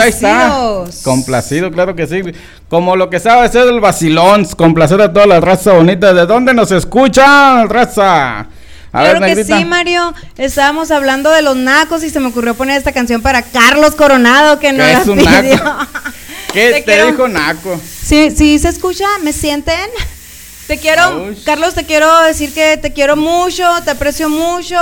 ahí 0.02 0.10
está. 0.10 0.84
Complacido, 1.04 1.70
claro 1.70 1.94
que 1.96 2.06
sí. 2.06 2.22
Como 2.68 2.96
lo 2.96 3.10
que 3.10 3.20
sabe 3.20 3.46
hacer 3.46 3.66
el 3.68 3.80
vacilón, 3.80 4.44
complacer 4.56 5.00
a 5.00 5.12
toda 5.12 5.26
la 5.26 5.40
raza 5.40 5.72
bonita. 5.72 6.12
¿De 6.12 6.26
dónde 6.26 6.54
nos 6.54 6.70
escuchan, 6.72 7.68
raza? 7.68 8.40
A 8.40 8.46
claro 8.92 9.20
ver, 9.20 9.34
que 9.36 9.44
sí, 9.44 9.64
Mario. 9.64 10.12
Estábamos 10.36 10.90
hablando 10.90 11.30
de 11.30 11.42
los 11.42 11.56
nacos 11.56 12.04
y 12.04 12.10
se 12.10 12.20
me 12.20 12.26
ocurrió 12.28 12.54
poner 12.54 12.76
esta 12.76 12.92
canción 12.92 13.22
para 13.22 13.42
Carlos 13.42 13.94
Coronado 13.94 14.58
que 14.58 14.68
¿Qué 14.70 14.76
la 14.76 14.92
es 15.00 15.06
un 15.08 15.16
pidió. 15.18 15.30
naco? 15.32 15.86
¿Qué 16.52 16.70
te, 16.72 16.84
quiero- 16.84 17.06
dijo 17.06 17.28
Naco? 17.28 17.80
Sí, 18.04 18.30
sí, 18.30 18.58
se 18.58 18.68
escucha, 18.68 19.06
¿me 19.22 19.32
sienten? 19.32 19.88
Te 20.66 20.78
quiero. 20.78 21.30
Carlos, 21.44 21.74
te 21.74 21.84
quiero 21.84 22.22
decir 22.22 22.54
que 22.54 22.76
te 22.76 22.92
quiero 22.92 23.16
mucho, 23.16 23.68
te 23.84 23.90
aprecio 23.90 24.28
mucho 24.30 24.76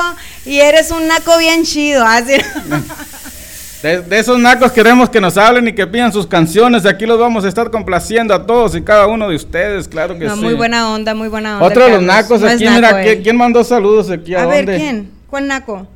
y 0.45 0.59
eres 0.61 0.91
un 0.91 1.09
naco 1.09 1.37
bien 1.39 1.65
chido. 1.65 2.05
Así. 2.05 2.35
De, 3.83 4.03
de 4.03 4.19
esos 4.19 4.39
nacos 4.39 4.73
queremos 4.73 5.09
que 5.09 5.21
nos 5.21 5.39
hablen 5.39 5.69
y 5.69 5.73
que 5.73 5.87
pidan 5.87 6.13
sus 6.13 6.27
canciones. 6.27 6.85
Aquí 6.85 7.07
los 7.07 7.19
vamos 7.19 7.45
a 7.45 7.49
estar 7.49 7.71
complaciendo 7.71 8.35
a 8.35 8.45
todos 8.47 8.75
y 8.75 8.83
cada 8.83 9.07
uno 9.07 9.29
de 9.29 9.37
ustedes, 9.37 9.89
claro 9.89 10.19
que 10.19 10.27
No, 10.27 10.35
sí. 10.37 10.43
muy 10.43 10.55
buena 10.55 10.93
onda, 10.93 11.15
muy 11.15 11.29
buena 11.29 11.55
onda. 11.55 11.67
Otro 11.67 11.85
de 11.87 11.93
los 11.93 12.03
nacos 12.03 12.43
No 12.43 12.49
aquí, 12.49 12.65
naco 12.65 12.75
mira, 12.77 13.03
él. 13.05 13.23
¿quién, 13.23 13.37
mandó 13.37 13.65
saludos 13.65 14.11
aquí? 14.11 14.35
¿A, 14.35 14.43
A 14.43 14.47
ver, 14.47 14.67
dónde? 14.67 14.81
¿quién? 14.81 15.11
¿Cuál 15.29 15.47
naco? 15.47 15.87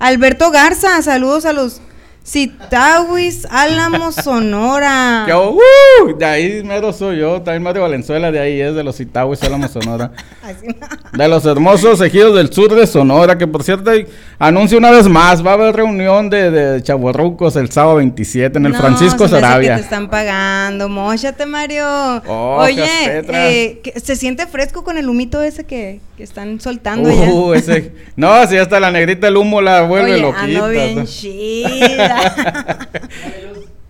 Alberto 0.00 0.50
Garza, 0.50 1.00
saludos 1.02 1.44
a 1.44 1.52
los 1.52 1.80
Citawis, 2.26 3.46
Álamo, 3.50 4.12
Sonora. 4.22 5.24
Que, 5.26 5.34
¡uh! 5.34 6.16
de 6.18 6.24
ahí 6.24 6.62
mero 6.64 6.92
soy 6.92 7.18
yo, 7.20 7.40
también 7.42 7.62
Mario 7.62 7.82
Valenzuela, 7.82 8.30
de 8.30 8.38
ahí 8.38 8.60
es 8.60 8.74
de 8.74 8.84
los 8.84 9.00
Itagües, 9.00 9.42
Álamo, 9.42 9.66
Sonora. 9.68 10.12
Así. 10.42 10.66
De 11.12 11.28
los 11.28 11.44
hermosos 11.46 12.00
ejidos 12.00 12.36
del 12.36 12.52
sur 12.52 12.74
de 12.74 12.86
Sonora, 12.86 13.38
que 13.38 13.46
por 13.46 13.62
cierto, 13.62 13.90
hay- 13.90 14.06
anuncio 14.38 14.78
una 14.78 14.90
vez 14.90 15.08
más, 15.08 15.44
va 15.44 15.50
a 15.50 15.54
haber 15.54 15.74
reunión 15.74 16.30
de, 16.30 16.50
de 16.50 16.82
chavorrucos 16.82 17.56
el 17.56 17.70
sábado 17.72 17.96
27 17.96 18.58
en 18.58 18.66
el 18.66 18.72
No, 18.72 18.78
Francisco 18.78 19.26
se 19.26 19.32
me 19.34 19.38
hace 19.38 19.46
Sarabia. 19.46 19.70
que 19.74 19.76
te 19.78 19.84
están 19.84 20.08
pagando, 20.08 20.88
mochate 20.88 21.44
Mario. 21.46 21.84
Oh, 22.26 22.58
Oye, 22.60 22.84
eh, 22.86 23.82
se 24.02 24.14
siente 24.16 24.46
fresco 24.46 24.84
con 24.84 24.96
el 24.98 25.08
humito 25.08 25.42
ese 25.42 25.64
que, 25.64 26.00
que 26.16 26.22
están 26.22 26.60
soltando 26.60 27.08
Uh, 27.10 27.54
ya. 27.54 27.58
ese. 27.58 27.92
No, 28.16 28.46
si 28.46 28.56
hasta 28.56 28.78
la 28.80 28.90
negrita 28.90 29.28
el 29.28 29.36
humo 29.36 29.60
la 29.60 29.82
vuelve 29.82 30.12
Oye, 30.14 30.22
loquita. 30.22 30.44
ando 30.44 30.68
bien 30.68 31.04
chida. 31.06 32.88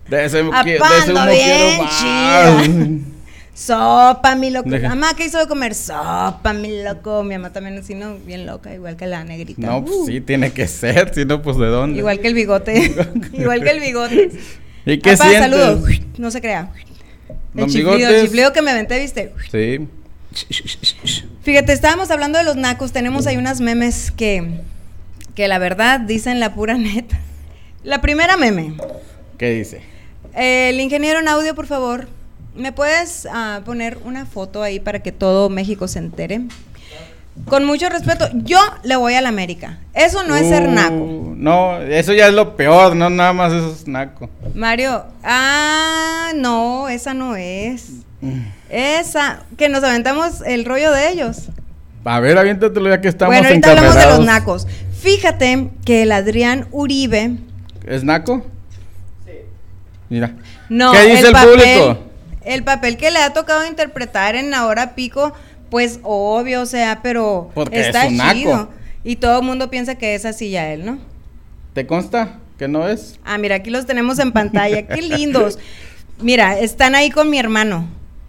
De 0.09 0.25
ese, 0.25 0.37
de 0.43 0.49
ese 1.05 1.11
humo 1.11 1.25
bien 1.25 1.77
quiero 1.77 1.89
chida. 1.99 2.63
Sopa, 3.59 4.35
mi 4.35 4.51
loco. 4.51 4.69
Deja. 4.69 4.87
Mamá, 4.87 5.13
¿qué 5.17 5.25
hizo 5.25 5.37
de 5.37 5.45
comer? 5.47 5.75
Sopa, 5.75 6.53
mi 6.53 6.81
loco. 6.81 7.23
Mi 7.23 7.35
mamá 7.35 7.51
también 7.51 7.77
así, 7.77 7.93
¿no? 7.93 8.15
Bien 8.19 8.45
loca, 8.45 8.73
igual 8.73 8.95
que 8.95 9.05
la 9.05 9.25
negrita. 9.25 9.59
No, 9.61 9.83
pues 9.83 9.97
Uh, 9.97 10.05
sí, 10.05 10.21
tiene 10.21 10.53
que 10.53 10.65
ser, 10.65 11.13
si 11.13 11.25
no, 11.25 11.41
pues 11.41 11.57
de 11.57 11.65
dónde. 11.67 11.99
Igual 11.99 12.21
que 12.21 12.27
el 12.29 12.33
bigote. 12.35 12.95
igual 13.33 13.61
que 13.61 13.69
el 13.71 13.81
bigote. 13.81 14.31
¿Y 14.85 14.99
qué 14.99 15.11
Papá, 15.11 15.29
sientes? 15.29 15.51
saludos. 15.51 15.89
No 16.17 16.31
se 16.31 16.39
crea. 16.39 16.71
El 17.53 17.65
chiflido, 17.65 17.95
el 18.09 18.21
chiflido 18.21 18.53
que 18.53 18.61
me 18.61 18.71
aventé, 18.71 18.97
¿viste? 18.97 19.33
Sí. 19.51 19.87
Fíjate, 21.43 21.73
estábamos 21.73 22.11
hablando 22.11 22.37
de 22.37 22.45
los 22.45 22.55
nacos. 22.55 22.93
Tenemos 22.93 23.27
ahí 23.27 23.35
unas 23.35 23.59
memes 23.59 24.11
que, 24.11 24.61
que 25.35 25.49
la 25.49 25.59
verdad 25.59 25.99
dicen 25.99 26.39
la 26.39 26.53
pura 26.55 26.75
neta. 26.77 27.19
La 27.83 27.99
primera 27.99 28.37
meme. 28.37 28.75
¿Qué 29.37 29.49
dice? 29.49 29.81
El 30.33 30.79
ingeniero 30.79 31.19
en 31.19 31.27
audio, 31.27 31.53
por 31.55 31.67
favor. 31.67 32.07
¿Me 32.55 32.71
puedes 32.71 33.27
ah, 33.31 33.61
poner 33.65 33.97
una 34.03 34.25
foto 34.25 34.63
ahí 34.63 34.79
para 34.79 34.99
que 34.99 35.11
todo 35.11 35.49
México 35.49 35.87
se 35.87 35.99
entere? 35.99 36.41
Con 37.45 37.65
mucho 37.65 37.87
respeto, 37.89 38.27
yo 38.33 38.59
le 38.83 38.95
voy 38.95 39.13
a 39.13 39.21
la 39.21 39.29
América. 39.29 39.77
Eso 39.93 40.23
no 40.23 40.35
es 40.35 40.47
ser 40.47 40.67
Uh, 40.67 40.71
naco. 40.71 41.33
No, 41.37 41.81
eso 41.81 42.13
ya 42.13 42.27
es 42.27 42.33
lo 42.33 42.55
peor, 42.55 42.95
no 42.95 43.09
nada 43.09 43.31
más 43.33 43.53
eso 43.53 43.71
es 43.71 43.87
naco. 43.87 44.29
Mario, 44.53 45.05
ah, 45.23 46.31
no, 46.35 46.89
esa 46.89 47.13
no 47.13 47.35
es. 47.35 47.91
Esa, 48.69 49.43
que 49.57 49.69
nos 49.69 49.83
aventamos 49.83 50.41
el 50.45 50.65
rollo 50.65 50.91
de 50.91 51.09
ellos. 51.09 51.47
A 52.03 52.19
ver, 52.19 52.37
aviéntatelo 52.37 52.89
ya 52.89 52.99
que 52.99 53.07
estamos 53.07 53.33
bueno, 53.33 53.47
ahorita 53.47 53.69
hablamos 53.69 53.95
de 53.95 54.05
los 54.05 54.25
nacos. 54.25 54.67
Fíjate 54.99 55.69
que 55.85 56.03
el 56.03 56.11
Adrián 56.11 56.67
Uribe, 56.71 57.37
¿Es 57.87 58.03
naco? 58.03 58.45
Sí. 59.25 59.31
Mira. 60.09 60.33
no, 60.67 60.91
¿Qué 60.91 61.05
dice 61.05 61.27
el, 61.29 61.33
público? 61.33 62.08
El 62.49 62.63
papel 62.63 62.97
que 62.97 63.11
le 63.11 63.19
ha 63.19 63.31
tocado 63.33 63.65
interpretar 63.65 64.35
en 64.35 64.49
la 64.51 64.65
hora 64.65 64.95
pico, 64.95 65.33
pues 65.69 65.99
obvio, 66.03 66.61
o 66.61 66.65
sea, 66.65 66.99
pero 67.03 67.51
Porque 67.53 67.79
está 67.81 68.05
es 68.05 68.11
un 68.11 68.17
naco. 68.17 68.33
chido. 68.33 68.69
Y 69.03 69.15
todo 69.17 69.39
el 69.39 69.45
mundo 69.45 69.69
piensa 69.69 69.95
que 69.95 70.15
es 70.15 70.25
así 70.25 70.49
ya 70.49 70.71
él, 70.73 70.85
¿no? 70.85 70.97
¿Te 71.73 71.85
consta 71.85 72.37
que 72.57 72.67
no 72.67 72.87
es? 72.87 73.19
Ah, 73.23 73.37
mira, 73.37 73.55
aquí 73.55 73.69
los 73.69 73.85
tenemos 73.85 74.19
en 74.19 74.31
pantalla, 74.31 74.85
qué 74.87 75.01
lindos. 75.01 75.57
Mira, 76.21 76.57
están 76.59 76.95
ahí 76.95 77.09
con 77.11 77.29
mi 77.29 77.39
hermano, 77.39 77.87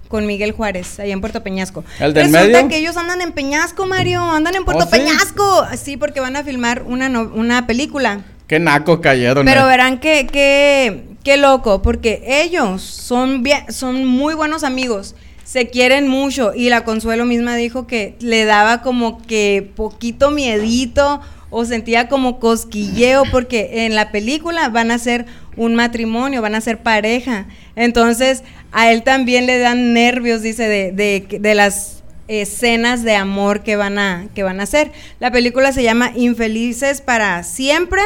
con 0.08 0.26
Miguel 0.26 0.52
Juárez, 0.52 1.00
ahí 1.00 1.10
en 1.10 1.20
Puerto 1.20 1.42
Peñasco. 1.42 1.82
¿El 1.98 2.12
del 2.14 2.26
Resulta 2.26 2.46
medio? 2.58 2.68
que 2.68 2.76
ellos 2.76 2.96
andan 2.96 3.20
en 3.22 3.32
Peñasco, 3.32 3.86
Mario, 3.86 4.22
andan 4.22 4.54
en 4.54 4.64
Puerto 4.64 4.84
¿Oh, 4.84 4.86
sí? 4.86 4.98
Peñasco. 4.98 5.66
Sí, 5.76 5.96
porque 5.96 6.20
van 6.20 6.36
a 6.36 6.44
filmar 6.44 6.82
una, 6.82 7.08
no- 7.08 7.32
una 7.34 7.66
película. 7.66 8.20
Qué 8.46 8.60
naco 8.60 9.00
cayeron. 9.00 9.44
Pero 9.46 9.62
eh. 9.62 9.64
verán 9.66 9.98
que, 9.98 10.26
que, 10.28 11.09
qué 11.24 11.36
loco, 11.36 11.82
porque 11.82 12.22
ellos 12.26 12.82
son, 12.82 13.42
son 13.68 14.06
muy 14.06 14.34
buenos 14.34 14.64
amigos, 14.64 15.14
se 15.44 15.68
quieren 15.68 16.08
mucho 16.08 16.52
y 16.54 16.68
la 16.68 16.84
Consuelo 16.84 17.24
misma 17.24 17.56
dijo 17.56 17.86
que 17.86 18.14
le 18.20 18.44
daba 18.44 18.82
como 18.82 19.20
que 19.20 19.68
poquito 19.74 20.30
miedito 20.30 21.20
o 21.50 21.64
sentía 21.64 22.08
como 22.08 22.38
cosquilleo 22.38 23.24
porque 23.32 23.84
en 23.84 23.96
la 23.96 24.12
película 24.12 24.68
van 24.68 24.92
a 24.92 24.98
ser 24.98 25.26
un 25.56 25.74
matrimonio, 25.74 26.40
van 26.40 26.54
a 26.54 26.60
ser 26.60 26.78
pareja. 26.78 27.46
Entonces 27.74 28.44
a 28.70 28.92
él 28.92 29.02
también 29.02 29.46
le 29.46 29.58
dan 29.58 29.92
nervios, 29.92 30.42
dice, 30.42 30.68
de, 30.68 30.92
de, 30.92 31.38
de 31.40 31.54
las 31.56 32.04
escenas 32.28 33.02
de 33.02 33.16
amor 33.16 33.64
que 33.64 33.74
van 33.74 33.98
a 33.98 34.28
que 34.36 34.44
van 34.44 34.60
a 34.60 34.62
hacer. 34.62 34.92
La 35.18 35.32
película 35.32 35.72
se 35.72 35.82
llama 35.82 36.12
Infelices 36.14 37.00
para 37.00 37.42
siempre 37.42 38.02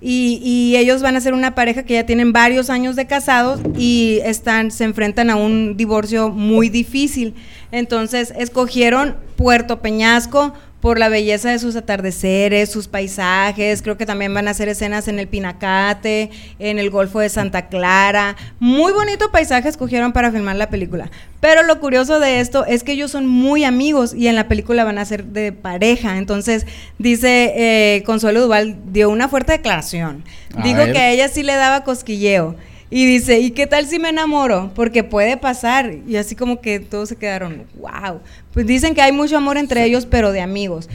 y, 0.00 0.40
y 0.42 0.76
ellos 0.76 1.02
van 1.02 1.16
a 1.16 1.20
ser 1.20 1.34
una 1.34 1.54
pareja 1.54 1.82
que 1.84 1.94
ya 1.94 2.06
tienen 2.06 2.32
varios 2.32 2.70
años 2.70 2.96
de 2.96 3.06
casados 3.06 3.60
y 3.76 4.20
están 4.24 4.70
se 4.70 4.84
enfrentan 4.84 5.30
a 5.30 5.36
un 5.36 5.76
divorcio 5.76 6.30
muy 6.30 6.68
difícil. 6.68 7.34
Entonces 7.72 8.32
escogieron 8.36 9.16
Puerto 9.36 9.80
Peñasco 9.80 10.54
por 10.86 11.00
la 11.00 11.08
belleza 11.08 11.50
de 11.50 11.58
sus 11.58 11.74
atardeceres, 11.74 12.70
sus 12.70 12.86
paisajes, 12.86 13.82
creo 13.82 13.96
que 13.96 14.06
también 14.06 14.32
van 14.32 14.46
a 14.46 14.52
hacer 14.52 14.68
escenas 14.68 15.08
en 15.08 15.18
el 15.18 15.26
Pinacate, 15.26 16.30
en 16.60 16.78
el 16.78 16.90
Golfo 16.90 17.18
de 17.18 17.28
Santa 17.28 17.66
Clara. 17.66 18.36
Muy 18.60 18.92
bonito 18.92 19.32
paisaje 19.32 19.68
escogieron 19.68 20.12
para 20.12 20.30
filmar 20.30 20.54
la 20.54 20.70
película. 20.70 21.10
Pero 21.40 21.64
lo 21.64 21.80
curioso 21.80 22.20
de 22.20 22.38
esto 22.38 22.64
es 22.66 22.84
que 22.84 22.92
ellos 22.92 23.10
son 23.10 23.26
muy 23.26 23.64
amigos 23.64 24.14
y 24.14 24.28
en 24.28 24.36
la 24.36 24.46
película 24.46 24.84
van 24.84 24.98
a 24.98 25.04
ser 25.04 25.24
de 25.24 25.50
pareja. 25.50 26.18
Entonces, 26.18 26.66
dice 27.00 27.52
eh, 27.56 28.04
Consuelo 28.04 28.42
Duval, 28.42 28.76
dio 28.92 29.10
una 29.10 29.28
fuerte 29.28 29.50
declaración. 29.50 30.22
A 30.54 30.62
ver. 30.62 30.92
que 30.92 30.98
a 30.98 31.10
ella 31.10 31.26
sí 31.26 31.42
le 31.42 31.56
daba 31.56 31.82
cosquilleo. 31.82 32.54
Y 32.88 33.04
dice, 33.04 33.40
¿y 33.40 33.50
qué 33.50 33.66
tal 33.66 33.86
si 33.86 33.98
me 33.98 34.10
enamoro? 34.10 34.70
Porque 34.74 35.02
puede 35.02 35.36
pasar. 35.36 35.92
Y 36.06 36.16
así 36.16 36.36
como 36.36 36.60
que 36.60 36.78
todos 36.78 37.08
se 37.08 37.16
quedaron, 37.16 37.64
wow. 37.78 38.20
Pues 38.52 38.66
dicen 38.66 38.94
que 38.94 39.02
hay 39.02 39.12
mucho 39.12 39.36
amor 39.36 39.56
entre 39.56 39.84
ellos, 39.84 40.06
pero 40.06 40.32
de 40.32 40.40
amigos. 40.40 40.88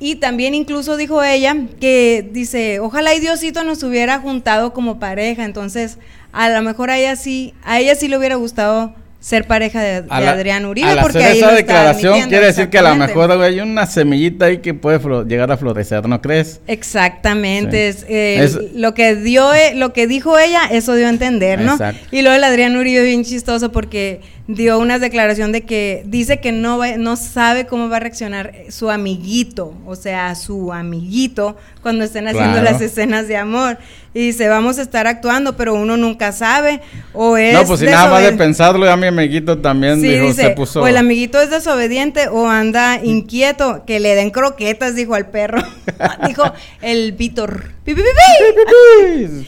Y 0.00 0.16
también 0.16 0.54
incluso 0.54 0.96
dijo 0.96 1.22
ella 1.22 1.56
que 1.80 2.28
dice, 2.32 2.80
ojalá 2.80 3.14
y 3.14 3.20
Diosito 3.20 3.62
nos 3.62 3.82
hubiera 3.82 4.18
juntado 4.18 4.72
como 4.72 4.98
pareja. 4.98 5.44
Entonces, 5.44 5.98
a 6.32 6.48
lo 6.48 6.62
mejor 6.62 6.90
a 6.90 6.98
ella 6.98 7.14
sí, 7.16 7.54
a 7.62 7.78
ella 7.78 7.94
sí 7.94 8.08
le 8.08 8.18
hubiera 8.18 8.36
gustado 8.36 8.94
ser 9.24 9.46
pareja 9.46 9.80
de, 9.80 10.02
de 10.02 10.08
Adrián 10.10 10.66
Uribe. 10.66 10.86
al 10.86 11.00
porque 11.00 11.16
hacer 11.16 11.30
ahí 11.32 11.38
esa 11.38 11.52
declaración 11.52 12.28
quiere 12.28 12.44
decir 12.44 12.68
que 12.68 12.76
a 12.78 12.82
lo 12.82 12.94
mejor 12.96 13.32
hay 13.32 13.58
una 13.60 13.86
semillita 13.86 14.44
ahí 14.44 14.58
que 14.58 14.74
puede 14.74 15.00
llegar 15.24 15.50
a 15.50 15.56
florecer, 15.56 16.06
¿no 16.06 16.20
crees? 16.20 16.60
Exactamente, 16.66 17.92
Sí. 17.92 17.98
es, 18.00 18.06
eh, 18.10 18.44
Es- 18.44 18.58
lo 18.74 18.92
que 18.92 19.16
dio, 19.16 19.54
eh, 19.54 19.72
lo 19.74 19.94
que 19.94 20.06
dijo 20.06 20.38
ella, 20.38 20.66
eso 20.70 20.94
dio 20.94 21.06
a 21.06 21.10
entender, 21.10 21.60
¿no? 21.60 21.72
Exacto. 21.72 22.06
Y 22.10 22.20
luego 22.20 22.36
el 22.36 22.44
Adrián 22.44 22.76
Uribe 22.76 23.02
bien 23.02 23.24
chistoso 23.24 23.72
porque 23.72 24.20
dio 24.46 24.78
una 24.78 24.98
declaración 24.98 25.52
de 25.52 25.62
que 25.62 26.02
dice 26.06 26.38
que 26.38 26.52
no 26.52 26.76
va- 26.78 26.96
no 26.98 27.16
sabe 27.16 27.66
cómo 27.66 27.88
va 27.88 27.96
a 27.96 28.00
reaccionar 28.00 28.52
su 28.68 28.90
amiguito, 28.90 29.74
o 29.86 29.96
sea, 29.96 30.34
su 30.34 30.72
amiguito 30.72 31.56
cuando 31.82 32.04
estén 32.04 32.28
haciendo 32.28 32.60
Claro. 32.60 32.70
las 32.72 32.80
escenas 32.82 33.26
de 33.28 33.36
amor. 33.38 33.78
Y 34.16 34.20
dice, 34.26 34.46
vamos 34.48 34.78
a 34.78 34.82
estar 34.82 35.08
actuando, 35.08 35.56
pero 35.56 35.74
uno 35.74 35.96
nunca 35.96 36.30
sabe 36.30 36.80
o 37.14 37.36
es 37.36 37.52
No, 37.52 37.64
pues 37.66 37.80
si 37.80 37.86
nada 37.86 38.08
más 38.08 38.22
de 38.22 38.32
pensarlo, 38.32 38.86
ya 38.86 38.96
mi 38.96 39.08
amiguito 39.08 39.58
también 39.58 40.00
Sí, 40.00 40.06
dijo, 40.08 40.26
dice, 40.26 40.42
se 40.42 40.50
puso. 40.50 40.82
o 40.82 40.86
el 40.86 40.96
amiguito 40.96 41.40
es 41.40 41.50
desobediente 41.50 42.28
o 42.28 42.46
anda 42.48 43.00
inquieto, 43.02 43.82
que 43.84 43.98
le 43.98 44.14
den 44.14 44.30
croquetas, 44.30 44.94
dijo 44.94 45.14
al 45.14 45.26
perro. 45.30 45.60
dijo 46.28 46.44
el 46.80 47.12
Víctor. 47.12 47.72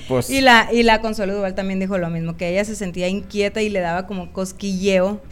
Pues, 0.09 0.31
Y 0.31 0.41
la, 0.41 0.69
y 0.73 0.83
la 0.83 1.01
Consuelo 1.01 1.35
Duval 1.35 1.55
también 1.55 1.79
dijo 1.81 1.97
lo 1.99 2.11
mismo, 2.11 2.37
que 2.37 2.49
ella 2.51 2.65
se 2.65 2.75
sentía 2.77 3.09
inquieta 3.09 3.63
y 3.63 3.69
le 3.69 3.81
daba 3.81 4.07
como 4.07 4.33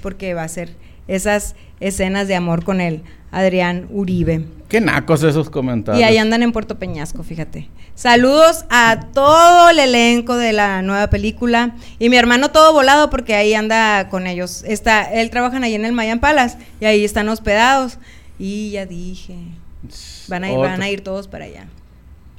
porque 0.02 0.34
va 0.34 0.42
a 0.42 0.46
hacer 0.46 0.74
esas 1.06 1.54
escenas 1.80 2.28
de 2.28 2.34
amor 2.34 2.64
con 2.64 2.80
el 2.80 3.02
Adrián 3.30 3.86
Uribe. 3.90 4.46
Qué 4.68 4.80
nacos 4.80 5.22
esos 5.22 5.50
comentarios. 5.50 6.00
Y 6.00 6.04
ahí 6.04 6.18
andan 6.18 6.42
en 6.42 6.52
Puerto 6.52 6.78
Peñasco, 6.78 7.22
fíjate. 7.22 7.68
Saludos 7.94 8.64
a 8.70 9.08
todo 9.12 9.70
el 9.70 9.78
elenco 9.78 10.36
de 10.36 10.52
la 10.52 10.82
nueva 10.82 11.08
película. 11.10 11.76
Y 11.98 12.08
mi 12.08 12.16
hermano 12.16 12.50
todo 12.50 12.72
volado 12.72 13.10
porque 13.10 13.34
ahí 13.34 13.54
anda 13.54 14.08
con 14.08 14.26
ellos. 14.26 14.64
Está, 14.66 15.04
él 15.04 15.30
trabaja 15.30 15.58
ahí 15.58 15.74
en 15.74 15.84
el 15.84 15.92
Mayan 15.92 16.20
Palace 16.20 16.58
y 16.80 16.86
ahí 16.86 17.04
están 17.04 17.28
hospedados. 17.28 17.98
Y 18.38 18.70
ya 18.70 18.86
dije, 18.86 19.36
van 20.28 20.44
a 20.44 20.50
ir, 20.50 20.58
van 20.58 20.82
a 20.82 20.90
ir 20.90 21.02
todos 21.02 21.28
para 21.28 21.44
allá. 21.44 21.68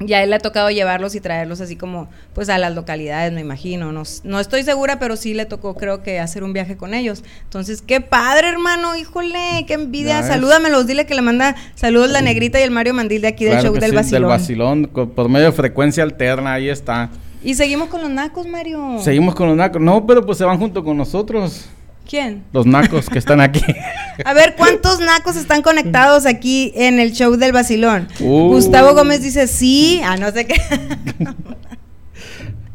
Ya 0.08 0.24
él 0.24 0.30
le 0.30 0.38
ha 0.38 0.40
tocado 0.40 0.70
llevarlos 0.70 1.16
y 1.16 1.22
traerlos 1.22 1.62
así 1.62 1.76
como 1.76 2.08
pues 2.34 2.50
a 2.50 2.58
las 2.58 2.74
localidades, 2.74 3.34
me 3.34 3.42
imagino. 3.42 3.92
No, 3.92 4.04
no 4.24 4.40
estoy 4.40 4.64
segura, 4.64 5.00
pero 5.00 5.16
sí 5.16 5.34
le 5.34 5.46
tocó 5.46 5.76
creo 5.76 6.04
que 6.04 6.20
hacer 6.20 6.44
un 6.44 6.54
viaje 6.54 6.78
con 6.78 6.94
ellos. 6.94 7.24
Entonces, 7.44 7.82
qué 7.82 8.02
padre, 8.02 8.50
hermano, 8.50 8.96
híjole, 8.96 9.66
qué 9.68 9.74
envidia. 9.74 10.24
Salúdamelos, 10.24 10.88
dile 10.88 11.06
que 11.06 11.16
le 11.16 11.22
manda 11.22 11.56
saludos 11.76 12.10
la 12.10 12.22
negrita 12.22 12.60
y 12.60 12.64
el 12.64 12.72
Mario 12.72 12.94
Mandil 12.94 13.22
de 13.22 13.28
aquí 13.28 13.46
del 13.46 13.54
Claro 13.54 13.70
show 13.70 13.80
del 13.80 13.92
sí, 13.92 13.96
vacilón. 13.96 14.22
Del 14.22 14.30
vacilón, 14.30 14.86
por 14.88 15.30
medio 15.30 15.48
de 15.48 15.52
frecuencia 15.52 16.04
alterna, 16.04 16.54
ahí 16.54 16.70
está. 16.70 17.10
Y 17.44 17.54
seguimos 17.54 17.90
con 17.90 18.02
los 18.02 18.10
nacos, 18.10 18.48
Mario. 18.48 18.98
Seguimos 19.00 19.36
con 19.36 19.48
los 19.48 19.56
nacos. 19.56 19.80
No, 19.80 20.06
pero 20.08 20.26
pues 20.26 20.38
se 20.38 20.44
van 20.44 20.58
junto 20.58 20.84
con 20.84 20.98
nosotros. 20.98 21.70
¿Quién? 22.08 22.44
Los 22.54 22.66
nacos 22.66 23.10
que 23.10 23.20
están 23.20 23.42
aquí. 23.42 23.64
A 24.26 24.34
ver, 24.34 24.56
¿cuántos 24.56 25.00
nacos 25.00 25.36
están 25.36 25.62
conectados 25.62 26.26
aquí 26.26 26.72
en 26.76 27.00
el 27.00 27.12
show 27.14 27.36
del 27.36 27.52
vacilón? 27.52 28.08
Uh. 28.20 28.50
Gustavo 28.50 28.94
Gómez 28.94 29.22
dice 29.22 29.48
sí. 29.48 30.02
Ah, 30.04 30.16
no 30.18 30.32
sé 30.32 30.46
qué. 30.46 30.56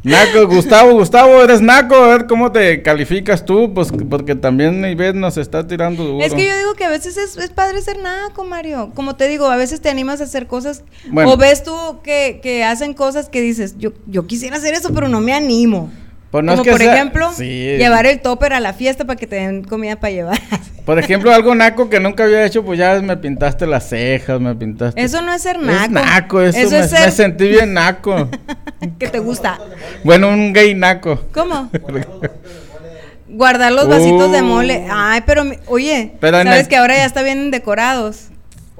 Naco, 0.02 0.46
Gustavo, 0.46 0.94
Gustavo, 0.94 1.42
eres 1.42 1.60
naco. 1.60 1.94
A 1.94 2.06
ver 2.08 2.26
cómo 2.26 2.50
te 2.50 2.82
calificas 2.82 3.44
tú. 3.44 3.74
Pues 3.74 3.92
porque 4.08 4.34
también 4.34 4.82
Ivette 4.84 5.16
nos 5.16 5.36
está 5.36 5.66
tirando 5.66 6.04
duro. 6.04 6.24
Es 6.24 6.32
que 6.32 6.46
yo 6.46 6.56
digo 6.56 6.74
que 6.74 6.84
a 6.84 6.88
veces 6.88 7.18
es, 7.18 7.36
es 7.36 7.50
padre 7.50 7.82
ser 7.82 7.98
naco, 7.98 8.44
Mario. 8.44 8.92
Como 8.94 9.16
te 9.16 9.28
digo, 9.28 9.46
a 9.46 9.56
veces 9.56 9.82
te 9.82 9.90
animas 9.90 10.22
a 10.22 10.24
hacer 10.24 10.46
cosas. 10.46 10.84
Bueno. 11.10 11.30
O 11.30 11.36
ves 11.36 11.62
tú 11.64 11.74
que, 12.02 12.40
que 12.42 12.64
hacen 12.64 12.94
cosas 12.94 13.28
que 13.28 13.42
dices, 13.42 13.76
yo, 13.76 13.92
yo 14.06 14.26
quisiera 14.26 14.56
hacer 14.56 14.72
eso, 14.72 14.90
pero 14.94 15.08
no 15.08 15.20
me 15.20 15.34
animo. 15.34 15.90
Pues 16.30 16.44
no 16.44 16.52
es 16.52 16.58
Como 16.58 16.64
que 16.64 16.70
por 16.70 16.80
sea- 16.80 16.94
ejemplo, 16.94 17.32
Sí. 17.32 17.44
llevar 17.76 18.06
el 18.06 18.20
topper 18.20 18.52
a 18.52 18.60
la 18.60 18.72
fiesta 18.72 19.04
para 19.04 19.16
que 19.18 19.26
te 19.26 19.34
den 19.36 19.64
comida 19.64 19.96
para 19.96 20.12
llevar. 20.12 20.38
Por 20.86 20.98
ejemplo, 20.98 21.32
algo 21.32 21.54
naco 21.54 21.88
que 21.90 22.00
nunca 22.00 22.24
había 22.24 22.44
hecho, 22.44 22.64
pues 22.64 22.78
ya 22.78 23.00
me 23.00 23.16
pintaste 23.16 23.66
las 23.66 23.88
cejas, 23.88 24.40
me 24.40 24.54
pintaste. 24.56 25.00
Eso 25.00 25.22
no 25.22 25.32
es 25.32 25.42
ser 25.42 25.56
Es 25.56 25.62
naco. 25.62 25.92
naco, 25.92 26.40
eso, 26.42 26.58
Eso 26.58 26.70
me, 26.70 26.78
es 26.80 26.90
ser- 26.90 27.06
me 27.06 27.10
sentí 27.12 27.48
bien 27.48 27.74
naco. 27.74 28.28
que 28.98 29.06
te 29.08 29.18
gusta. 29.20 29.58
bueno, 30.04 30.28
un 30.28 30.52
gay 30.52 30.74
naco. 30.74 31.20
¿Cómo? 31.32 31.70
Guardar 33.28 33.72
los 33.72 33.88
vasitos 33.88 34.32
de 34.32 34.42
Uh. 34.42 34.44
mole. 34.44 34.86
Ay, 34.90 35.22
pero 35.24 35.44
mi- 35.44 35.58
oye, 35.66 36.14
Pero 36.20 36.42
sabes 36.42 36.62
el- 36.62 36.68
que 36.68 36.76
ahora 36.76 36.96
ya 36.96 37.04
está 37.04 37.22
bien 37.22 37.50
decorados. 37.50 38.26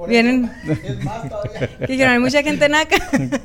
Vienen. 0.07 0.51
Que 1.79 1.87
dijeron, 1.87 2.13
hay 2.13 2.19
mucha 2.19 2.41
gente 2.43 2.67
naca 2.67 2.95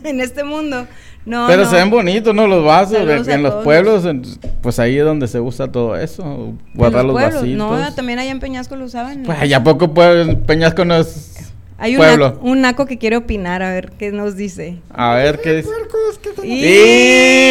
en 0.04 0.20
este 0.20 0.42
mundo. 0.42 0.86
No, 1.26 1.46
Pero 1.48 1.64
no. 1.64 1.70
se 1.70 1.76
ven 1.76 1.90
bonitos, 1.90 2.34
¿no? 2.34 2.46
Los 2.46 2.64
vasos. 2.64 2.96
Saludos 2.98 3.26
en 3.28 3.42
los 3.42 3.50
todos. 3.52 3.64
pueblos, 3.64 4.04
en- 4.06 4.22
pues 4.62 4.78
ahí 4.78 4.96
es 4.96 5.04
donde 5.04 5.26
se 5.28 5.40
usa 5.40 5.70
todo 5.70 5.96
eso. 5.96 6.54
Guardar 6.72 7.04
los, 7.04 7.12
pueblos. 7.14 7.34
vasitos. 7.42 7.58
No, 7.58 7.94
también 7.94 8.18
allá 8.20 8.30
en 8.30 8.38
Peñasco 8.40 8.76
lo 8.76 8.84
usaban. 8.84 9.24
Pues 9.24 9.38
allá 9.40 9.62
poco 9.64 9.92
puede, 9.92 10.36
Peñasco 10.36 10.84
no 10.84 10.94
es 10.96 11.50
Hay 11.78 11.92
un 11.96 11.98
pueblo. 11.98 12.38
un 12.42 12.60
naco 12.60 12.86
que 12.86 12.96
quiere 12.96 13.16
opinar, 13.16 13.62
a 13.62 13.72
ver 13.72 13.90
qué 13.98 14.12
nos 14.12 14.36
dice. 14.36 14.78
A 14.94 15.14
ver 15.16 15.40
qué 15.40 15.54
dice. 15.56 15.68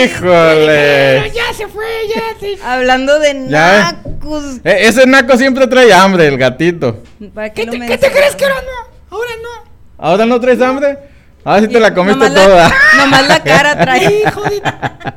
¡Híjole! 0.05 1.31
Ya 1.33 1.53
se 1.53 1.67
fue, 1.67 1.85
ya 2.13 2.39
se 2.39 2.63
Hablando 2.63 3.19
de 3.19 3.47
Ya. 3.49 3.91
nacos. 4.03 4.43
E- 4.63 4.87
ese 4.87 5.05
naco 5.05 5.37
siempre 5.37 5.67
trae 5.67 5.91
hambre, 5.93 6.27
el 6.27 6.37
gatito. 6.37 7.01
¿Para 7.33 7.49
qué, 7.51 7.61
¿Qué 7.61 7.65
lo 7.67 7.71
te, 7.73 7.87
¿Qué 7.87 7.97
te 7.97 8.11
crees 8.11 8.35
que 8.35 8.45
ahora 8.45 8.55
no? 8.61 9.17
Ahora 9.17 9.31
no. 9.41 9.49
¿Ahora 9.97 10.25
no 10.25 10.39
traes 10.39 10.61
hambre? 10.61 10.97
Ahora 11.45 11.61
sí 11.61 11.67
te 11.69 11.79
la 11.79 11.93
comiste 11.93 12.19
Nomás 12.19 12.33
la- 12.33 12.45
toda. 12.45 12.73
nomás 12.97 13.27
la 13.29 13.43
cara 13.43 13.79
trae. 13.79 14.23
Hijo 14.27 14.41
de... 14.43 14.61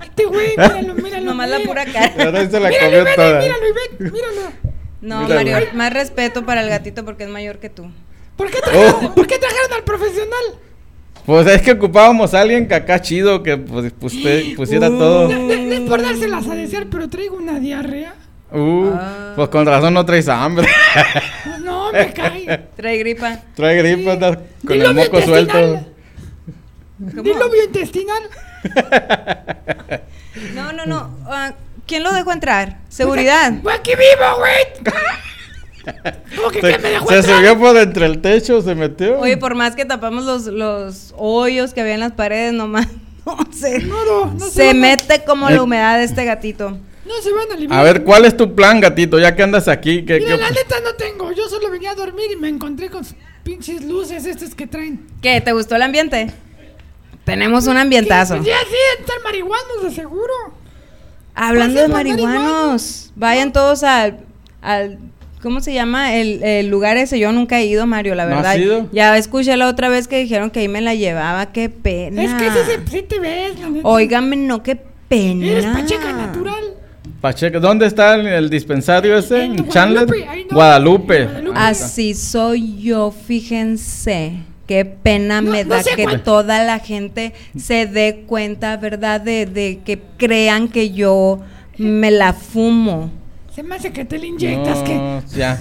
Este 0.04 0.24
güey, 0.26 0.50
míralo, 0.50 0.94
míralo. 0.94 1.24
Nomás 1.24 1.48
la 1.50 1.58
pura 1.60 1.84
cara. 1.86 2.12
Ahora 2.18 2.44
sí 2.44 2.50
se 2.50 2.60
la 2.60 2.68
Míralo, 2.68 2.98
comió 2.98 3.14
toda. 3.16 3.40
míralo, 3.40 3.62
Ivette, 3.68 4.12
míralo. 4.12 4.52
No, 5.00 5.28
Mario, 5.28 5.56
más 5.74 5.92
respeto 5.92 6.44
para 6.44 6.60
el 6.62 6.68
gatito 6.68 7.04
porque 7.04 7.24
es 7.24 7.30
mayor 7.30 7.58
que 7.58 7.70
tú. 7.70 7.90
¿Por 8.36 8.50
qué 8.50 8.60
trajeron, 8.60 8.94
Oh. 9.06 9.14
¿por 9.14 9.26
qué 9.26 9.38
trajeron 9.38 9.72
al 9.72 9.82
profesional? 9.84 10.44
Pues 11.26 11.46
es 11.46 11.62
que 11.62 11.72
ocupábamos 11.72 12.32
a 12.34 12.40
alguien 12.40 12.68
que 12.68 12.74
acá 12.74 13.00
chido 13.00 13.42
que 13.42 13.56
pues, 13.56 13.92
pues, 13.98 14.12
te- 14.22 14.52
pusiera 14.56 14.88
Uh. 14.90 14.98
todo. 14.98 15.28
No, 15.28 15.38
no- 15.38 15.56
no 15.56 15.72
es 15.74 15.80
por 15.80 16.02
dárselas 16.02 16.46
a 16.46 16.54
desear, 16.54 16.86
pero 16.90 17.08
traigo 17.08 17.36
una 17.36 17.58
diarrea. 17.58 18.14
Uh, 18.52 18.90
Ah. 18.94 19.32
Pues 19.36 19.48
con 19.50 19.66
razón 19.66 19.94
no 19.94 20.04
traes 20.04 20.28
hambre. 20.28 20.66
No, 21.62 21.92
me 21.92 22.12
cae. 22.12 22.68
Trae 22.76 22.96
gripa. 22.98 23.38
Trae 23.54 23.76
gripa, 23.76 24.12
andas 24.12 24.38
con 24.66 24.80
el 24.80 24.94
moco 24.94 25.20
suelto. 25.22 25.86
Diluvio 26.98 27.64
intestinal. 27.64 28.22
No, 30.54 30.72
no, 30.72 30.86
no. 30.86 31.16
Ah, 31.26 31.52
¿Quién 31.86 32.02
lo 32.04 32.12
dejó 32.12 32.32
entrar? 32.32 32.78
Seguridad. 32.88 33.54
Güey, 33.62 33.76
aquí 33.76 33.90
vivo, 33.92 34.38
güey. 34.38 34.94
¿Cómo 36.36 36.50
que 36.50 36.60
Se, 36.60 36.68
quién 36.68 36.82
me 36.82 36.90
dejó 36.90 37.08
se 37.08 37.16
entrar? 37.16 37.36
subió 37.38 37.58
por 37.58 37.76
entre 37.76 38.06
el 38.06 38.20
techo, 38.20 38.60
se 38.62 38.74
metió. 38.74 39.18
Oye, 39.20 39.36
por 39.36 39.54
más 39.54 39.74
que 39.74 39.84
tapamos 39.84 40.24
los, 40.24 40.46
los 40.46 41.14
hoyos 41.16 41.72
que 41.74 41.80
había 41.80 41.94
en 41.94 42.00
las 42.00 42.12
paredes, 42.12 42.52
nomás 42.52 42.86
no 43.26 43.38
se, 43.52 43.78
No, 43.84 44.04
no, 44.04 44.32
no 44.34 44.40
se 44.40 44.50
se 44.50 44.74
mete 44.74 45.24
como 45.24 45.48
Eh. 45.48 45.54
la 45.54 45.62
humedad 45.62 45.98
de 45.98 46.04
este 46.04 46.24
gatito. 46.24 46.70
No 47.06 47.14
se 47.22 47.32
van 47.32 47.50
a 47.52 47.56
liberar. 47.56 47.80
A 47.80 47.82
ver, 47.84 48.04
¿cuál 48.04 48.26
es 48.26 48.36
tu 48.36 48.54
plan, 48.54 48.80
gatito? 48.80 49.18
Ya 49.18 49.34
que 49.34 49.42
andas 49.42 49.66
aquí, 49.66 50.04
¿qué, 50.04 50.18
Mira, 50.20 50.36
qué- 50.36 50.42
la 50.42 50.50
neta 50.50 50.76
no 50.84 50.92
tengo. 50.94 51.32
Yo 51.32 51.48
solo 51.48 51.70
venía 51.70 51.92
a 51.92 51.94
dormir 51.94 52.26
y 52.32 52.36
me 52.36 52.48
encontré 52.48 52.90
con 52.90 53.04
pinches 53.42 53.82
luces 53.84 54.26
estas 54.26 54.54
que 54.54 54.66
traen. 54.66 55.06
¿Qué? 55.22 55.40
¿Te 55.40 55.52
gustó 55.52 55.74
el 55.76 55.82
ambiente? 55.82 56.30
Tenemos 57.28 57.66
un 57.66 57.76
ambientazo. 57.76 58.36
Pues 58.36 58.46
ya 58.46 58.56
sí, 58.68 58.76
están 59.00 59.16
marihuanos 59.24 59.82
de 59.84 59.90
seguro. 59.92 60.32
Hablando 61.34 61.80
de 61.80 61.88
los 61.88 61.96
marihuanos, 61.96 63.12
vayan 63.14 63.52
todos 63.52 63.84
al, 63.84 64.20
al 64.60 64.98
¿cómo 65.40 65.60
se 65.60 65.72
llama? 65.72 66.16
El, 66.16 66.42
el 66.42 66.68
lugar 66.68 66.96
ese, 66.96 67.18
yo 67.18 67.30
nunca 67.30 67.60
he 67.60 67.66
ido, 67.66 67.86
Mario, 67.86 68.14
la 68.16 68.24
¿No 68.24 68.36
verdad. 68.36 68.52
has 68.52 68.58
ido? 68.58 68.88
Ya 68.92 69.16
escuché 69.16 69.56
la 69.56 69.68
otra 69.68 69.88
vez 69.88 70.08
que 70.08 70.18
dijeron 70.18 70.50
que 70.50 70.60
ahí 70.60 70.68
me 70.68 70.80
la 70.80 70.94
llevaba, 70.94 71.52
qué 71.52 71.68
pena. 71.68 72.24
Es 72.24 72.34
que 72.34 72.48
ese 72.48 72.64
se- 72.64 72.86
sí 72.90 73.02
te 73.02 73.20
ves. 73.20 73.52
Óigame, 73.84 74.34
no, 74.36 74.62
qué 74.64 74.74
pena. 75.08 75.46
Eres 75.46 75.66
pacheca 75.66 76.12
natural. 76.12 76.64
Pacheco, 77.20 77.60
¿dónde 77.60 77.86
está 77.86 78.14
el, 78.16 78.26
el 78.26 78.50
dispensario 78.50 79.16
ese? 79.18 79.44
En 79.44 79.58
¿En 79.58 79.68
Chandler? 79.68 80.06
Guadalupe, 80.06 80.28
ahí 80.28 80.44
no. 80.48 80.54
Guadalupe. 80.56 81.24
Guadalupe. 81.24 81.58
Así 81.58 82.14
soy 82.14 82.78
yo, 82.80 83.10
fíjense. 83.12 84.34
Qué 84.68 84.84
pena 84.84 85.40
No- 85.40 85.50
me 85.50 85.64
no 85.64 85.74
da 85.76 85.82
sé 85.82 85.96
que 85.96 86.04
cuál- 86.04 86.22
toda 86.22 86.62
la 86.62 86.78
gente 86.78 87.32
se 87.58 87.86
dé 87.86 88.24
cuenta, 88.26 88.76
¿verdad? 88.76 89.20
De, 89.20 89.46
de 89.46 89.80
que 89.84 89.98
crean 90.18 90.68
que 90.68 90.90
yo 90.90 91.40
me 91.78 92.10
la 92.10 92.32
fumo. 92.34 93.10
Se 93.54 93.62
me 93.62 93.74
hace 93.76 93.92
que 93.92 94.04
te 94.04 94.18
le 94.18 94.26
inyectas. 94.28 94.82
que... 94.82 95.20
Ya. 95.34 95.60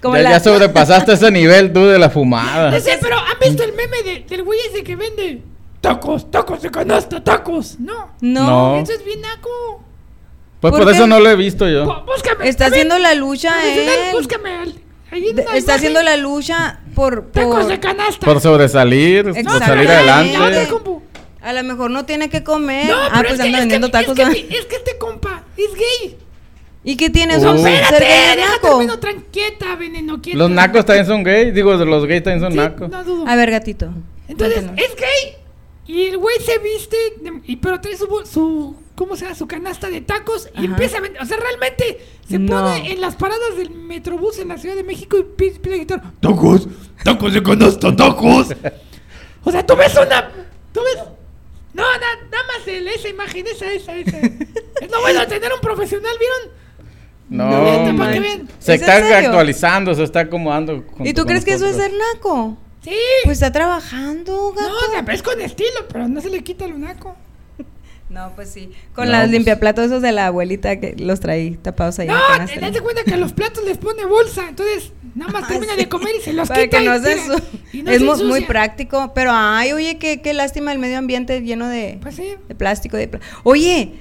Como 0.00 0.16
ya, 0.16 0.22
la- 0.22 0.30
ya 0.30 0.40
sobrepasaste 0.40 1.12
ese 1.12 1.30
nivel 1.30 1.72
tú 1.72 1.84
de 1.86 1.98
la 1.98 2.08
fumada. 2.08 2.70
No 2.70 2.80
sé, 2.80 2.98
pero 3.00 3.16
¿han 3.18 3.38
visto 3.40 3.62
el 3.62 3.74
meme 3.74 4.02
de- 4.02 4.24
del 4.28 4.42
güey 4.42 4.58
ese 4.72 4.82
que 4.82 4.96
vende 4.96 5.42
tacos, 5.82 6.30
tacos 6.30 6.62
de 6.62 6.70
canasta, 6.70 7.22
tacos? 7.22 7.78
No. 7.78 8.08
No, 8.22 8.46
No. 8.76 8.80
Eso 8.82 8.92
es 8.94 9.04
bien 9.04 9.20
naco. 9.20 9.84
Pues 10.60 10.72
¿Por 10.74 10.90
eso 10.90 11.06
no 11.06 11.20
lo 11.20 11.28
he 11.30 11.36
visto 11.36 11.68
yo. 11.68 11.84
Bú- 11.86 12.04
Búscame. 12.06 12.48
está 12.48 12.66
haciendo 12.66 12.98
la 12.98 13.14
lucha 13.14 13.50
él. 13.70 14.12
Búscame. 14.12 14.50
al- 14.50 14.74
De- 15.10 15.46
está 15.54 15.74
haciendo 15.74 16.02
la 16.02 16.16
lucha 16.16 16.80
por, 16.94 17.30
Tacos 17.32 17.54
por- 17.62 17.66
de 17.66 17.80
canasta. 17.80 18.24
Por 18.24 18.40
sobresalir, 18.40 19.24
por 19.24 19.58
salir 19.58 19.88
adelante. 19.90 20.68
a 21.42 21.52
lo 21.52 21.64
mejor 21.64 21.90
no 21.90 22.04
tiene 22.04 22.28
que 22.28 22.44
comer. 22.44 22.86
No, 22.88 22.96
ah, 22.96 23.08
pero 23.14 23.28
pues 23.28 23.32
es, 23.32 23.38
que, 23.40 23.46
anda 23.46 23.58
es, 23.58 23.62
vendiendo 23.62 23.86
que, 23.88 23.92
tacos. 23.92 24.18
es, 24.18 24.28
que, 24.28 24.56
es 24.58 24.66
que 24.66 24.76
este 24.76 24.98
compa 24.98 25.44
es 25.56 25.70
gay. 25.74 26.16
¿Y 26.84 26.96
qué 26.96 27.10
tiene 27.10 27.34
Uh. 27.34 27.38
eso? 27.38 27.54
Espérate, 27.56 27.86
Ser 27.96 28.02
gay 28.02 28.12
es 28.30 28.36
deja 28.36 28.48
naco. 28.52 28.68
termino 28.68 28.98
tranquieta, 28.98 29.74
veneno 29.76 30.22
quieta. 30.22 30.38
Los 30.38 30.50
nacos 30.50 30.84
también 30.86 31.06
son 31.06 31.22
gays. 31.22 31.52
Digo, 31.54 31.74
los 31.74 32.06
gays 32.06 32.22
también 32.22 32.40
son 32.40 32.52
Sí, 32.52 32.58
nacos. 32.58 32.88
no 32.88 33.04
dudo. 33.04 33.26
A 33.26 33.36
ver, 33.36 33.50
gatito. 33.50 33.92
Entonces, 34.28 34.62
cuéntanos. 34.62 34.80
es 34.84 34.96
gay. 34.96 35.36
Y 35.86 36.06
el 36.06 36.18
güey 36.18 36.36
se 36.38 36.58
viste, 36.58 36.96
de- 37.20 37.40
y, 37.46 37.56
pero 37.56 37.80
trae 37.80 37.96
su, 37.96 38.06
su, 38.30 38.76
¿cómo 39.00 39.16
se 39.16 39.24
llama? 39.24 39.34
Su 39.34 39.46
canasta 39.48 39.88
de 39.88 40.02
tacos 40.02 40.48
y 40.54 40.58
Ajá. 40.58 40.66
empieza 40.66 40.98
a 40.98 41.00
vender. 41.00 41.22
O 41.22 41.24
sea, 41.24 41.38
realmente 41.38 42.06
se 42.28 42.38
No. 42.38 42.62
pone 42.64 42.92
en 42.92 43.00
las 43.00 43.16
paradas 43.16 43.56
del 43.56 43.70
Metrobús 43.70 44.38
en 44.38 44.48
la 44.48 44.58
Ciudad 44.58 44.74
de 44.76 44.84
México 44.84 45.16
y 45.16 45.22
pi- 45.22 45.58
pide 45.58 45.74
a 45.74 45.76
gritar, 45.78 46.02
¡Tacos! 46.20 46.68
¡Tacos 47.02 47.32
de 47.32 47.42
canasta, 47.42 47.96
tacos! 47.96 48.48
o 49.42 49.50
sea, 49.50 49.64
tú 49.64 49.74
ves 49.74 49.94
una... 49.96 50.30
Tú 50.74 50.80
ves... 50.84 51.02
No, 51.72 51.82
na- 51.82 52.28
nada 52.30 52.44
más 52.58 52.68
el- 52.68 52.86
esa 52.88 53.08
imagen, 53.08 53.46
esa, 53.46 53.72
esa, 53.72 53.96
esa. 53.96 54.18
es 54.18 54.90
lo 54.90 55.00
bueno 55.00 55.26
tener 55.26 55.50
un 55.54 55.60
profesional, 55.62 56.12
¿vieron? 56.18 56.60
No, 57.30 57.92
man. 57.94 58.48
se 58.58 58.74
¿Es 58.74 58.82
en 58.82 58.90
está 58.90 59.18
actualizando, 59.18 59.94
se 59.94 60.02
está 60.02 60.20
acomodando. 60.20 60.84
¿Y 61.04 61.14
tú 61.14 61.22
con 61.22 61.28
crees 61.28 61.44
que 61.46 61.54
eso 61.54 61.66
es 61.66 61.76
ser 61.76 61.92
naco? 62.14 62.58
Sí. 62.82 62.90
Pues 63.24 63.36
está 63.38 63.50
trabajando, 63.52 64.52
gato. 64.52 64.68
no, 64.68 64.74
o 64.76 64.90
sea, 64.90 65.14
es 65.14 65.22
con 65.22 65.40
estilo, 65.40 65.86
pero 65.90 66.06
no 66.08 66.20
se 66.20 66.28
le 66.28 66.42
quita 66.44 66.66
lo 66.66 66.76
naco. 66.76 67.16
No, 68.10 68.32
pues 68.34 68.50
sí. 68.50 68.70
Con 68.94 69.06
No, 69.06 69.12
las 69.12 69.22
pues- 69.22 69.30
limpiaplatos 69.30 69.86
esos 69.86 70.02
de 70.02 70.10
la 70.12 70.26
abuelita 70.26 70.78
que 70.80 70.94
los 70.98 71.20
traí 71.20 71.52
tapados 71.52 71.98
ahí. 72.00 72.08
No, 72.08 72.14
te 72.46 72.58
das 72.60 72.80
cuenta 72.80 73.04
que 73.04 73.14
a 73.14 73.16
los 73.16 73.32
platos 73.32 73.64
les 73.64 73.78
pone 73.78 74.04
bolsa, 74.04 74.48
entonces 74.48 74.92
nada 75.14 75.30
más 75.32 75.44
Ah, 75.44 75.48
termina 75.48 75.72
sí. 75.74 75.78
de 75.78 75.88
comer 75.88 76.14
y 76.18 76.20
se 76.20 76.32
los 76.32 76.48
Para 76.48 76.62
quita 76.64 76.78
que 76.78 76.84
y 76.84 76.86
no 76.88 76.98
se 77.02 77.14
tira, 77.14 77.24
su- 77.36 77.42
y 77.72 77.82
no 77.82 77.90
es 77.92 78.18
se 78.18 78.24
muy, 78.24 78.44
práctico. 78.44 79.12
Pero, 79.14 79.30
ay, 79.32 79.72
oye, 79.72 79.98
qué, 79.98 80.20
qué 80.20 80.34
lástima 80.34 80.72
el 80.72 80.78
medio 80.80 80.98
ambiente 80.98 81.40
lleno 81.40 81.68
de, 81.68 81.98
Pues 82.02 82.16
sí. 82.16 82.34
de 82.48 82.54
plástico. 82.56 82.96
De 82.96 83.06
pla- 83.08 83.20
oye, 83.44 83.92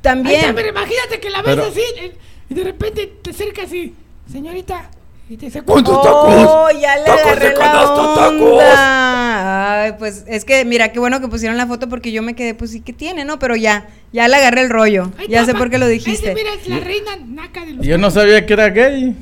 también. 0.00 0.40
está, 0.40 0.54
pero 0.54 0.68
imagínate 0.70 1.20
que 1.20 1.28
la 1.30 1.42
ves 1.42 1.56
Pero- 1.56 1.66
así 1.68 1.82
eh, 2.00 2.12
y 2.48 2.54
de 2.54 2.64
repente 2.64 3.12
te 3.22 3.30
acercas 3.30 3.72
y, 3.74 3.94
señorita, 4.32 4.90
y 5.30 5.36
te 5.36 5.46
dice, 5.46 5.62
¿cuántos 5.62 6.02
tacos? 6.02 6.34
Oh, 6.48 6.68
ya 6.72 6.96
le 6.96 7.04
¡Tacos 7.04 7.22
de 7.24 7.30
agarré 7.30 7.48
la 7.50 7.72
tacos! 7.72 7.98
onda. 8.40 9.82
Ay, 9.84 9.92
pues 9.98 10.24
es 10.26 10.44
que 10.44 10.64
mira, 10.64 10.90
qué 10.90 10.98
bueno 10.98 11.20
que 11.20 11.28
pusieron 11.28 11.56
la 11.56 11.66
foto 11.68 11.88
porque 11.88 12.10
yo 12.10 12.20
me 12.22 12.34
quedé, 12.34 12.54
pues 12.54 12.72
sí 12.72 12.80
que 12.80 12.92
tiene, 12.92 13.24
¿no? 13.24 13.38
Pero 13.38 13.54
ya, 13.54 13.86
ya 14.12 14.26
le 14.26 14.34
agarré 14.36 14.62
el 14.62 14.70
rollo. 14.70 15.10
Ya 15.28 15.44
sé 15.44 15.54
por 15.54 15.70
qué 15.70 15.78
lo 15.78 15.86
dijiste. 15.86 16.28
se 16.30 16.34
mira, 16.34 16.50
es 16.54 16.66
la 16.68 16.80
reina 16.80 17.12
naca 17.24 17.64
de 17.64 17.74
los 17.74 17.86
Yo 17.86 17.96
no 17.96 18.10
sabía 18.10 18.44
que 18.44 18.52
era 18.54 18.70
gay. 18.70 19.16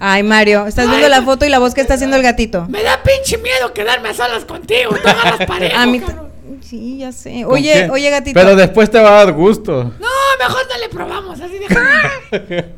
Ay, 0.00 0.24
Mario, 0.24 0.66
estás 0.66 0.88
viendo 0.88 1.08
la 1.08 1.22
foto 1.22 1.44
y 1.44 1.48
la 1.48 1.60
voz 1.60 1.74
que 1.74 1.80
está 1.80 1.94
haciendo 1.94 2.16
el 2.16 2.24
gatito. 2.24 2.66
Me 2.68 2.82
da 2.82 3.00
pinche 3.04 3.38
miedo 3.38 3.72
quedarme 3.72 4.08
a 4.08 4.14
solas 4.14 4.44
contigo, 4.44 4.90
tú 5.00 5.08
agarras 5.08 5.46
parejo, 5.46 5.76
A 5.78 5.86
mí 5.86 6.00
t- 6.00 6.06
cabrón. 6.06 6.32
Sí, 6.60 6.98
ya 6.98 7.12
sé. 7.12 7.42
¿Con 7.44 7.54
Oye, 7.54 7.88
oye, 7.90 8.10
gatito. 8.10 8.38
Pero 8.38 8.56
después 8.56 8.90
te 8.90 8.98
va 8.98 9.10
a 9.20 9.24
dar 9.24 9.32
gusto. 9.32 9.84
No, 10.00 10.08
mejor 10.48 10.62
no 10.68 10.78
le 10.78 10.88
probamos, 10.88 11.40
así 11.40 11.58
déjame. 11.58 11.88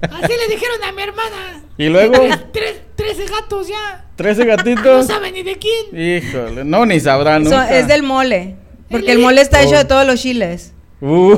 Así 0.03 0.33
le 0.33 0.55
dijeron 0.55 0.83
a 0.87 0.93
mi 0.93 1.03
hermana. 1.03 1.61
Y 1.77 1.89
luego, 1.89 2.15
Tres, 2.53 2.77
trece 2.95 3.25
gatos 3.27 3.67
ya. 3.67 4.05
13 4.15 4.45
No 4.45 4.57
gatitos. 4.57 5.07
saben 5.09 5.35
ni 5.35 5.43
de 5.43 5.57
quién. 5.59 5.87
Híjole, 6.23 6.65
no, 6.65 6.87
ni 6.87 7.01
sabrá 7.01 7.35
So- 7.39 7.41
nunca. 7.51 7.77
es 7.77 7.89
del 7.89 8.05
mole. 8.05 8.55
Porque 8.89 9.11
El- 9.11 9.19
el 9.19 9.23
mole 9.25 9.41
está 9.41 9.61
hecho 9.63 9.75
Oh. 9.75 9.79
de 9.79 9.85
todos 9.85 10.07
los 10.07 10.21
chiles. 10.21 10.73
Uh. 11.01 11.37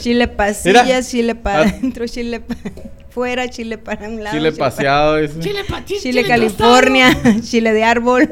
Chile 0.00 0.28
pasillas, 0.36 0.84
Mira. 0.86 1.02
chile 1.02 1.34
para 1.34 1.60
Ah. 1.60 1.62
adentro, 1.62 2.06
chile 2.06 2.40
para 2.40 2.60
fuera, 3.08 3.48
chile 3.48 3.78
para 3.78 4.06
un 4.08 4.22
lado. 4.22 4.36
Chile 4.36 4.52
pa- 4.52 4.66
paseado. 4.70 5.26
Chile 5.40 5.64
pa' 5.66 5.82
chi- 5.84 5.98
Chile, 6.00 6.22
tostado. 6.24 6.40
California, 6.40 7.16
chile 7.42 7.72
de 7.72 7.84
árbol, 7.84 8.30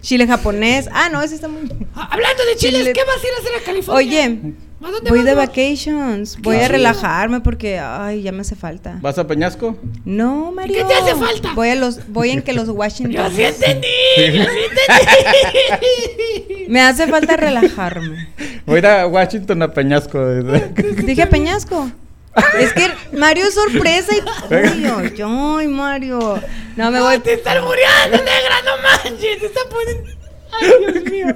chile 0.00 0.26
japonés. 0.26 0.88
Ah, 0.92 1.08
no, 1.10 1.22
ese 1.22 1.36
está 1.36 1.46
muy. 1.48 1.60
Hablando 1.94 2.44
de 2.44 2.56
chiles, 2.56 2.80
Chile- 2.80 2.92
¿qué 2.92 3.04
vas 3.04 3.16
a 3.22 3.26
ir 3.26 3.32
a 3.36 3.40
hacer 3.40 3.62
a 3.62 3.64
California? 3.64 3.96
Oye, 4.26 4.40
¿A 4.84 4.90
dónde 4.90 5.08
voy 5.10 5.20
vas, 5.20 5.26
de 5.26 5.34
vos? 5.34 5.46
vacations. 5.46 6.38
Voy 6.42 6.56
a 6.56 6.68
relajarme 6.68 7.40
porque, 7.40 7.78
ay, 7.78 8.22
ya 8.22 8.32
me 8.32 8.42
hace 8.42 8.54
falta. 8.54 8.98
¿Vas 9.00 9.18
a 9.18 9.26
Peñasco? 9.26 9.76
No, 10.04 10.52
Mario. 10.52 10.76
qué 10.76 10.84
te 10.84 10.94
hace 10.94 11.14
falta? 11.14 11.52
Voy 11.54 11.68
a 11.70 11.74
los, 11.74 12.06
voy 12.12 12.30
en 12.30 12.42
que 12.42 12.52
los 12.52 12.68
Washington. 12.70 13.12
Yo 13.12 13.30
sí 13.30 13.42
entendí, 13.42 13.88
yo 14.16 14.22
sí 14.32 14.58
entendí. 14.70 16.66
Me 16.68 16.80
hace 16.80 17.06
falta 17.06 17.36
relajarme. 17.36 18.28
Voy 18.66 18.76
a 18.76 18.78
ir 18.78 18.86
a 18.86 19.06
Washington 19.06 19.62
a 19.62 19.72
Peñasco. 19.72 20.24
Dije 21.04 21.26
Peñasco. 21.26 21.90
Es 22.58 22.72
que 22.72 22.90
Mario 23.16 23.46
es 23.46 23.54
sorpresa 23.54 24.12
y. 24.14 24.20
Ay, 24.52 24.84
ay, 24.86 25.14
ay, 25.22 25.68
Mario. 25.68 26.40
No 26.76 26.90
me 26.90 27.00
voy. 27.00 27.18
Te 27.20 27.34
están 27.34 27.62
muriendo, 27.62 28.16
negra, 28.18 28.56
no 28.64 28.82
manches. 28.82 29.38
Te 29.40 29.46
están 29.46 29.64
poniendo. 29.70 30.23
Ay, 30.60 30.92
Dios 30.92 31.04
mío. 31.04 31.26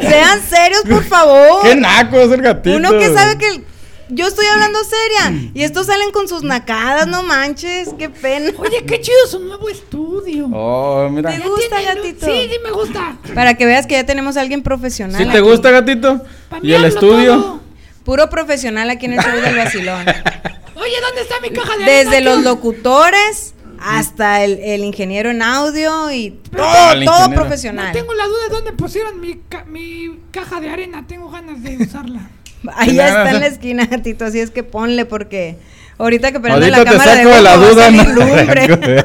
Sean 0.00 0.40
serios, 0.42 0.82
por 0.82 1.04
favor. 1.08 1.62
¡Qué 1.62 1.74
naco 1.74 2.18
es 2.18 2.30
el 2.32 2.42
gatito! 2.42 2.76
Uno 2.76 2.90
que 2.98 3.12
sabe 3.12 3.38
que 3.38 3.62
yo 4.10 4.26
estoy 4.26 4.44
hablando 4.46 4.78
seria 4.84 5.50
y 5.54 5.62
estos 5.62 5.86
salen 5.86 6.10
con 6.10 6.28
sus 6.28 6.42
nacadas, 6.42 7.06
no 7.06 7.22
manches, 7.22 7.88
qué 7.98 8.10
pena. 8.10 8.52
Oye, 8.58 8.84
qué 8.86 9.00
chido 9.00 9.26
su 9.28 9.40
nuevo 9.40 9.68
estudio. 9.68 10.46
Oh, 10.52 11.08
mira. 11.10 11.30
¿Te 11.30 11.38
gusta, 11.38 11.80
gatito? 11.80 12.26
Sí, 12.26 12.48
sí 12.50 12.56
me 12.62 12.70
gusta. 12.70 13.16
Para 13.34 13.54
que 13.54 13.64
veas 13.66 13.86
que 13.86 13.94
ya 13.94 14.04
tenemos 14.04 14.36
a 14.36 14.42
alguien 14.42 14.62
profesional. 14.62 15.16
¿Sí 15.16 15.24
te 15.24 15.38
aquí. 15.38 15.40
gusta, 15.40 15.70
gatito? 15.70 16.20
¿Y 16.62 16.72
el 16.72 16.84
estudio? 16.84 17.34
todo. 17.40 17.60
Puro 18.04 18.28
profesional 18.28 18.90
aquí 18.90 19.06
en 19.06 19.14
el 19.14 19.20
show 19.20 19.40
del 19.40 19.56
vacilón. 19.56 20.04
Oye, 20.76 21.00
¿dónde 21.00 21.22
está 21.22 21.40
mi 21.40 21.48
caja 21.50 21.76
de 21.78 21.84
Desde 21.84 22.20
los 22.20 22.42
locutores 22.42 23.54
hasta 23.84 24.42
el, 24.44 24.58
el 24.60 24.84
ingeniero 24.84 25.30
en 25.30 25.42
audio 25.42 26.10
y 26.10 26.30
todo, 26.50 26.62
todo 26.62 26.92
ingeniero. 26.94 27.28
No 27.28 27.34
profesional. 27.34 27.92
tengo 27.92 28.14
la 28.14 28.26
duda 28.26 28.38
de 28.48 28.54
dónde 28.54 28.72
pusieron 28.72 29.20
mi, 29.20 29.40
ca- 29.48 29.64
mi 29.64 30.18
caja 30.30 30.60
de 30.60 30.70
arena. 30.70 31.04
Tengo 31.06 31.30
ganas 31.30 31.62
de 31.62 31.76
usarla. 31.76 32.28
Ahí 32.76 32.98
está 32.98 33.30
en 33.30 33.40
la 33.40 33.46
esquina, 33.46 33.84
gatito, 33.90 34.24
así 34.24 34.40
es 34.40 34.50
que 34.50 34.62
ponle 34.62 35.04
porque 35.04 35.56
ahorita 35.98 36.32
que 36.32 36.38
Ahorita 36.38 36.70
la 36.70 36.78
te 36.78 36.84
cámara 36.90 37.14
de 37.14 37.22
saco 37.24 37.34
de 37.36 37.42
la 37.42 37.50
foto 37.52 37.76
va 37.76 37.84
a 37.86 37.90
duda. 37.90 38.04
no 38.04 38.12
lumbre. 38.14 39.04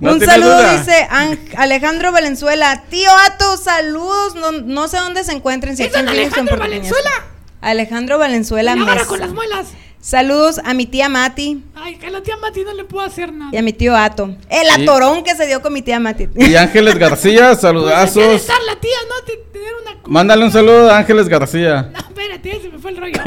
No 0.00 0.14
Un 0.14 0.20
saludo, 0.20 0.56
duda. 0.56 0.78
dice 0.78 1.06
An- 1.10 1.38
Alejandro 1.56 2.10
Valenzuela. 2.10 2.82
Tío 2.90 3.08
Ato, 3.26 3.56
saludos. 3.56 4.34
No, 4.34 4.50
no 4.52 4.88
sé 4.88 4.96
dónde 4.96 5.22
se 5.22 5.32
encuentren. 5.32 5.76
Si 5.76 5.84
¿Es 5.84 5.92
don 5.92 6.08
Alejandro. 6.08 6.56
Valenzuela? 6.58 7.10
Alejandro 7.60 8.18
Valenzuela 8.18 8.74
Y 8.76 8.80
ahora 8.80 9.04
con 9.04 9.20
las 9.20 9.32
muelas. 9.32 9.66
Saludos 10.04 10.60
a 10.64 10.74
mi 10.74 10.86
tía 10.86 11.08
Mati 11.08 11.62
Ay, 11.76 11.94
que 11.96 12.08
a 12.08 12.10
la 12.10 12.20
tía 12.24 12.36
Mati 12.36 12.64
no 12.64 12.74
le 12.74 12.82
puedo 12.84 13.06
hacer 13.06 13.32
nada. 13.32 13.52
y 13.54 13.56
a 13.56 13.62
mi 13.62 13.72
tío 13.72 13.96
Ato. 13.96 14.34
El 14.50 14.66
Sí. 14.74 14.82
atorón 14.82 15.22
que 15.22 15.36
se 15.36 15.46
dio 15.46 15.62
con 15.62 15.72
mi 15.72 15.80
tía 15.80 16.00
Mati. 16.00 16.28
Y 16.34 16.56
Ángeles 16.56 16.98
García, 16.98 17.46
Pues, 17.50 17.60
saludazos. 17.60 18.24
estar 18.34 18.60
la 18.66 18.74
tía, 18.80 18.96
¿no? 19.08 19.24
Tener 19.24 19.72
una... 19.80 19.96
Mándale 20.06 20.44
un 20.44 20.50
saludo 20.50 20.90
a 20.90 20.98
Ángeles 20.98 21.28
García. 21.28 21.90
No, 21.92 21.98
espérate, 22.00 22.60
se 22.62 22.68
me 22.68 22.78
fue 22.78 22.90
el 22.90 22.96
rollo. 22.96 23.20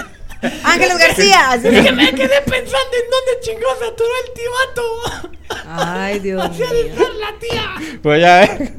Ángeles 0.64 0.96
García. 0.98 1.54
Es 1.54 1.62
que 1.62 1.92
me 1.92 2.10
quedé 2.14 2.40
pensando 2.40 2.94
en 2.96 3.10
dónde 3.10 3.40
chingó 3.42 3.68
se 3.78 3.84
atoró 3.84 4.10
el 4.26 4.32
tío 4.32 4.50
Vato. 4.66 5.62
Ay, 5.68 6.18
Dios 6.20 6.42
Así 6.42 6.62
ha 6.62 6.72
de 6.72 6.82
mío. 6.84 6.92
estar 6.94 7.14
la 7.14 7.38
tía. 7.38 7.98
Pues 8.02 8.20
ya, 8.22 8.44
¿eh? 8.44 8.72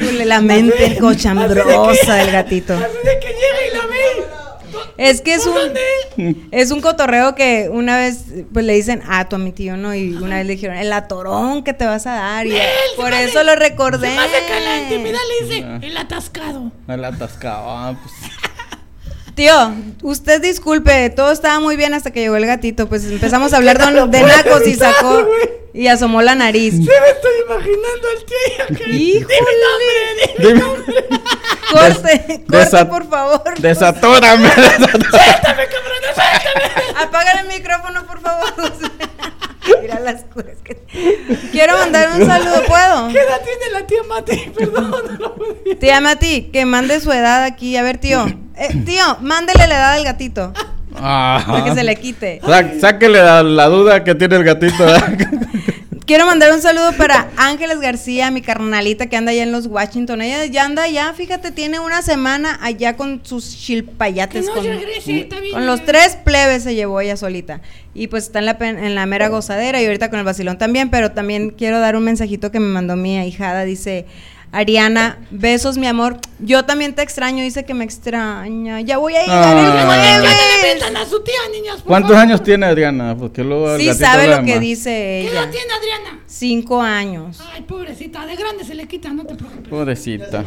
Híjole, 0.00 0.24
la 0.26 0.40
mente 0.42 0.98
cochambrosa 1.00 2.14
del 2.16 2.30
gatito. 2.30 2.74
Así 2.74 2.82
de 3.04 3.18
que 3.20 3.28
llega 3.28 3.66
y 3.72 3.76
la 3.76 3.86
ve. 3.86 4.43
Es 4.96 5.20
que 5.20 5.34
es 5.34 5.44
¿Por 5.46 5.60
un 6.26 6.48
es 6.52 6.70
un 6.70 6.80
cotorreo 6.80 7.34
que 7.34 7.68
una 7.70 7.96
vez 7.96 8.24
pues 8.52 8.64
le 8.64 8.74
dicen 8.74 9.02
Ato 9.08 9.36
a 9.36 9.38
mi 9.38 9.50
tío, 9.52 9.76
¿no? 9.76 9.94
Y 9.94 10.14
una 10.14 10.36
vez 10.36 10.46
le 10.46 10.52
dijeron, 10.54 10.76
el 10.76 10.92
atorón 10.92 11.64
que 11.64 11.72
te 11.72 11.84
vas 11.84 12.06
a 12.06 12.12
dar. 12.14 12.46
Y 12.46 12.56
por 12.96 13.12
hace- 13.12 13.24
eso 13.24 13.42
lo 13.42 13.56
recordé. 13.56 14.08
Se 14.10 14.14
me 14.14 14.20
hace 14.22 14.46
que 14.46 14.56
en 14.58 14.64
la 14.64 14.80
intimidad 14.82 15.18
le 15.40 15.46
dice 15.46 15.64
Ah. 15.66 15.78
el 15.82 15.96
atascado. 15.96 16.70
Me 16.86 16.96
la 16.96 17.08
atascaba. 17.08 17.88
ah, 17.88 18.00
pues. 18.00 18.14
Tío, 19.34 19.72
usted 20.02 20.40
disculpe, 20.40 21.10
todo 21.10 21.32
estaba 21.32 21.58
muy 21.58 21.76
bien 21.76 21.92
hasta 21.94 22.12
que 22.12 22.20
llegó 22.20 22.36
el 22.36 22.46
gatito. 22.46 22.88
Pues 22.88 23.04
empezamos 23.04 23.52
a 23.52 23.56
hablar 23.56 23.78
de, 23.78 24.06
de 24.08 24.22
nacos 24.22 24.66
y 24.66 24.74
sacó 24.74 25.26
y 25.72 25.88
asomó 25.88 26.22
la 26.22 26.34
nariz. 26.36 26.74
Sí 26.74 26.78
me 26.82 27.10
estoy 27.10 27.32
imaginando 27.46 28.08
al 28.16 28.24
tío. 28.24 28.76
que- 28.84 28.90
Híjole. 28.92 29.34
Dime 29.34 30.54
nombre, 30.54 30.54
dime. 30.54 30.60
Dime- 30.60 31.20
Corte, 31.72 32.44
corte, 32.46 32.46
desa- 32.46 32.88
por 32.88 33.08
favor. 33.08 33.58
Desatórame. 33.58 34.48
Suéltame, 34.52 35.10
cabrón, 35.10 36.02
suéltame. 36.14 37.02
Apaga 37.02 37.32
el 37.40 37.48
micrófono, 37.48 38.06
por 38.06 38.20
favor. 38.20 38.52
Mira 39.82 39.98
las 39.98 40.22
cosas 40.24 40.58
que... 40.62 40.76
Quiero 41.50 41.76
mandar 41.78 42.20
un 42.20 42.26
saludo, 42.26 42.62
¿puedo? 42.68 43.08
¿Qué 43.08 43.18
edad 43.18 43.40
tiene 43.42 43.72
la 43.72 43.86
tía 43.86 44.02
Mati? 44.04 44.36
Perdón, 44.56 44.90
no 44.90 45.18
lo 45.18 45.34
puedo 45.34 45.54
decir. 45.54 45.78
Tía 45.80 46.00
Mati, 46.00 46.50
que 46.52 46.64
mande 46.66 47.00
su 47.00 47.10
edad 47.12 47.42
aquí. 47.44 47.76
A 47.76 47.82
ver, 47.82 47.98
tío. 47.98 48.26
Eh, 48.56 48.74
tío, 48.84 49.02
mándele 49.20 49.66
la 49.66 49.74
edad 49.76 49.92
al 49.94 50.04
gatito. 50.04 50.52
Para 50.92 51.64
que 51.64 51.74
se 51.74 51.82
le 51.84 51.96
quite. 51.96 52.40
Sá- 52.46 52.70
sáquele 52.80 53.18
la, 53.22 53.42
la 53.42 53.66
duda 53.66 54.04
que 54.04 54.14
tiene 54.14 54.36
el 54.36 54.44
gatito. 54.44 54.84
Quiero 56.06 56.26
mandar 56.26 56.52
un 56.52 56.60
saludo 56.60 56.92
para 56.92 57.28
Ángeles 57.38 57.80
García, 57.80 58.30
mi 58.30 58.42
carnalita 58.42 59.06
que 59.06 59.16
anda 59.16 59.32
allá 59.32 59.42
en 59.42 59.52
los 59.52 59.66
Washington. 59.66 60.20
Ella 60.20 60.44
ya 60.44 60.66
anda 60.66 60.82
allá, 60.82 61.14
fíjate, 61.14 61.50
tiene 61.50 61.78
una 61.80 62.02
semana 62.02 62.58
allá 62.60 62.94
con 62.94 63.22
sus 63.24 63.56
chilpayates. 63.56 64.42
Que 64.42 64.46
no 64.46 64.54
con, 64.54 64.64
regrese, 64.66 65.20
está 65.20 65.40
bien. 65.40 65.54
con 65.54 65.66
los 65.66 65.82
tres 65.86 66.16
plebes 66.22 66.62
se 66.62 66.74
llevó 66.74 67.00
ella 67.00 67.16
solita. 67.16 67.62
Y 67.94 68.08
pues 68.08 68.24
está 68.24 68.38
en 68.40 68.44
la, 68.46 68.58
pen- 68.58 68.78
en 68.84 68.94
la 68.94 69.06
mera 69.06 69.28
gozadera 69.28 69.80
y 69.80 69.86
ahorita 69.86 70.10
con 70.10 70.18
el 70.18 70.26
vacilón 70.26 70.58
también. 70.58 70.90
Pero 70.90 71.12
también 71.12 71.50
quiero 71.50 71.80
dar 71.80 71.96
un 71.96 72.04
mensajito 72.04 72.50
que 72.52 72.60
me 72.60 72.66
mandó 72.68 72.96
mi 72.96 73.16
ahijada. 73.16 73.64
Dice, 73.64 74.04
Ariana, 74.54 75.18
besos 75.30 75.76
mi 75.78 75.86
amor. 75.88 76.18
Yo 76.38 76.64
también 76.64 76.94
te 76.94 77.02
extraño, 77.02 77.42
dice 77.42 77.64
que 77.64 77.74
me 77.74 77.84
extraña. 77.84 78.80
Ya 78.82 78.98
voy 78.98 79.16
a 79.16 79.22
llegar 79.22 79.56
el 79.56 79.64
Ah. 79.66 79.74
Ya 79.74 79.84
no 80.18 80.22
le 80.22 80.28
jueves. 80.28 80.74
metan 80.74 80.96
a 80.96 81.04
su 81.06 81.20
tía, 81.24 81.34
niñas. 81.52 81.76
por 81.76 81.84
¿Cuántos 81.86 82.12
favor. 82.12 82.22
años 82.28 82.42
tiene 82.42 82.66
Adriana? 82.66 83.16
Porque 83.18 83.42
luego 83.42 83.74
el 83.74 83.80
Sí 83.80 83.92
sabe 83.94 84.28
lo 84.28 84.44
que 84.44 84.60
dice 84.60 84.90
¿Qué 84.90 85.20
ella. 85.30 85.42
edad 85.42 85.50
tiene 85.50 85.72
Adriana? 85.74 86.20
Cinco 86.26 86.80
años. 86.80 87.40
Ay, 87.52 87.62
pobrecita, 87.62 88.24
de 88.26 88.36
grande 88.36 88.64
se 88.64 88.74
le 88.76 88.86
quita, 88.86 89.12
no 89.12 89.24
te 89.24 89.34
preocupes. 89.34 89.68
Pobrecita. 89.68 90.44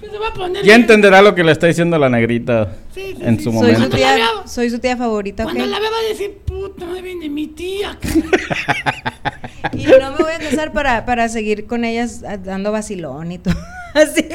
Pues 0.00 0.12
se 0.12 0.18
va 0.18 0.28
a 0.28 0.32
poner. 0.34 0.64
Ya 0.64 0.74
entenderá 0.74 1.20
lo 1.22 1.34
que 1.34 1.44
le 1.44 1.52
está 1.52 1.66
diciendo 1.66 1.98
la 1.98 2.08
negrita 2.08 2.72
Sí, 2.94 3.14
sí, 3.16 3.22
en 3.22 3.36
sí. 3.38 3.44
su 3.44 3.52
Soy 3.52 3.52
su, 3.52 3.52
momento. 3.52 3.78
Cuando 3.80 3.96
la 3.98 4.14
tía, 4.16 4.28
soy 4.46 4.70
su 4.70 4.78
tía 4.78 4.96
favorita. 4.96 5.44
Cuando 5.44 5.66
la 5.66 5.78
vea 5.78 5.90
va 5.90 5.98
a 5.98 6.08
decir, 6.08 6.38
puta, 6.44 6.86
me 6.86 7.02
viene 7.02 7.28
mi 7.28 7.46
tía. 7.48 7.98
Y 9.74 9.84
no 9.84 10.12
me 10.12 10.16
voy 10.24 10.32
a 10.32 10.38
casar 10.38 10.72
para, 10.72 11.04
para 11.04 11.28
seguir 11.28 11.66
con 11.66 11.84
ellas 11.84 12.22
dando 12.42 12.72
vacilón 12.72 13.30
y 13.30 13.38
todo. 13.38 13.54
Así 13.94 14.26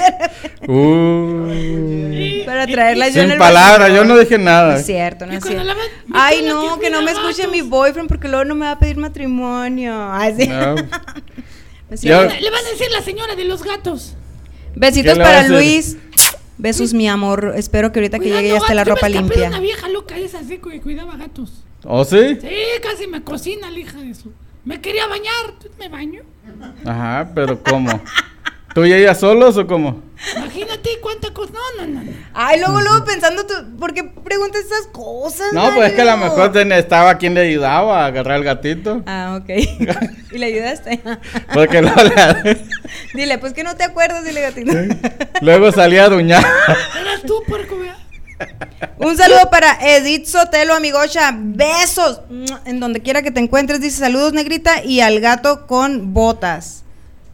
Uh, 0.67 2.45
para 2.45 2.67
traerlas 2.67 3.13
yo 3.13 3.21
en 3.21 3.27
sin 3.27 3.31
el 3.33 3.37
palabras, 3.39 3.79
vacilón. 3.89 4.07
yo 4.07 4.13
no 4.13 4.19
dije 4.19 4.37
No 4.37 4.43
nada. 4.45 4.77
es 4.77 4.85
cierto, 4.85 5.25
no 5.25 5.33
es 5.33 5.43
cierto. 5.43 5.63
la 5.63 5.75
Ay, 6.13 6.43
no, 6.47 6.75
que 6.77 6.85
que 6.85 6.89
no 6.91 7.01
me 7.01 7.11
escuche 7.11 7.47
mi 7.47 7.61
boyfriend 7.61 8.07
porque 8.07 8.27
luego 8.27 8.45
no 8.45 8.53
me 8.55 8.65
va 8.65 8.71
a 8.73 8.79
pedir 8.79 8.97
matrimonio. 8.97 9.95
Así. 10.13 10.47
No. 10.47 10.75
Yo- 12.01 12.21
le 12.23 12.49
van 12.51 12.65
a 12.65 12.69
decir 12.71 12.87
la 12.91 13.01
señora 13.01 13.35
de 13.35 13.45
los 13.45 13.63
gatos. 13.63 14.15
Besitos 14.75 15.13
¿Qué 15.13 15.17
le 15.19 15.23
va 15.23 15.29
a 15.29 15.33
para? 15.33 15.47
Luis. 15.49 15.97
Besos, 16.57 16.93
mi 16.93 17.07
amor. 17.07 17.53
Espero 17.57 17.91
que 17.91 17.99
ahorita 17.99 18.19
que 18.19 18.29
llegue 18.29 18.49
ya 18.49 18.57
esté 18.57 18.73
la 18.73 18.83
ropa 18.83 19.09
limpia. 19.09 19.49
una 19.49 19.59
vieja 19.59 19.89
loca 19.89 20.17
esa 20.17 20.39
así 20.39 20.57
que 20.57 20.81
cuidaba 20.81 21.17
gatos. 21.17 21.63
¿Oh, 21.83 22.03
sí? 22.03 22.37
Sí, 22.41 22.49
casi 22.81 23.07
me 23.07 23.21
cocina 23.23 23.69
la 23.69 23.79
hija 23.79 23.99
de 23.99 24.13
su. 24.15 24.31
Me 24.63 24.81
quería 24.81 25.05
bañar, 25.07 25.53
me 25.77 25.89
baño. 25.89 26.21
Ajá, 26.85 27.29
pero 27.35 27.61
¿cómo? 27.61 27.89
¿Tú 28.75 28.83
y 28.83 28.91
ella 28.91 29.15
solos 29.15 29.55
o 29.55 29.65
cómo? 29.65 30.01
Imagínate 30.35 30.89
cuánta 31.01 31.33
cosa. 31.33 31.53
No, 31.53 31.85
no, 31.85 31.93
no. 31.93 32.03
no. 32.03 32.11
Ay, 32.33 32.59
luego, 32.59 32.81
luego 32.81 33.05
pensando 33.05 33.45
tú, 33.45 33.53
¿por 33.79 33.93
qué 33.93 34.03
preguntas 34.03 34.65
esas 34.65 34.87
cosas? 34.91 35.53
No, 35.53 35.73
pues 35.73 35.91
es 35.91 35.93
que 35.95 36.01
a 36.01 36.05
lo 36.13 36.17
mejor 36.17 36.57
estaba 36.73 37.17
quien 37.17 37.35
le 37.35 37.47
ayudaba 37.47 38.03
a 38.03 38.07
agarrar 38.07 38.35
el 38.39 38.43
gatito. 38.43 39.01
Ah, 39.05 39.39
ok. 39.41 39.49
¿Y 40.33 40.37
le 40.37 40.47
ayudaste? 40.47 40.99
Porque 41.53 41.81
luego, 41.81 42.03
le- 42.03 42.57
Dile, 43.13 43.37
pues 43.37 43.53
que 43.53 43.63
no 43.63 43.77
te 43.77 43.85
acuerdas, 43.85 44.25
dile 44.25 44.41
gatito. 44.41 44.73
luego 45.39 45.71
salía 45.71 46.03
a 46.03 46.09
duñar. 46.09 46.43
Eras 46.99 47.21
tú, 47.25 47.41
puerco, 47.47 47.79
vea. 47.79 47.95
Un 48.97 49.15
saludo 49.15 49.49
para 49.49 49.77
Edith 49.81 50.25
Sotelo, 50.25 50.73
amigocha. 50.73 51.31
Besos. 51.33 52.19
En 52.65 52.81
donde 52.81 53.01
quiera 53.01 53.21
que 53.21 53.31
te 53.31 53.39
encuentres, 53.39 53.79
dice 53.79 53.99
saludos, 53.99 54.33
negrita. 54.33 54.83
Y 54.83 54.99
al 54.99 55.21
gato 55.21 55.65
con 55.65 56.13
botas. 56.13 56.84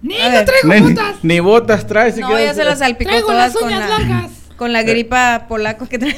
Ni 0.01 0.15
no 0.17 0.45
traigo 0.45 0.67
Ni, 0.73 0.81
botas. 0.81 1.15
ni 1.23 1.39
botas 1.39 1.87
trae 1.87 2.11
si 2.11 2.21
No, 2.21 2.37
ya 2.39 2.53
se 2.53 2.63
las 2.63 2.79
salpicó 2.79 3.09
Traigo 3.11 3.27
todas 3.27 3.53
las 3.53 3.61
con 3.61 3.67
uñas 3.67 3.87
la, 3.89 3.99
largas. 3.99 4.31
con 4.57 4.73
la 4.73 4.81
gripa 4.83 5.45
polaco 5.47 5.87
que 5.87 5.99
trae. 5.99 6.17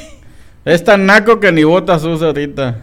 Es 0.66 0.84
tan 0.84 1.06
naco 1.06 1.40
que 1.42 1.52
ni 1.52 1.64
botas 1.66 2.04
usa 2.06 2.28
ahorita. 2.28 2.78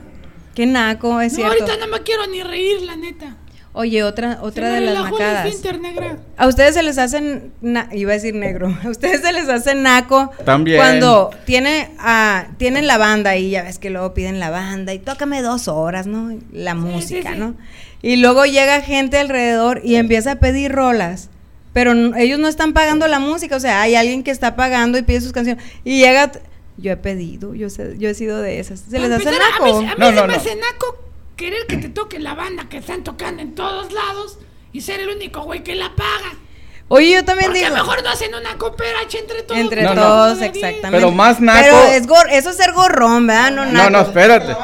Qué 0.55 0.67
naco, 0.67 1.21
es 1.21 1.33
No, 1.33 1.37
cierto. 1.37 1.53
ahorita 1.65 1.87
no 1.87 1.93
me 1.93 2.03
quiero 2.03 2.27
ni 2.27 2.43
reír, 2.43 2.83
la 2.83 2.97
neta. 2.97 3.37
Oye, 3.73 4.03
otra, 4.03 4.39
otra 4.43 4.69
de 4.71 4.81
las 4.81 5.05
nacadas. 5.13 5.47
esfínter, 5.47 5.81
negra. 5.81 6.19
A 6.37 6.49
ustedes 6.49 6.75
se 6.75 6.83
les 6.83 6.99
hacen, 6.99 7.53
na- 7.61 7.89
iba 7.93 8.11
a 8.11 8.15
decir 8.15 8.35
negro, 8.35 8.77
a 8.85 8.89
ustedes 8.89 9.21
se 9.21 9.33
les 9.33 9.49
hace 9.49 9.77
naco 9.77 10.31
También. 10.45 10.79
cuando 10.79 11.31
tiene, 11.47 11.91
ah, 12.01 12.49
tienen 12.59 12.89
la 12.89 12.99
banda 12.99 13.37
y 13.37 13.51
ya 13.51 13.63
ves 13.63 13.79
que 13.79 13.91
luego 13.91 14.13
piden 14.13 14.41
la 14.41 14.51
banda 14.51 14.93
y 14.93 14.99
tócame 14.99 15.41
dos 15.41 15.69
horas, 15.69 16.09
¿no? 16.09 16.37
La 16.53 16.75
música, 16.75 17.33
sí. 17.35 17.39
¿no? 17.39 17.55
Y 18.03 18.17
luego 18.17 18.45
llega 18.45 18.81
gente 18.81 19.19
alrededor 19.19 19.83
y 19.85 19.95
empieza 19.97 20.33
a 20.33 20.37
pedir 20.41 20.73
rolas, 20.73 21.29
pero 21.73 21.93
ellos 22.17 22.41
no 22.41 22.49
están 22.49 22.73
pagando 22.73 23.07
la 23.07 23.21
música, 23.21 23.55
o 23.55 23.61
sea, 23.61 23.83
hay 23.83 23.95
alguien 23.95 24.25
que 24.25 24.33
está 24.33 24.57
pagando 24.57 24.99
y 24.99 25.03
pide 25.03 25.21
sus 25.21 25.33
canciones 25.33 25.63
y 25.85 26.01
llega, 26.01 26.33
yo 26.77 26.91
he 26.91 26.97
pedido, 26.97 27.55
yo, 27.55 27.71
sé- 27.71 27.95
yo 27.99 28.09
he 28.09 28.15
sido 28.15 28.41
de 28.43 28.59
esas, 28.59 28.81
se 28.81 28.99
les 28.99 29.13
hace 29.13 29.29
A 29.29 29.33
naco. 29.33 29.65
mí, 29.81 29.87
a 29.87 29.91
mí 29.91 29.95
No, 29.97 30.07
se 30.09 30.13
no, 30.17 30.23
me 30.23 30.33
no. 30.33 30.35
hace 30.41 30.57
naco 30.57 30.99
querer 31.41 31.67
que 31.67 31.79
te 31.79 31.89
toque 31.89 32.19
la 32.19 32.35
banda 32.35 32.69
que 32.69 32.77
están 32.77 33.03
tocando 33.03 33.41
en 33.41 33.55
todos 33.55 33.93
lados 33.93 34.39
y 34.73 34.83
ser 34.83 35.01
el 35.01 35.09
único 35.09 35.41
güey 35.43 35.65
que 35.65 35.75
la 35.75 35.89
paga. 35.97 36.37
Oye, 36.89 37.13
yo 37.15 37.25
también 37.25 37.51
Porque 37.51 37.65
digo. 37.65 37.75
mejor 37.75 38.03
no 38.03 38.11
hacen 38.11 38.35
una 38.35 38.59
cooperacha 38.59 39.19
entre 39.19 39.43
todos. 39.45 39.59
Entre 39.61 39.83
No, 39.83 39.95
todos, 39.95 40.43
exactamente. 40.43 40.89
Pero 40.91 41.11
más 41.13 41.41
naco- 41.41 41.61
Pero 41.63 41.83
es 41.93 42.07
gor- 42.07 42.29
eso 42.31 42.51
es 42.51 42.57
ser 42.57 42.73
gorrón, 42.73 43.27
¿verdad? 43.27 43.53
No, 43.53 43.65
No, 43.65 43.73
naco. 43.73 43.91
no, 43.91 44.01
espérate. 44.03 44.55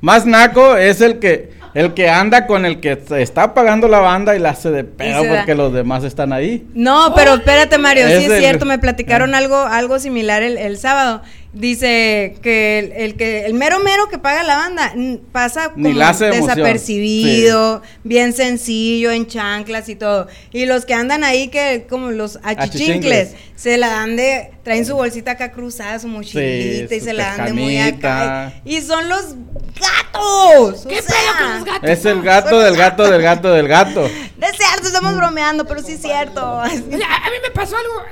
Más 0.00 0.24
naco 0.24 0.76
es 0.76 1.00
el 1.00 1.18
que 1.18 1.50
el 1.74 1.94
que 1.94 2.10
anda 2.10 2.46
con 2.46 2.66
el 2.66 2.80
que 2.80 3.00
se 3.08 3.22
está 3.22 3.54
pagando 3.54 3.88
la 3.88 3.98
banda 4.00 4.36
y 4.36 4.38
la 4.38 4.50
hace 4.50 4.70
de 4.70 4.84
pedo 4.84 5.24
da. 5.24 5.36
porque 5.36 5.54
los 5.54 5.72
demás 5.72 6.04
están 6.04 6.34
ahí. 6.34 6.66
No, 6.74 7.14
pero 7.14 7.32
espérate, 7.34 7.78
Mario, 7.78 8.06
sí 8.08 8.12
Es 8.12 8.24
es 8.24 8.30
el- 8.30 8.38
cierto, 8.40 8.66
me 8.66 8.78
platicaron 8.78 9.34
algo, 9.34 9.56
algo 9.56 9.98
similar 9.98 10.42
el, 10.42 10.58
el 10.58 10.76
sábado. 10.76 11.22
Dice 11.54 12.36
que 12.42 12.78
el, 12.78 12.92
el 12.92 13.16
que 13.16 13.44
el 13.44 13.52
mero 13.52 13.78
mero 13.80 14.08
que 14.08 14.16
paga 14.16 14.42
la 14.42 14.56
banda 14.56 14.92
mm, 14.96 15.16
pasa 15.32 15.68
como 15.74 15.86
desapercibido, 15.86 17.82
bien 18.04 18.32
sencillo, 18.32 19.10
en 19.10 19.26
chanclas 19.26 19.90
y 19.90 19.96
todo. 19.96 20.28
Y 20.50 20.64
los 20.64 20.86
que 20.86 20.94
andan 20.94 21.24
ahí 21.24 21.48
que 21.48 21.86
como 21.90 22.10
los 22.10 22.38
achichincles, 22.42 23.28
Achichincles. 23.28 23.34
se 23.54 23.76
la 23.76 23.88
dan 23.88 24.16
de, 24.16 24.50
traen 24.62 24.86
su 24.86 24.94
bolsita 24.94 25.32
acá 25.32 25.52
cruzada, 25.52 25.98
su 25.98 26.08
mochilita 26.08 26.88
Sí, 26.88 26.94
y 26.94 26.98
su 27.00 27.04
se 27.04 27.12
la 27.12 27.36
dan 27.36 27.44
de 27.44 27.52
muy 27.52 27.76
acá. 27.76 28.54
Y 28.64 28.80
son 28.80 29.10
los 29.10 29.34
gatos. 29.78 30.86
¿Qué 30.88 31.00
o 31.00 31.02
sea, 31.02 31.14
pedo 31.14 31.38
con 31.38 31.54
los 31.54 31.64
gatos? 31.66 31.90
Es 31.90 32.04
el 32.06 32.22
gato 32.22 32.60
del 32.60 32.76
gato 32.76 33.10
del 33.10 33.20
gato 33.20 33.52
del 33.52 33.68
gato. 33.68 34.06
Es 34.42 34.56
cierto, 34.56 34.88
estamos 34.88 35.16
bromeando, 35.16 35.64
pero 35.66 35.82
sí 35.82 35.92
es 35.92 36.02
cierto. 36.02 36.40
O 36.40 36.66
sea, 36.66 36.76
a 36.76 37.30
mí 37.30 37.36
me 37.42 37.50
pasó 37.54 37.76
algo. 37.76 38.02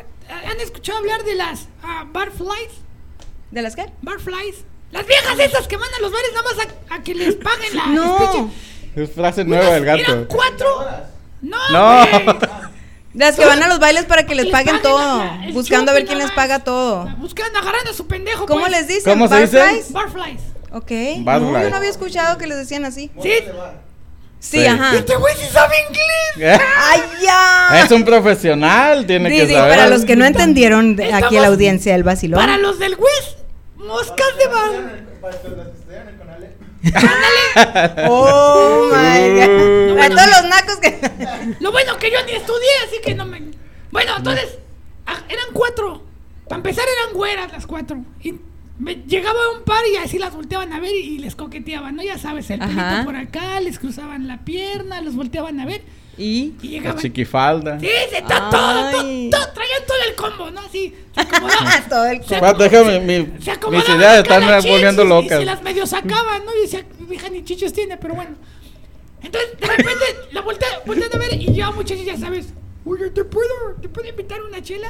¿Han 0.49 0.61
escuchado 0.61 0.99
hablar 0.99 1.24
de 1.24 1.34
las 1.34 1.66
ah, 1.82 2.07
barflies? 2.12 2.89
¿De 3.51 3.62
las 3.62 3.74
qué? 3.76 3.86
Barflies. 4.03 4.64
Las 4.92 5.07
viejas 5.07 5.38
esas 5.38 5.68
que 5.68 5.76
van 5.76 5.88
a 5.96 6.01
los 6.01 6.11
bares 6.12 6.30
nada 6.34 6.44
más 6.44 6.66
a, 6.90 6.94
a 6.96 7.03
que 7.03 7.14
les 7.14 7.34
paguen 7.36 7.76
la 7.76 7.86
No. 7.86 8.18
pinche- 8.18 8.51
Es 8.96 9.12
frase 9.12 9.44
nueva 9.44 9.70
del 9.74 9.84
Eran 9.86 9.98
gato. 10.22 10.26
cuatro. 10.28 10.66
No. 11.42 11.59
Las 13.14 13.36
que 13.36 13.44
van 13.44 13.62
a 13.62 13.68
los 13.68 13.78
bailes 13.80 14.05
para 14.05 14.24
que 14.24 14.34
les 14.34 14.44
les 14.46 14.53
paguen 14.53 14.76
paguen 14.76 14.82
todo, 14.82 15.18
la- 15.18 15.48
buscando 15.53 15.90
a 15.90 15.94
ver 15.94 16.07
quién 16.07 16.18
les 16.18 16.30
paga 16.32 16.61
todo. 16.61 17.09
Buscan 17.18 17.55
agarrar 17.57 17.86
a 17.88 17.92
su 17.92 18.07
pendejo. 18.07 18.46
¿Cómo 18.46 18.61
pues. 18.61 18.72
les 18.72 18.88
dicen? 18.88 19.12
¿Cómo 19.12 19.26
se 19.28 19.40
dice? 19.42 19.59
¿Barflies? 19.59 19.92
Barflies. 19.92 20.40
Ok. 20.72 20.90
Barflies. 21.24 21.53
No, 21.53 21.62
yo 21.62 21.70
no 21.70 21.76
había 21.76 21.90
escuchado 21.90 22.38
que 22.38 22.46
les 22.46 22.59
decían 22.59 22.84
así. 22.84 23.11
Sí. 23.22 23.30
Sí, 24.38 24.61
Sí. 24.61 24.66
ajá. 24.66 24.96
Este 24.96 25.16
güey 25.16 25.34
sí 25.36 25.46
sabe 25.53 25.74
inglés. 25.88 26.61
¡Ay, 26.90 27.01
ya! 27.22 27.82
Es 27.84 27.90
un 27.90 28.05
profesional, 28.05 29.05
tiene 29.07 29.28
Sí, 29.28 29.36
que 29.36 29.46
sí, 29.48 29.53
saber. 29.55 29.76
para 29.76 29.88
los 29.88 30.05
que 30.05 30.16
no 30.16 30.24
entendieron 30.24 30.96
de- 30.96 31.12
aquí 31.12 31.34
la 31.38 31.48
audiencia 31.48 31.92
del 31.92 32.05
vacilón. 32.05 32.40
Para 32.40 32.57
los 32.57 32.78
del 32.78 32.94
West, 32.94 33.39
moscas 33.81 34.37
de 34.39 34.47
bar. 34.49 35.11
Oh 38.09 38.89
my 38.91 39.18
god. 39.35 39.97
Para 39.97 40.09
todos 40.14 40.31
los 40.31 40.49
nacos 40.49 40.76
que. 40.76 41.57
Lo 41.61 41.72
bueno 41.72 41.99
que 41.99 42.11
yo 42.11 42.18
ni 42.24 42.33
estudié, 42.33 42.68
así 42.87 43.01
que 43.05 43.14
no 43.14 43.26
me. 43.26 43.51
Bueno, 43.91 44.16
entonces, 44.16 44.59
eran 45.28 45.47
cuatro. 45.53 46.03
Para 46.49 46.57
empezar, 46.57 46.85
eran 47.01 47.14
güeras 47.14 47.53
las 47.53 47.66
cuatro. 47.66 48.05
Y 48.22 48.35
me 48.78 48.95
llegaba 49.07 49.39
un 49.57 49.64
par 49.64 49.83
y 49.93 49.97
así 49.97 50.18
las 50.18 50.35
volteaban 50.35 50.72
a 50.72 50.81
ver 50.81 50.95
y, 50.95 51.16
y 51.16 51.18
les 51.18 51.37
coqueteaban, 51.37 51.97
¿no? 51.97 52.03
Ya 52.03 52.18
sabes, 52.18 52.49
el 52.51 52.61
pelito 52.61 52.81
Ajá. 52.81 53.05
por 53.05 53.16
acá, 53.16 53.61
les 53.61 53.78
cruzaban 53.78 54.26
la 54.26 54.45
pierna, 54.45 55.01
los 55.03 55.14
volteaban 55.16 55.61
a 55.61 55.66
ver 55.66 55.83
¿Y? 56.20 56.54
y 56.62 56.66
La 56.66 56.70
llegaban. 56.70 56.98
chiquifalda. 57.00 57.80
Sí, 57.80 57.86
sí, 58.10 58.16
está 58.16 58.50
todo, 58.50 58.90
todo, 58.90 59.02
todo, 59.30 59.52
traían 59.54 59.82
todo 59.86 59.96
el 60.08 60.14
combo, 60.14 60.50
¿no? 60.50 60.60
Así, 60.60 60.94
se 61.14 61.20
acomodaban. 61.20 61.84
Todo 61.88 62.06
el 62.06 62.18
Se 62.24 62.34
Espérate, 62.34 62.64
acomodaban- 62.64 62.70
déjame, 62.70 63.00
mi- 63.00 63.42
se 63.42 63.70
mis 63.70 63.88
ideas 63.88 64.18
están 64.18 64.62
volviendo 64.62 65.04
locas. 65.04 65.32
Y 65.38 65.40
se 65.40 65.44
las 65.46 65.62
medio 65.62 65.86
sacaban, 65.86 66.44
¿no? 66.44 66.54
Y 66.56 66.60
decía, 66.62 66.84
hija 67.10 67.28
ni 67.30 67.42
chichos 67.44 67.72
tiene, 67.72 67.96
pero 67.96 68.14
bueno. 68.14 68.36
Entonces, 69.22 69.50
de 69.58 69.66
repente, 69.66 70.04
la 70.32 70.40
voltea, 70.42 70.68
voltean 70.86 71.10
a 71.14 71.18
ver 71.18 71.34
y 71.34 71.52
yo, 71.54 71.72
muchachos, 71.72 72.04
ya 72.04 72.16
sabes, 72.18 72.46
oye, 72.84 73.10
¿te 73.10 73.24
puedo, 73.24 73.48
¿te 73.80 73.88
puedo 73.88 74.08
invitar 74.08 74.42
una 74.42 74.62
chela? 74.62 74.88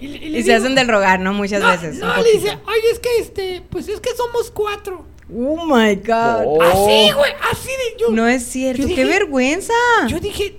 Y, 0.00 0.08
le- 0.08 0.18
y 0.18 0.28
le 0.30 0.38
Y 0.40 0.42
se 0.42 0.54
hacen 0.54 0.74
del 0.74 0.88
rogar, 0.88 1.20
¿no? 1.20 1.32
Muchas 1.32 1.60
no, 1.62 1.68
veces. 1.68 1.98
No, 1.98 2.16
le 2.22 2.32
dice, 2.32 2.58
oye, 2.66 2.90
es 2.92 2.98
que 2.98 3.18
este, 3.18 3.62
pues 3.70 3.88
es 3.88 4.00
que 4.00 4.10
somos 4.16 4.50
cuatro. 4.50 5.06
Oh 5.34 5.64
my 5.66 5.94
god. 5.96 6.42
Oh. 6.44 6.62
Así, 6.62 7.12
güey, 7.12 7.32
así 7.50 7.68
de 7.68 8.00
yo. 8.00 8.10
No 8.10 8.26
es 8.28 8.44
cierto. 8.44 8.86
yo 8.86 8.94
¡Qué 8.94 9.04
vergüenza! 9.04 9.72
Yo 10.08 10.18
dije, 10.20 10.58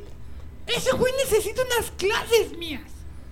ese 0.76 0.91
güey 0.91 1.14
necesita 1.24 1.62
unas 1.76 1.91
clases 1.91 2.58
mías. 2.58 2.82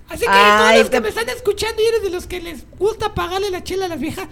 Así 0.09 0.21
que 0.21 0.27
Ay, 0.29 0.57
todos 0.59 0.79
los 0.79 0.89
que 0.89 0.97
te- 0.97 1.01
me 1.01 1.09
están 1.09 1.29
escuchando 1.29 1.81
y 1.81 1.85
eres 1.85 2.03
de 2.03 2.09
los 2.09 2.27
que 2.27 2.41
les 2.41 2.65
gusta 2.77 3.13
pagarle 3.13 3.49
la 3.49 3.63
chela 3.63 3.85
a 3.85 3.87
las 3.89 3.99
viejas, 3.99 4.27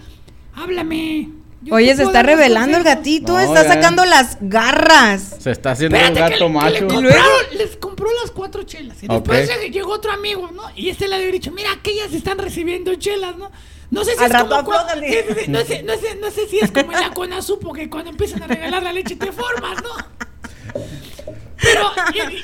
háblame. 0.54 1.30
Yo 1.62 1.74
Oye, 1.74 1.94
se 1.94 2.04
está 2.04 2.22
revelando 2.22 2.78
el 2.78 2.84
gatito, 2.84 3.32
No, 3.34 3.40
está 3.40 3.64
ya. 3.64 3.74
sacando 3.74 4.04
las 4.06 4.38
garras. 4.40 5.36
Se 5.40 5.50
está 5.50 5.72
haciendo 5.72 5.98
un 5.98 6.04
Espérate, 6.04 6.32
gato 6.34 6.44
le- 6.48 6.52
que 6.52 6.54
macho. 6.58 6.70
le 6.72 6.86
compraron- 6.88 7.50
les 7.58 7.76
compró 7.76 8.08
las 8.22 8.30
cuatro 8.30 8.62
chelas. 8.62 9.02
Y 9.02 9.08
después 9.08 9.50
llegó 9.70 9.92
otro 9.92 10.10
amigo, 10.12 10.50
¿no? 10.52 10.62
Y 10.74 10.88
este 10.88 11.06
le 11.06 11.16
había 11.16 11.30
dicho, 11.30 11.50
mira, 11.52 11.70
aquellas 11.72 12.14
están 12.14 12.38
recibiendo 12.38 12.94
chelas, 12.94 13.36
¿no? 13.36 13.50
No 13.90 14.04
sé 14.04 14.12
si 14.16 14.24
Al 14.24 14.30
es 14.30 14.36
como 14.42 14.62
no, 15.48 15.60
sé, 15.64 15.82
no, 15.82 15.96
sé, 15.98 16.14
no 16.14 16.30
sé 16.30 16.46
si 16.48 16.60
es 16.60 16.70
como 16.70 16.92
en 16.92 17.00
la 17.00 17.10
Conasupo 17.10 17.72
que 17.74 17.90
cuando 17.90 18.10
empiezan 18.10 18.42
a 18.42 18.46
regalar 18.46 18.82
la 18.82 18.92
leche 18.92 19.16
te 19.16 19.30
formas, 19.32 19.82
¿no? 19.82 19.90
Pero, 21.62 21.90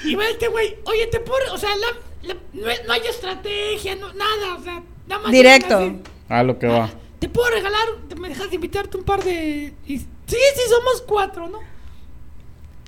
y, 0.04 0.10
y 0.10 0.14
va 0.14 0.28
este 0.28 0.48
güey, 0.48 0.76
oye, 0.84 1.06
te 1.06 1.20
puedo, 1.20 1.52
o 1.54 1.58
sea, 1.58 1.70
la- 1.76 2.28
la- 2.34 2.36
no, 2.52 2.68
hay- 2.68 2.78
no 2.86 2.92
hay 2.92 3.00
estrategia, 3.08 3.96
no, 3.96 4.12
nada, 4.12 4.56
o 4.58 4.62
sea, 4.62 4.82
nada 5.06 5.22
más. 5.22 5.32
Directo. 5.32 5.92
A 6.28 6.42
lo 6.42 6.58
que 6.58 6.66
va. 6.66 6.90
Te 7.18 7.28
puedo 7.28 7.50
regalar, 7.50 7.86
te- 8.08 8.14
me 8.16 8.28
dejas 8.28 8.52
invitarte 8.52 8.96
un 8.96 9.04
par 9.04 9.22
de. 9.24 9.72
y- 9.86 9.98
sí, 9.98 10.06
sí, 10.26 10.60
somos 10.68 11.02
cuatro, 11.06 11.48
¿no? 11.48 11.60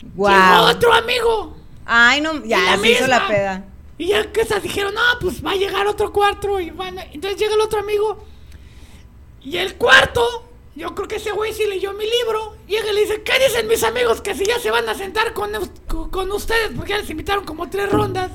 Llegó 0.02 0.14
Wow. 0.28 0.70
otro 0.70 0.92
amigo. 0.92 1.56
Ay, 1.86 2.20
no, 2.20 2.44
ya 2.44 2.60
la 2.60 2.78
se 2.78 2.90
hizo 2.90 3.06
la 3.06 3.26
peda. 3.26 3.64
Y 3.96 4.08
ya 4.08 4.30
que 4.30 4.42
esas 4.42 4.62
dijeron, 4.62 4.94
no, 4.94 5.00
pues 5.20 5.44
va 5.44 5.52
a 5.52 5.56
llegar 5.56 5.86
otro 5.86 6.12
cuarto. 6.12 6.60
Y 6.60 6.70
van 6.70 6.98
a- 6.98 7.04
Entonces 7.04 7.38
llega 7.40 7.54
el 7.54 7.60
otro 7.60 7.80
amigo. 7.80 8.24
Y 9.42 9.56
el 9.56 9.74
cuarto, 9.76 10.47
yo 10.78 10.94
creo 10.94 11.08
que 11.08 11.16
ese 11.16 11.32
güey 11.32 11.52
sí 11.52 11.64
leyó 11.68 11.92
mi 11.92 12.04
libro. 12.04 12.56
Llega 12.68 12.88
y 12.90 12.94
le 12.94 13.00
dice, 13.00 13.22
¿qué 13.22 13.32
dicen 13.44 13.66
mis 13.66 13.82
amigos? 13.82 14.20
Que 14.20 14.34
si 14.36 14.46
ya 14.46 14.60
se 14.60 14.70
van 14.70 14.88
a 14.88 14.94
sentar 14.94 15.32
con, 15.32 15.50
con, 16.10 16.30
ustedes, 16.30 16.70
porque 16.76 16.90
ya 16.90 16.98
les 16.98 17.10
invitaron 17.10 17.44
como 17.44 17.68
tres 17.68 17.90
rondas. 17.90 18.30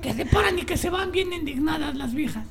Que 0.00 0.12
se 0.12 0.26
paran 0.26 0.58
y 0.58 0.62
que 0.62 0.76
se 0.76 0.90
van 0.90 1.12
bien 1.12 1.32
indignadas 1.32 1.94
las 1.94 2.14
viejas. 2.14 2.44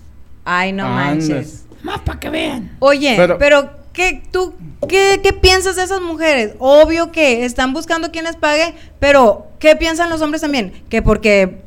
Ay, 0.45 0.71
no 0.71 0.87
manches. 0.87 1.65
Más 1.83 1.99
para 1.99 2.19
que 2.19 2.29
vean. 2.29 2.77
Oye, 2.79 3.15
pero, 3.17 3.37
Pero- 3.37 3.69
¿qué, 3.91 4.23
tú, 4.31 4.53
qué, 4.87 5.19
qué 5.21 5.33
piensas 5.33 5.75
de 5.75 5.83
esas 5.83 6.01
mujeres? 6.01 6.53
Obvio 6.59 7.11
que 7.11 7.43
están 7.43 7.73
buscando 7.73 8.11
quien 8.11 8.23
les 8.25 8.37
pague, 8.37 8.75
pero 8.99 9.47
¿qué 9.59 9.75
piensan 9.75 10.09
los 10.09 10.21
hombres 10.21 10.41
también? 10.41 10.83
Que 10.89 11.01
porque 11.01 11.63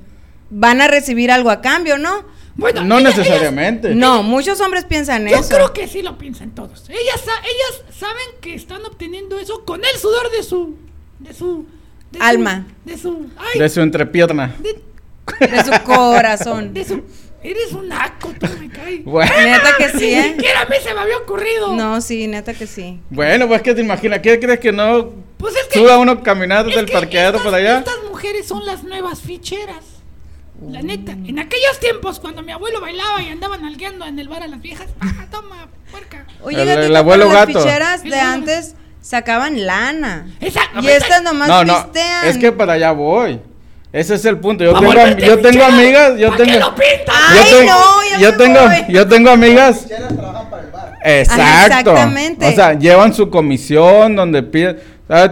van 0.49 0.81
a 0.81 0.89
recibir 0.89 1.31
algo 1.31 1.51
a 1.51 1.61
cambio, 1.61 1.99
¿no? 1.99 2.25
Bueno, 2.56 2.85
no 2.85 3.01
necesariamente. 3.01 3.94
No, 3.94 4.22
muchos 4.22 4.60
hombres 4.60 4.85
piensan 4.85 5.26
Yo 5.26 5.36
eso. 5.39 5.48
creo 5.48 5.72
que 5.72 5.89
sí 5.89 6.02
lo 6.02 6.16
piensan 6.18 6.51
todos. 6.55 6.89
Ellas, 6.89 7.22
ellas 7.24 7.97
saben 7.98 8.24
que 8.40 8.55
están 8.55 8.85
obteniendo 8.85 9.39
eso 9.39 9.64
con 9.64 9.81
el 9.85 9.98
sudor 10.01 10.31
de 10.31 10.43
su. 10.43 10.76
de 11.18 11.35
su. 11.35 11.66
de 12.12 12.18
su- 12.18 12.24
Alma. 12.24 12.66
de 12.85 12.97
su. 12.97 13.26
Ay, 13.36 13.59
De 13.59 13.68
su 13.68 13.81
entrepierna. 13.81 14.55
de, 14.60 14.81
De 15.48 15.64
su 15.64 15.82
corazón. 15.85 16.72
de 16.74 16.85
su. 16.85 17.02
Eres 17.43 17.72
un 17.72 17.89
naco, 17.89 18.32
tú 18.40 18.47
me 18.59 18.70
caes. 18.70 19.01
Bueno, 19.05 19.32
Neta 19.36 19.74
que 19.76 19.89
sí, 19.90 20.06
Ni 20.06 20.14
¿eh? 20.14 20.32
siquiera 20.35 20.62
a 20.62 20.64
mí 20.66 20.76
se 20.82 20.94
me 20.94 21.01
había 21.01 21.18
ocurrido. 21.18 21.72
No, 21.76 22.01
sí, 22.01 22.26
neta 22.26 22.55
que 22.55 22.66
sí. 22.66 23.01
bueno, 23.10 23.47
pues 23.48 23.60
que 23.60 23.74
te 23.74 23.82
imaginas, 23.82 24.20
¿qué 24.20 24.39
crees 24.40 24.60
que 24.60 24.72
no 24.72 25.10
Pues 25.36 25.55
es 25.56 25.64
que. 25.64 25.78
suba 25.81 25.98
uno 25.98 26.22
caminando 26.22 26.70
del 26.70 26.86
estas- 26.86 27.05
por 27.43 27.55
allá? 27.55 27.78
Estas 27.81 27.97
mujeres 28.09 28.47
son 28.47 28.64
las 28.64 28.82
nuevas 28.85 29.20
ficheras. 29.20 29.85
La 30.70 30.82
neta, 30.82 31.12
en 31.12 31.39
aquellos 31.39 31.78
tiempos 31.81 32.20
cuando 32.20 32.43
mi 32.43 32.52
abuelo 32.52 32.81
bailaba 32.81 33.20
y 33.22 33.28
andaban 33.28 33.62
nalgueando 33.62 34.06
en 34.06 34.18
el 34.18 34.28
bar 34.28 34.43
a 34.43 34.47
las 34.48 34.60
viejas, 34.62 34.86
ah, 35.01 35.26
toma, 35.31 35.68
puerca. 35.90 36.24
Oye, 36.43 36.62
El- 36.62 36.68
el 36.85 36.97
abuelo 36.97 37.24
pero 37.28 37.39
las 37.39 37.47
gato. 37.48 37.60
ficheras 37.60 38.02
de 38.05 38.18
antes 38.20 38.74
sacaban 39.02 39.66
lana. 39.66 40.26
Exacto. 40.40 40.81
Y 40.81 40.89
estas 40.89 41.22
nomás 41.22 41.48
No, 41.48 41.64
no, 41.64 41.82
pistean. 41.82 42.26
es 42.26 42.39
que 42.39 42.52
para 42.52 42.74
allá 42.74 42.93
voy. 42.93 43.40
Ese 43.93 44.14
es 44.14 44.24
el 44.24 44.39
punto. 44.39 44.64
Yo 44.64 44.72
tengo, 44.78 44.93
yo 45.18 45.39
tengo 45.40 45.64
amigas, 45.64 46.18
yo 46.18 46.31
¿Pa' 46.31 46.36
qué 46.39 46.44
tengo, 46.44 46.59
lo? 46.60 46.74
Ay, 46.76 47.39
yo 47.40 47.56
tengo, 47.59 47.72
no, 47.72 48.02
ya 48.10 48.18
yo 48.18 48.31
me 48.32 48.36
tengo, 48.39 48.60
voy. 48.62 48.85
yo 48.94 49.09
tengo 49.09 49.31
amigas. 49.31 49.86
Exacto. 51.05 51.66
exactamente. 51.93 52.48
O 52.48 52.52
sea, 52.52 52.72
llevan 52.74 53.12
su 53.14 53.28
comisión 53.31 54.16
donde 54.16 54.43
piden, 54.43 54.78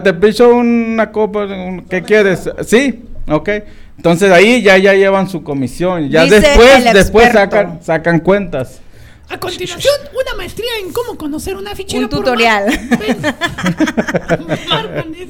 te 0.03 0.13
picho 0.13 0.49
una 0.49 1.11
copa, 1.11 1.39
un- 1.45 1.85
¿qué 1.89 2.03
quieres? 2.03 2.49
Sí, 2.65 3.03
ok. 3.27 3.49
Entonces 3.97 4.31
ahí 4.31 4.61
ya 4.61 4.77
ya 4.77 4.93
llevan 4.93 5.29
su 5.29 5.43
comisión. 5.43 6.09
Ya 6.09 6.23
Dice 6.23 6.39
después 6.39 6.93
después 6.93 7.31
sacan 7.31 7.79
sacan 7.83 8.19
cuentas. 8.19 8.79
A 9.29 9.39
continuación, 9.39 9.93
una 10.13 10.35
maestría 10.35 10.69
en 10.81 10.91
cómo 10.91 11.17
conocer 11.17 11.55
una 11.55 11.73
fichera. 11.75 12.03
Un 12.03 12.09
tutorial. 12.09 12.65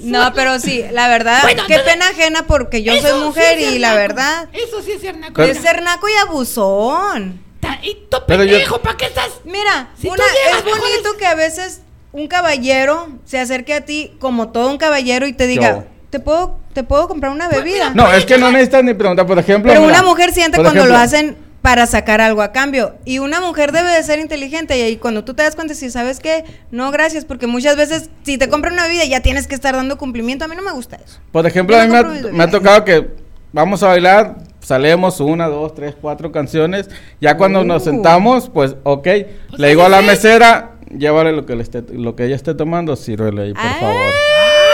No, 0.04 0.34
pero 0.34 0.60
sí, 0.60 0.84
la 0.92 1.08
verdad, 1.08 1.42
Bueno, 1.44 1.64
qué 1.68 1.80
pena 1.80 2.10
ajena 2.10 2.46
porque 2.46 2.84
yo 2.84 2.94
soy 3.00 3.22
mujer 3.24 3.60
y 3.60 3.80
la 3.80 3.96
verdad 3.96 4.50
Eso 4.52 4.82
sí 4.82 4.92
es 4.92 5.02
ser 5.02 5.18
naco. 5.18 5.34
Pero- 5.36 5.52
es 5.52 5.58
ser 5.60 5.82
naco 5.82 6.08
y 6.10 6.14
abusón. 6.28 7.42
Y 7.82 7.96
tú, 8.10 8.18
pendejo, 8.28 8.82
¿para 8.82 8.98
qué 8.98 9.06
estás? 9.06 9.30
Mira, 9.46 9.92
Si 10.00 10.08
una, 10.10 10.24
es 10.26 10.64
bonito 10.66 11.18
que 11.18 11.26
a 11.26 11.36
veces 11.36 11.82
un 12.12 12.28
caballero 12.28 13.08
se 13.26 13.40
acerque 13.40 13.74
a 13.74 13.86
ti 13.86 14.12
como 14.20 14.50
todo 14.52 14.70
un 14.70 14.78
caballero 14.78 15.28
y 15.28 15.34
te 15.34 15.48
diga, 15.48 15.76
Yo. 15.76 15.86
¿Te 16.14 16.20
puedo, 16.20 16.60
te 16.74 16.84
puedo 16.84 17.08
comprar 17.08 17.32
una 17.32 17.50
bebida? 17.50 17.90
No, 17.96 18.12
es 18.14 18.24
que 18.24 18.38
no 18.38 18.52
necesitas 18.52 18.84
ni 18.84 18.94
preguntar, 18.94 19.26
por 19.26 19.40
ejemplo. 19.40 19.72
Pero 19.72 19.82
mira, 19.82 19.94
una 20.00 20.08
mujer 20.08 20.32
siente 20.32 20.58
cuando 20.58 20.86
lo 20.86 20.94
ejemplo, 20.96 20.98
hacen 21.00 21.38
para 21.64 21.88
sacar 21.88 22.22
algo 22.22 22.44
a 22.44 22.52
cambio. 22.52 22.94
Y 23.04 23.18
una 23.18 23.42
mujer 23.42 23.72
debe 23.72 23.90
de 23.92 24.04
ser 24.04 24.20
inteligente. 24.20 24.78
Y 24.78 24.82
ahí 24.84 24.98
cuando 24.98 25.24
tú 25.24 25.34
te 25.34 25.42
das 25.42 25.56
cuenta, 25.56 25.74
si 25.74 25.90
sabes 25.90 26.20
que 26.20 26.44
no, 26.70 26.92
gracias, 26.92 27.26
porque 27.26 27.48
muchas 27.48 27.78
veces 27.78 28.12
si 28.22 28.38
te 28.38 28.48
compran 28.48 28.74
una 28.74 28.84
bebida 28.84 29.06
ya 29.06 29.22
tienes 29.22 29.48
que 29.48 29.56
estar 29.56 29.74
dando 29.76 29.98
cumplimiento. 29.98 30.46
A 30.46 30.48
mí 30.48 30.56
no 30.56 30.62
me 30.62 30.72
gusta 30.72 30.98
eso. 31.04 31.18
Por 31.32 31.48
ejemplo, 31.48 31.76
Yo 31.76 31.82
a 31.82 31.86
mí 31.88 31.92
me 31.92 31.98
ha, 31.98 32.32
me 32.32 32.48
tocado 32.48 32.86
que 32.86 33.08
vamos 33.52 33.82
a 33.82 33.88
bailar, 33.88 34.36
salemos 34.60 35.20
una, 35.20 35.48
dos, 35.48 35.74
tres, 35.74 35.96
cuatro 36.00 36.32
canciones. 36.32 36.92
Ya 37.20 37.38
cuando 37.38 37.64
nos 37.64 37.82
Uh. 37.82 37.86
sentamos, 37.86 38.50
pues, 38.50 38.76
ok. 38.84 39.08
Pues 39.50 39.60
le 39.60 39.70
digo 39.70 39.84
a 39.84 39.90
la 39.90 40.04
mesera, 40.04 40.74
llévale 40.96 41.32
lo 41.32 41.48
que, 41.48 41.56
le 41.56 41.64
esté, 41.64 41.82
lo 41.92 42.16
que 42.16 42.26
ella 42.26 42.36
esté 42.36 42.54
tomando, 42.54 42.96
sírvele 42.96 43.42
ahí, 43.42 43.54
por 43.54 43.64
Ay. 43.64 43.80
favor. 43.80 44.14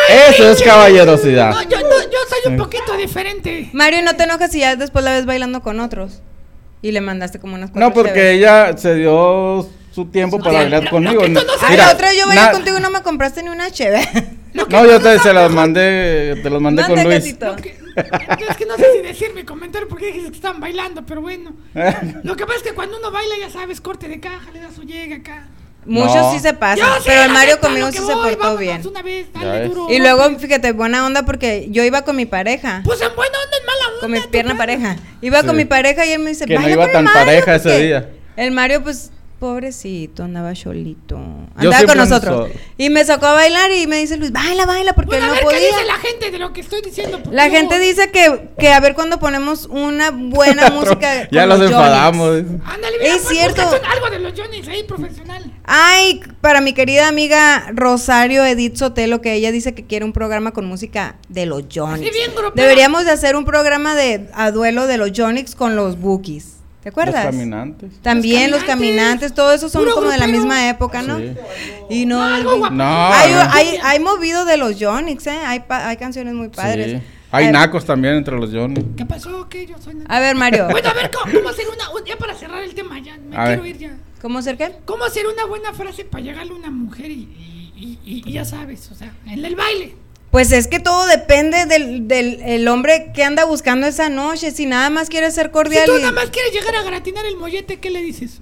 Eso 0.10 0.50
es 0.52 0.62
caballerosidad. 0.64 1.52
No, 1.52 1.62
yo, 1.64 1.78
no, 1.78 2.02
yo 2.04 2.18
soy 2.30 2.52
un 2.52 2.58
poquito 2.58 2.96
diferente. 2.98 3.70
Mario, 3.74 4.00
¿y 4.00 4.04
no 4.04 4.16
te 4.16 4.24
enojas 4.24 4.52
si 4.52 4.60
ya 4.60 4.76
después 4.76 5.04
la 5.06 5.12
ves 5.12 5.26
bailando 5.26 5.62
con 5.62 5.80
otros? 5.80 6.22
Y 6.82 6.92
le 6.92 7.02
mandaste 7.02 7.40
como 7.40 7.56
unas 7.56 7.70
No, 7.72 7.74
cuatro 7.74 7.94
porque 8.04 8.14
cheves. 8.14 8.38
ella 8.38 8.78
se 8.78 8.96
dio 8.96 9.68
su 9.92 10.06
tiempo 10.06 10.40
para 10.40 10.60
bailar 10.60 10.84
Lo- 10.86 10.90
conmigo. 10.92 11.22
lo 11.24 11.28
no 11.28 11.42
Ay, 11.62 11.76
la 11.78 11.92
otra 11.92 12.14
yo 12.14 12.26
bailé 12.28 12.42
na- 12.42 12.52
contigo 12.52 12.78
y 12.78 12.82
no 12.82 12.90
me 12.90 13.02
compraste 13.02 13.44
ni 13.44 13.50
una 13.50 13.70
cheve. 13.72 14.00
Lo 14.54 14.66
que 14.68 14.76
No, 14.76 14.84
yo 14.86 15.00
te, 15.00 15.20
se 15.20 15.32
las 15.32 15.52
mandé, 15.52 16.40
te 16.42 16.50
los 16.50 16.60
mandé 16.62 16.84
con 16.84 17.04
Luis. 17.04 17.36
que- 17.62 17.76
es 18.50 18.58
que 18.58 18.66
no 18.66 18.78
sé 18.78 18.86
si 18.96 19.02
decir 19.06 19.32
mi 19.36 19.44
comentario 19.44 19.88
porque 19.88 20.08
dijiste 20.08 20.30
que 20.32 20.36
estaban 20.38 20.60
bailando, 20.62 21.06
pero 21.06 21.22
bueno. 21.22 21.52
Lo 22.24 22.36
que 22.36 22.46
pasa 22.46 22.58
es 22.58 22.64
que 22.64 22.74
cuando 22.74 22.98
uno 22.98 23.12
baila, 23.12 23.36
ya 23.40 23.50
sabes, 23.52 23.80
corte 23.82 24.08
de 24.08 24.20
caja, 24.20 24.50
le 24.52 24.62
da 24.62 24.72
su 24.72 24.84
llega 24.84 25.18
acá. 25.18 25.48
Muchos 25.90 26.16
No. 26.16 26.32
sí 26.32 26.40
se 26.40 26.54
pasan, 26.54 26.78
Yo 26.78 26.96
sí, 26.98 27.04
pero 27.08 27.22
el 27.24 27.28
la 27.28 27.34
Mario 27.34 27.56
neta, 27.56 27.68
conmigo 27.68 27.88
sí 27.88 27.94
que 27.94 28.06
se 28.06 28.14
voy, 28.14 28.36
portó 28.36 28.58
bien. 28.58 28.82
Una 28.88 29.02
vez, 29.02 29.28
duro, 29.68 29.88
Y 29.90 30.00
luego, 30.00 30.38
fíjate, 30.38 30.72
buena 30.72 31.06
onda 31.06 31.24
porque 31.26 31.68
yo 31.72 31.84
iba 31.84 32.04
con 32.04 32.16
mi 32.16 32.26
pareja. 32.26 32.82
Pues 32.86 33.02
en 33.02 33.16
buena 33.16 33.38
onda, 33.44 33.58
en 33.58 33.66
mala 33.66 33.88
onda. 33.88 34.00
con 34.02 34.12
mi 34.12 34.20
pierna 34.32 34.56
pareja. 34.56 34.96
Iba 35.22 35.42
Sí. 35.42 35.48
con 35.48 35.56
mi 35.56 35.66
pareja 35.66 36.06
y 36.06 36.12
él 36.12 36.20
me 36.20 36.30
dice, 36.30 36.46
Que 36.46 36.54
no 36.54 36.62
"Baila 36.62 36.74
iba 36.74 36.84
con 36.84 36.90
el 36.90 36.94
tan 36.94 37.04
Mario", 37.06 37.26
pareja 37.26 37.56
ese 37.56 37.80
día. 37.80 38.10
El 38.36 38.52
Mario, 38.52 38.84
pues, 38.84 39.12
pobrecito, 39.40 40.24
andaba 40.24 40.54
solito. 40.56 41.18
Andaba 41.56 41.86
con 41.86 41.98
nosotros. 41.98 42.50
Y 42.78 42.90
me 42.90 43.04
sacó 43.06 43.28
a 43.28 43.34
bailar 43.34 43.72
y 43.72 43.88
me 43.88 43.98
dice 43.98 44.18
Luis, 44.18 44.32
baila, 44.32 44.66
baila, 44.66 44.94
porque 44.94 45.12
Bueno, 45.18 45.26
él 45.26 45.32
a 45.32 45.34
no 45.34 45.34
ver 45.36 45.40
qué 45.42 45.46
podía. 45.46 45.68
dice 45.78 45.86
la 45.86 45.98
gente 45.98 46.32
de 46.32 46.40
lo 46.40 46.54
que 46.54 46.62
estoy 46.62 46.82
diciendo. 46.82 47.20
La 47.32 47.50
gente 47.50 47.80
dice 47.80 48.12
que, 48.12 48.50
que 48.60 48.70
a 48.74 48.80
ver 48.80 48.94
cuando 48.96 49.20
ponemos 49.20 49.66
una 49.66 50.12
buena 50.12 50.70
música. 50.72 51.28
ya 51.32 51.46
los 51.46 51.60
los 51.60 51.72
enfadamos. 51.72 52.30
Ándale, 52.66 52.98
mira, 53.00 53.16
Es 53.16 53.22
pues, 53.24 53.38
cierto. 53.38 53.62
Algo 53.62 54.10
de 54.10 54.20
los 54.20 54.34
Johnny's 54.38 54.68
ahí, 54.68 54.84
profesional. 54.84 55.52
Ay, 55.64 56.22
para 56.42 56.62
mi 56.62 56.74
querida 56.74 57.08
amiga 57.08 57.72
Rosario 57.74 58.44
Edith 58.46 58.76
Sotelo, 58.76 59.22
que 59.22 59.34
ella 59.34 59.52
dice 59.52 59.74
que 59.74 59.86
quiere 59.86 60.04
un 60.06 60.14
programa 60.14 60.52
con 60.52 60.66
música 60.66 61.16
de 61.30 61.46
los 61.46 61.64
Johnny's. 61.74 62.12
Deberíamos 62.56 63.06
de 63.06 63.12
hacer 63.12 63.36
un 63.36 63.46
programa 63.46 63.96
de 63.96 64.30
a 64.34 64.52
duelo 64.52 64.88
de 64.88 64.98
los 64.98 65.12
Johnny's 65.16 65.56
con 65.56 65.76
los 65.76 66.00
Bookies. 66.00 66.59
¿Te 66.84 66.90
acuerdas? 66.90 67.26
Los 67.26 67.34
caminantes. 67.36 67.92
También 68.02 68.52
los 68.52 68.62
Los 68.62 68.68
caminantes, 68.68 68.98
caminantes, 69.00 69.34
todo 69.34 69.52
eso 69.54 69.68
son 69.70 69.82
puro 69.84 69.96
como 69.96 70.10
de 70.10 70.18
la 70.18 70.28
misma 70.28 70.70
época, 70.70 71.02
¿no? 71.02 71.18
Sí. 71.18 71.34
Y 71.90 72.06
no, 72.06 72.24
Algo 72.24 72.58
guapo. 72.58 72.74
No, 72.74 73.08
hay, 73.14 73.34
no. 73.34 73.40
hay, 73.52 73.80
hay 73.84 74.00
movido 74.00 74.46
de 74.46 74.56
los 74.58 74.76
Johnny's, 74.80 75.28
¿eh? 75.28 75.40
Hay, 75.46 75.60
pa- 75.62 75.88
hay 75.90 75.98
canciones 75.98 76.34
muy 76.34 76.48
padres. 76.50 77.00
Sí. 77.02 77.08
Hay 77.32 77.46
Eh, 77.48 77.52
nacos 77.52 77.86
también 77.86 78.16
entre 78.16 78.36
los 78.40 78.50
Johnny. 78.52 78.84
¿Qué 78.98 79.06
pasó? 79.06 79.48
¿Qué? 79.50 79.66
Yo 79.68 79.76
soy... 79.80 79.98
A 80.08 80.20
ver, 80.20 80.36
Mario, 80.36 80.68
Bueno, 80.72 80.90
a 80.90 80.94
ver, 80.94 81.12
¿cómo, 81.12 81.32
cómo 81.32 81.50
hacer 81.50 81.66
una... 81.68 81.90
un- 81.92 82.06
Ya 82.06 82.16
para 82.18 82.34
cerrar 82.34 82.64
el 82.64 82.74
tema, 82.74 82.98
ya 83.00 83.18
me 83.18 83.36
A 83.38 83.46
quiero 83.48 83.62
ver. 83.64 83.72
ir 83.72 83.78
ya. 83.78 83.98
¿cómo 84.22 84.42
ser 84.42 84.58
qué? 84.58 84.72
¿Cómo 84.86 85.04
hacer 85.04 85.28
una 85.28 85.46
buena 85.46 85.74
frase 85.74 86.06
para 86.06 86.24
llegarle 86.24 86.54
a 86.54 86.56
una 86.56 86.72
mujer 86.72 87.12
y, 87.12 87.70
y- 87.76 88.00
y- 88.06 88.24
y 88.26 88.32
ya 88.34 88.46
sabes, 88.46 88.90
o 88.92 88.96
sea, 88.96 89.14
en 89.28 89.44
el 89.46 89.56
baile? 89.56 89.96
Pues 90.32 90.52
es 90.52 90.68
que 90.68 90.80
todo 90.80 91.08
depende 91.08 91.66
del, 91.66 92.08
del 92.08 92.40
el 92.46 92.68
hombre 92.68 93.12
que 93.16 93.24
anda 93.24 93.46
buscando 93.46 93.88
esa 93.88 94.10
noche. 94.10 94.52
Si 94.52 94.66
nada 94.68 94.90
más 94.92 95.10
quiere 95.10 95.32
ser 95.32 95.48
Si 95.48 95.52
cordial 95.52 95.86
tú 95.88 95.98
y- 95.98 96.02
nada 96.02 96.12
más 96.12 96.30
quieres 96.30 96.54
llegar 96.54 96.76
a 96.76 96.84
gratinar 96.84 97.26
el 97.26 97.36
mollete, 97.36 97.78
¿qué 97.80 97.90
le 97.90 98.02
dices? 98.02 98.40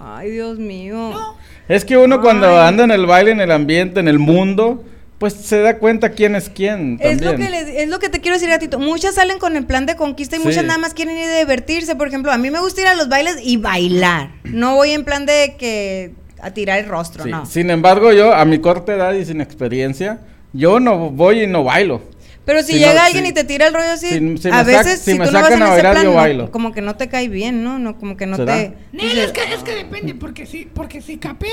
Ay, 0.00 0.30
Dios 0.30 0.58
mío. 0.58 0.96
No. 1.10 1.36
Es 1.68 1.84
que 1.84 1.96
uno 1.96 2.20
cuando 2.20 2.60
anda 2.60 2.84
en 2.84 2.90
el 2.90 3.06
baile, 3.06 3.30
en 3.30 3.40
el 3.40 3.50
ambiente, 3.52 4.00
en 4.00 4.08
el 4.08 4.18
mundo, 4.18 4.84
pues 5.18 5.32
se 5.32 5.60
da 5.60 5.78
cuenta 5.78 6.10
quién 6.10 6.34
es 6.34 6.50
quién 6.50 6.98
Es 7.00 7.22
lo, 7.22 7.36
que 7.36 7.48
le- 7.48 7.82
es 7.84 7.88
lo 7.88 7.98
que 8.00 8.08
te 8.08 8.20
quiero 8.20 8.34
decir, 8.36 8.50
gatito. 8.50 8.78
Muchas 8.80 9.14
salen 9.14 9.38
con 9.38 9.56
el 9.56 9.64
plan 9.64 9.86
de 9.86 9.94
conquista 9.96 10.36
y 10.36 10.40
Sí. 10.40 10.44
muchas 10.44 10.64
nada 10.64 10.78
más 10.78 10.92
quieren 10.92 11.16
ir 11.16 11.24
a 11.30 11.38
divertirse. 11.38 11.94
Por 11.94 12.08
ejemplo, 12.08 12.32
a 12.32 12.36
mí 12.38 12.50
me 12.50 12.58
gusta 12.58 12.80
ir 12.82 12.88
a 12.88 12.94
los 12.96 13.08
bailes 13.08 13.36
y 13.42 13.56
bailar. 13.58 14.30
No 14.42 14.74
voy 14.74 14.90
en 14.90 15.04
plan 15.04 15.24
de 15.24 15.54
que 15.56 16.12
a 16.42 16.50
tirar 16.50 16.80
el 16.80 16.86
rostro, 16.86 17.24
Sí. 17.24 17.30
no. 17.30 17.46
Sin 17.46 17.70
embargo, 17.70 18.12
yo 18.12 18.34
a 18.34 18.44
mi 18.44 18.58
corta 18.58 18.92
edad 18.92 19.14
y 19.14 19.24
sin 19.24 19.40
experiencia, 19.40 20.18
yo 20.54 20.80
no 20.80 21.10
voy 21.10 21.42
y 21.42 21.46
no 21.46 21.62
bailo. 21.64 22.00
Pero 22.46 22.62
si, 22.62 22.72
Si 22.72 22.78
llega 22.78 22.94
no, 22.94 23.00
alguien 23.02 23.24
si- 23.24 23.30
y 23.30 23.34
te 23.34 23.44
tira 23.44 23.66
el 23.68 23.74
rollo 23.74 23.90
así, 23.92 24.06
si- 24.08 24.36
si 24.38 24.48
a 24.50 24.62
veces 24.62 25.00
si 25.00 25.12
si, 25.12 25.18
me 25.18 25.24
tú 25.26 25.32
no 25.32 25.38
vas 25.40 25.48
sacan 25.50 25.62
en 25.62 25.62
a 25.62 25.66
ese 25.66 25.74
bailar, 25.82 25.92
plan, 25.92 26.04
yo 26.04 26.44
no, 26.44 26.50
como 26.50 26.72
que 26.72 26.80
no 26.82 26.94
te 26.96 27.08
cae 27.08 27.28
bien, 27.28 27.64
¿no? 27.64 27.78
no 27.78 27.98
como 27.98 28.16
que 28.18 28.26
no 28.26 28.36
¿Será? 28.36 28.54
te... 28.54 28.74
Nel, 28.92 29.18
es 29.18 29.32
que, 29.32 29.40
es 29.54 29.62
que 29.62 29.72
depende, 29.74 30.14
porque 30.14 30.44
si, 30.46 30.66
porque 30.66 31.00
si 31.00 31.16
capea, 31.16 31.50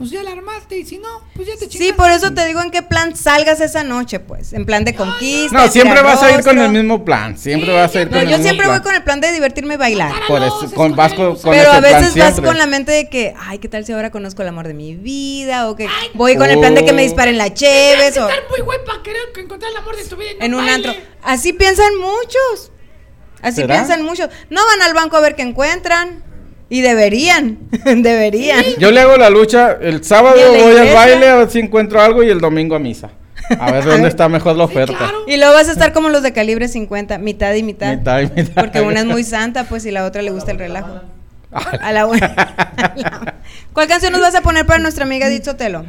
pues 0.00 0.10
ya 0.10 0.22
la 0.22 0.30
armaste, 0.32 0.78
y 0.78 0.86
si 0.86 0.96
no, 0.96 1.08
pues 1.34 1.46
ya 1.46 1.54
te 1.54 1.66
Sí, 1.66 1.68
chingaste. 1.72 1.92
por 1.94 2.10
eso 2.10 2.32
te 2.32 2.46
digo 2.46 2.62
en 2.62 2.70
qué 2.70 2.80
plan 2.82 3.14
salgas 3.14 3.60
esa 3.60 3.84
noche, 3.84 4.18
pues. 4.18 4.54
En 4.54 4.64
plan 4.64 4.82
de 4.82 4.94
conquista. 4.94 5.54
No, 5.58 5.68
siempre 5.70 6.00
vas 6.00 6.22
a 6.22 6.30
ir 6.32 6.42
con 6.42 6.58
el 6.58 6.70
mismo 6.70 7.04
plan. 7.04 7.36
Siempre 7.36 7.68
Sí, 7.68 7.72
vas 7.76 7.82
a 7.94 8.00
ir 8.00 8.08
siempre. 8.08 8.18
con 8.18 8.20
el 8.20 8.24
yo 8.32 8.38
mismo 8.38 8.42
siempre 8.44 8.66
plan. 8.66 8.78
voy 8.78 8.84
con 8.84 8.94
el 8.94 9.02
plan 9.02 9.20
de 9.20 9.32
divertirme 9.32 9.74
y 9.74 9.76
bailar. 9.76 10.08
Matar 10.08 10.24
a 10.24 10.26
Por 10.28 10.40
los 10.40 10.62
eso, 10.64 10.74
con, 10.74 10.96
vas 10.96 11.12
con, 11.12 11.32
escogeros. 11.34 11.42
con 11.42 11.50
Pero 11.52 11.62
ese 11.62 11.70
a 11.76 11.80
plan 11.80 11.92
veces 12.02 12.16
vas 12.16 12.32
siempre. 12.32 12.46
con 12.48 12.58
la 12.58 12.66
mente 12.66 12.92
de 12.92 13.08
que, 13.10 13.34
ay, 13.38 13.58
¿qué 13.58 13.68
tal 13.68 13.84
si 13.84 13.92
ahora 13.92 14.10
conozco 14.10 14.40
el 14.40 14.48
amor 14.48 14.66
de 14.66 14.72
mi 14.74 14.96
vida? 14.96 15.68
O 15.68 15.76
que 15.76 15.86
voy 16.14 16.34
con 16.36 16.48
el 16.48 16.58
plan 16.58 16.74
de 16.74 16.82
que 16.84 16.94
me 16.94 17.02
Oh. 17.02 17.04
disparen 17.04 17.36
la 17.36 17.52
cheves 17.52 18.16
o 18.16 18.26
estar 18.26 18.42
muy 18.48 18.60
güey 18.60 18.78
para 18.86 19.02
querer 19.02 19.20
que 19.34 19.42
encontrar 19.42 19.70
el 19.70 19.76
amor 19.76 19.96
de 19.96 20.04
tu 20.06 20.16
vida 20.16 20.30
en 20.40 20.54
un 20.54 20.64
baile. 20.64 20.88
antro. 20.88 20.94
Así 21.22 21.52
piensan 21.52 21.94
muchos. 21.98 22.72
Así 23.42 23.56
¿Será? 23.62 23.74
piensan 23.74 24.02
muchos. 24.02 24.30
No 24.48 24.60
van 24.66 24.80
al 24.82 24.94
banco 24.94 25.16
a 25.18 25.20
ver 25.20 25.36
qué 25.36 25.42
encuentran. 25.42 26.24
Y 26.70 26.80
deberían. 26.80 27.58
deberían. 27.84 28.64
Yo 28.78 28.90
le 28.90 29.00
hago 29.00 29.16
la 29.18 29.28
lucha, 29.28 29.72
el 29.80 30.02
sábado 30.04 30.36
¿Y 30.38 30.40
en 30.40 30.52
la 30.52 30.58
voy 30.64 30.76
al 30.88 30.94
baile 30.94 31.28
a 31.28 31.36
ver 31.36 31.50
si 31.50 31.58
encuentro 31.58 32.00
algo 32.00 32.22
y 32.22 32.30
el 32.30 32.40
domingo 32.40 32.74
a 32.76 32.78
misa. 32.78 33.10
A 33.58 33.72
ver 33.72 33.84
dónde 33.84 34.08
está 34.14 34.28
mejor 34.28 34.54
la 34.56 34.64
oferta. 34.64 34.96
claro. 34.96 35.24
Y 35.26 35.36
luego 35.36 35.52
vas 35.54 35.68
a 35.68 35.72
estar 35.72 35.92
como 35.92 36.08
los 36.08 36.22
de 36.22 36.32
calibre 36.32 36.68
50, 36.68 37.18
mitad 37.18 37.52
y 37.54 37.62
mitad. 37.64 37.96
Mitad 37.96 38.20
y 38.20 38.28
mitad. 38.28 38.54
Porque 38.54 38.80
una 38.80 39.00
es 39.00 39.06
muy 39.06 39.24
santa, 39.24 39.64
pues, 39.64 39.84
y 39.84 39.90
la 39.90 40.04
otra 40.04 40.22
le 40.22 40.30
gusta 40.30 40.52
el 40.52 40.58
relajo. 40.58 41.00
A 41.52 41.90
la 41.90 42.06
una. 42.06 42.26
a 42.26 42.92
la- 42.96 43.34
¿Cuál 43.72 43.88
canción 43.88 44.12
nos 44.12 44.20
vas 44.22 44.36
a 44.36 44.40
poner 44.42 44.64
para 44.66 44.78
nuestra 44.78 45.04
amiga 45.04 45.26
Edith 45.26 45.44
Sotelo? 45.44 45.84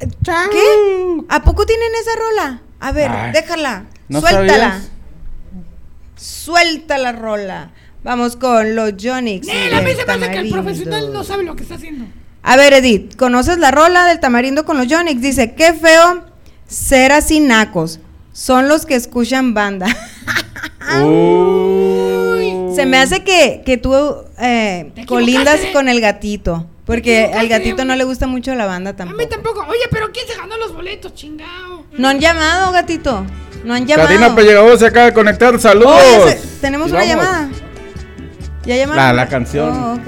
¿Qué? 0.00 1.20
¿A 1.28 1.42
poco 1.44 1.64
tienen 1.66 1.88
esa 2.00 2.10
rola? 2.18 2.60
A 2.80 2.92
ver, 2.92 3.10
Ay, 3.10 3.32
déjala. 3.32 3.84
¿no 4.08 4.20
suéltala. 4.20 4.48
sabías? 4.72 4.90
Suelta 6.16 6.98
la 6.98 7.12
rola. 7.12 7.70
Vamos 8.04 8.36
con 8.36 8.76
los 8.76 8.92
Jonix. 9.02 9.48
A 9.48 9.80
mí 9.80 9.90
se 9.96 10.16
me 10.18 10.30
que 10.30 10.38
el 10.38 10.50
profesional 10.50 11.12
no 11.12 11.24
sabe 11.24 11.42
lo 11.42 11.56
que 11.56 11.62
está 11.62 11.74
haciendo. 11.76 12.04
A 12.42 12.56
ver, 12.56 12.74
Edith, 12.74 13.16
¿conoces 13.16 13.58
la 13.58 13.70
rola 13.70 14.04
del 14.04 14.20
tamarindo 14.20 14.64
con 14.66 14.76
los 14.76 14.86
Jonix? 14.92 15.20
Dice, 15.22 15.54
qué 15.54 15.72
feo 15.72 16.22
ser 16.68 17.10
así 17.12 17.40
nacos. 17.40 18.00
Son 18.34 18.68
los 18.68 18.84
que 18.84 18.94
escuchan 18.94 19.54
banda. 19.54 19.86
Se 22.74 22.86
me 22.86 22.98
hace 22.98 23.22
que, 23.24 23.62
que 23.64 23.76
tú 23.78 23.94
eh, 24.38 24.92
colindas 25.06 25.60
con 25.72 25.88
el 25.88 26.00
gatito. 26.00 26.66
Porque 26.84 27.32
al 27.34 27.48
gatito 27.48 27.84
no 27.86 27.96
le 27.96 28.04
gusta 28.04 28.26
mucho 28.26 28.54
la 28.54 28.66
banda 28.66 28.90
A 28.90 28.96
tampoco. 28.96 29.18
mí 29.18 29.26
tampoco. 29.26 29.60
Oye, 29.68 29.80
pero 29.90 30.10
¿quién 30.12 30.26
se 30.26 30.34
ganó 30.36 30.58
los 30.58 30.74
boletos, 30.74 31.14
chingao? 31.14 31.86
No 31.96 32.08
han 32.08 32.20
llamado, 32.20 32.72
gatito. 32.72 33.24
No 33.64 33.72
han 33.72 33.86
llamado. 33.86 34.08
Karina 34.10 34.34
Pellegado 34.36 34.76
se 34.76 34.86
acaba 34.86 35.06
de 35.06 35.14
conectar. 35.14 35.58
¡Saludos! 35.58 36.02
Se- 36.28 36.38
tenemos 36.60 36.90
una 36.90 37.00
vamos. 37.00 37.14
llamada. 37.14 37.48
¿Ya 38.66 38.76
llamaron? 38.76 38.96
La- 39.04 39.12
la 39.12 39.28
canción. 39.28 39.70
Oh. 39.70 40.00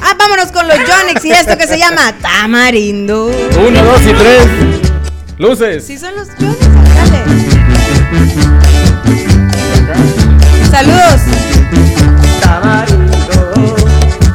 Ah, 0.00 0.14
vámonos 0.18 0.50
con 0.50 0.66
los 0.66 0.76
Jonix 0.78 1.24
y 1.24 1.30
esto 1.32 1.56
que 1.56 1.66
se 1.66 1.78
llama 1.78 2.12
Tamarindo. 2.20 3.26
Uno, 3.26 3.82
dos 3.84 4.02
y 4.02 4.12
tres. 4.14 4.46
Luces. 5.38 5.86
Sí 5.86 5.96
son 5.98 6.14
los 6.16 6.28
Jonix, 6.30 6.58
dale. 6.94 7.22
Saludos. 10.70 11.20
Tamarindo, 12.40 13.84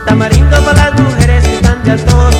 tamarindo 0.05 0.63
para 0.63 0.89
las 0.91 0.99
mujeres 1.01 1.43
que 1.43 1.55
están 1.55 1.83
de 1.83 1.95
con 2.05 2.31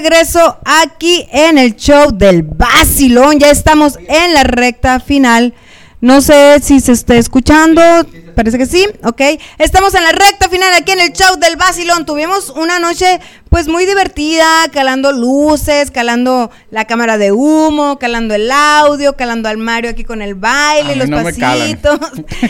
regreso 0.00 0.58
aquí 0.64 1.26
en 1.32 1.58
el 1.58 1.74
show 1.74 2.12
del 2.12 2.42
Basilón. 2.42 3.40
Ya 3.40 3.50
estamos 3.50 3.98
en 4.08 4.32
la 4.32 4.44
recta 4.44 5.00
final. 5.00 5.54
No 6.00 6.20
sé 6.20 6.60
si 6.62 6.78
se 6.78 6.92
está 6.92 7.16
escuchando. 7.16 7.82
Parece 8.36 8.58
que 8.58 8.66
sí. 8.66 8.86
Ok. 9.02 9.20
Estamos 9.58 9.94
en 9.94 10.04
la 10.04 10.12
recta 10.12 10.48
final 10.48 10.72
aquí 10.74 10.92
en 10.92 11.00
el 11.00 11.12
show 11.12 11.36
del 11.40 11.56
Basilón. 11.56 12.06
Tuvimos 12.06 12.50
una 12.50 12.78
noche 12.78 13.18
pues 13.48 13.66
muy 13.66 13.86
divertida, 13.86 14.46
calando 14.72 15.10
luces, 15.10 15.90
calando 15.90 16.52
la 16.70 16.84
cámara 16.84 17.18
de 17.18 17.32
humo, 17.32 17.98
calando 17.98 18.36
el 18.36 18.48
audio, 18.52 19.16
calando 19.16 19.48
al 19.48 19.58
Mario 19.58 19.90
aquí 19.90 20.04
con 20.04 20.22
el 20.22 20.36
baile, 20.36 20.94
los 20.94 21.08
no 21.08 21.24
pasitos. 21.24 21.98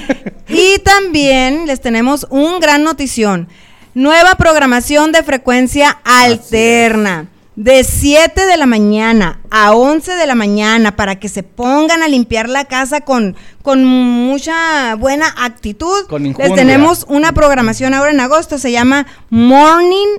y 0.49 0.79
también 0.81 1.67
les 1.67 1.81
tenemos 1.81 2.27
un 2.29 2.61
gran 2.61 2.83
notición. 2.83 3.49
Nueva 3.95 4.35
programación 4.35 5.13
de 5.13 5.23
frecuencia 5.23 5.99
alterna. 6.05 7.29
De 7.61 7.83
7 7.83 8.47
de 8.47 8.57
la 8.57 8.67
mañana 8.67 9.41
a 9.51 9.73
11 9.75 10.13
de 10.15 10.27
la 10.29 10.37
mañana 10.37 10.95
para 10.95 11.19
que 11.19 11.29
se 11.29 11.43
pongan 11.43 12.05
a 12.05 12.09
limpiar 12.09 12.49
la 12.49 12.67
casa 12.67 13.01
con, 13.01 13.35
con 13.63 13.85
mucha 13.85 14.95
buena 14.95 15.35
actitud. 15.37 16.07
Con 16.09 16.23
Les 16.23 16.55
tenemos 16.55 17.05
una 17.09 17.33
programación 17.33 17.95
ahora 17.95 18.13
en 18.13 18.21
agosto, 18.21 18.59
se 18.59 18.71
llama 18.71 19.09
Morning 19.31 20.19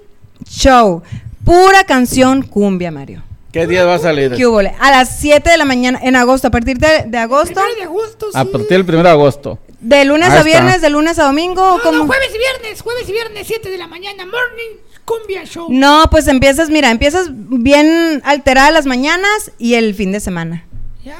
Show. 0.50 1.02
Pura 1.46 1.86
canción 1.86 2.42
cumbia, 2.42 2.92
Mario. 2.92 3.24
¿Qué 3.54 3.68
día 3.68 3.86
va 3.86 3.96
a 3.96 4.00
salir? 4.00 4.36
¿Qué 4.36 4.46
hubo? 4.46 4.60
A 4.60 4.92
las 4.92 5.20
7 5.20 5.50
de 5.50 5.58
la 5.58 5.64
mañana 5.64 5.98
en 6.04 6.18
agosto, 6.18 6.50
a 6.50 6.52
partir 6.52 6.78
de, 6.78 7.06
de 7.08 7.18
agosto, 7.20 7.54
Primero 7.54 7.76
de 7.78 7.84
agosto, 7.84 8.28
A 8.34 8.44
sí. 8.44 8.50
partir 8.52 8.84
del 8.86 8.96
1 8.96 9.04
de 9.04 9.10
agosto. 9.10 9.60
de 9.80 10.04
lunes 10.04 10.28
Ahí 10.28 10.34
a 10.34 10.38
está. 10.40 10.44
viernes, 10.46 10.82
de 10.82 10.90
lunes 10.90 11.18
a 11.18 11.24
domingo. 11.24 11.56
No, 11.62 11.76
¿o 11.76 11.80
cómo? 11.82 12.00
no, 12.00 12.06
jueves 12.06 12.32
y 12.36 12.38
viernes, 12.38 12.82
jueves 12.82 13.08
y 13.08 13.12
viernes, 13.14 13.48
7 13.48 13.70
de 13.70 13.78
la 13.78 13.88
mañana, 13.88 14.26
morning 14.26 14.89
cumbia 15.10 15.44
show. 15.46 15.68
No, 15.70 16.06
pues 16.12 16.28
empiezas, 16.28 16.70
mira, 16.70 16.92
empiezas 16.92 17.30
bien 17.32 18.22
alterada 18.24 18.70
las 18.72 18.86
mañanas 18.86 19.52
y 19.58 19.74
el 19.74 19.96
fin 19.96 20.12
de 20.12 20.20
semana. 20.20 20.66
Ya. 21.04 21.18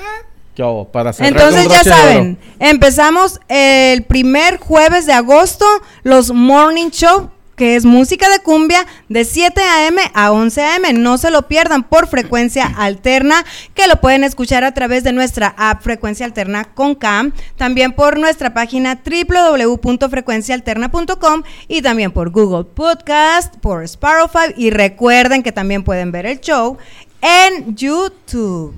¿Qué 0.56 0.64
hubo? 0.64 0.92
Para 0.92 1.12
Entonces 1.20 1.68
ya 1.70 1.84
saben, 1.84 2.38
empezamos 2.60 3.40
el 3.48 4.04
primer 4.04 4.58
jueves 4.58 5.06
de 5.06 5.14
agosto, 5.14 5.66
los 6.04 6.32
morning 6.32 6.90
show 6.90 7.32
que 7.60 7.76
es 7.76 7.84
música 7.84 8.30
de 8.30 8.40
cumbia 8.40 8.88
de 9.10 9.26
7 9.26 9.62
a.m. 9.62 10.02
a 10.14 10.32
11 10.32 10.62
a.m. 10.62 10.94
No 10.94 11.18
se 11.18 11.30
lo 11.30 11.50
pierdan 11.50 11.84
por 11.84 12.08
frecuencia 12.08 12.66
alterna, 12.66 13.44
que 13.74 13.88
lo 13.88 14.00
pueden 14.00 14.24
escuchar 14.24 14.64
a 14.64 14.74
través 14.74 15.04
de 15.04 15.12
nuestra 15.12 15.54
app 15.58 15.84
Frecuencia 15.84 16.26
Alterna 16.26 16.74
con 16.74 16.96
Cam, 16.96 17.34
también 17.58 17.92
por 17.92 18.18
nuestra 18.18 18.54
página 18.54 19.02
www.frecuencialterna.com 19.04 21.44
y 21.68 21.82
también 21.82 22.12
por 22.12 22.30
Google 22.30 22.64
Podcast, 22.64 23.58
por 23.58 23.84
Spotify 23.84 24.54
y 24.56 24.70
recuerden 24.70 25.44
que 25.44 25.52
también 25.52 25.84
pueden 25.84 26.14
ver 26.14 26.28
el 26.28 26.40
show 26.40 26.78
en 27.22 27.76
YouTube. 27.76 28.74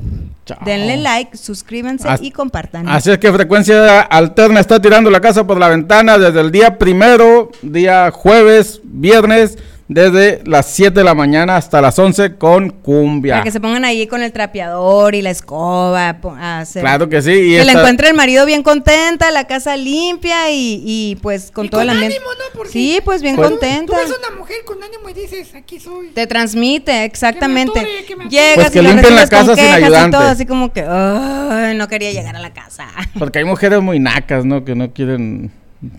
Chao. 0.55 0.65
Denle 0.65 0.97
like, 0.97 1.37
suscríbanse 1.37 2.07
As- 2.07 2.21
y 2.21 2.31
compartan. 2.31 2.87
Así 2.89 3.11
es 3.11 3.17
que 3.17 3.31
Frecuencia 3.31 4.01
Alterna 4.01 4.59
está 4.59 4.81
tirando 4.81 5.09
la 5.09 5.21
casa 5.21 5.45
por 5.45 5.57
la 5.59 5.67
ventana 5.69 6.17
desde 6.17 6.41
el 6.41 6.51
día 6.51 6.77
primero, 6.77 7.51
día 7.61 8.11
jueves, 8.11 8.81
viernes, 8.83 9.57
desde 9.93 10.41
las 10.45 10.67
7 10.67 10.91
de 10.99 11.03
la 11.03 11.13
mañana 11.13 11.57
hasta 11.57 11.81
las 11.81 11.99
11 11.99 12.35
con 12.37 12.69
cumbia. 12.69 13.33
Para 13.33 13.43
que 13.43 13.51
se 13.51 13.59
pongan 13.59 13.83
ahí 13.83 14.07
con 14.07 14.23
el 14.23 14.31
trapeador 14.31 15.15
y 15.15 15.21
la 15.21 15.31
escoba 15.31 16.15
a 16.39 16.59
hacer- 16.61 16.81
Claro 16.81 17.09
que 17.09 17.21
sí. 17.21 17.31
Y 17.31 17.49
que 17.55 17.59
esta- 17.61 17.73
encuentre 17.73 18.07
el 18.07 18.13
marido 18.15 18.45
bien 18.45 18.63
contenta, 18.63 19.31
la 19.31 19.47
casa 19.47 19.75
limpia 19.75 20.49
y, 20.49 20.81
y, 20.85 21.15
pues 21.21 21.51
con 21.51 21.65
Y 21.65 21.69
todo 21.69 21.81
con 21.81 21.89
el 21.89 21.95
ambiente. 21.95 22.15
ánimo, 22.17 22.31
¿no? 22.31 22.57
Porque 22.57 22.71
sí, 22.71 22.99
pues 23.03 23.21
bien 23.21 23.35
Pues- 23.35 23.49
contenta. 23.49 23.85
Tú 23.93 23.99
ves 23.99 24.15
una 24.27 24.37
mujer 24.39 24.57
con 24.65 24.81
ánimo 24.81 25.09
y 25.09 25.13
dices, 25.13 25.53
aquí 25.55 25.77
soy. 25.79 26.07
Te 26.13 26.25
transmite, 26.25 27.03
exactamente. 27.03 27.73
Que 27.73 27.85
me 27.85 27.91
atore, 27.91 28.05
que 28.05 28.15
me 28.15 28.23
atore. 28.25 28.29
Llegas 28.37 28.55
Pues 28.55 28.71
que 28.71 28.79
y 28.79 28.81
lo 28.83 28.89
limpien 28.91 29.15
la 29.15 29.27
casa 29.27 29.45
sin 29.45 29.55
quejas 29.55 29.79
y 29.79 29.83
ayudante. 29.83 30.17
todo, 30.17 30.27
así 30.27 30.45
como 30.45 30.71
que, 30.71 30.85
"Ay, 30.87 31.75
no 31.75 31.87
quería 31.89 32.11
llegar 32.11 32.35
a 32.35 32.39
la 32.39 32.53
casa. 32.53 32.87
Porque 33.19 33.39
hay 33.39 33.45
mujeres 33.45 33.81
muy 33.81 33.99
nacas, 33.99 34.45
¿no? 34.45 34.63
Que 34.63 34.73
no 34.73 34.93
quieren 34.93 35.51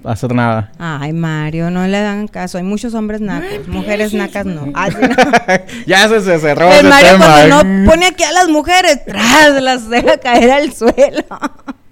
hacer 0.04 0.34
nada. 0.34 0.72
Ay, 0.78 1.12
Mario, 1.12 1.70
no 1.70 1.86
le 1.86 2.00
dan 2.00 2.28
caso. 2.28 2.58
Hay 2.58 2.64
muchos 2.64 2.94
hombres 2.94 3.20
nacos, 3.20 3.66
mujeres 3.68 4.12
nacas 4.14 4.46
no. 4.46 4.70
Ah, 4.74 4.88
sí, 4.90 4.96
no. 5.00 5.54
ya 5.86 6.08
se, 6.08 6.20
se 6.20 6.38
cerró 6.38 6.68
El 6.70 6.80
ese 6.80 6.88
Mario 6.88 7.12
tema. 7.12 7.26
cuando 7.26 7.60
¿eh? 7.60 7.64
no 7.64 7.90
pone 7.90 8.06
aquí 8.06 8.22
a 8.24 8.32
las 8.32 8.48
mujeres, 8.48 9.04
tras 9.04 9.62
las 9.62 9.88
deja 9.88 10.18
caer 10.18 10.50
al 10.50 10.72
suelo. 10.72 11.24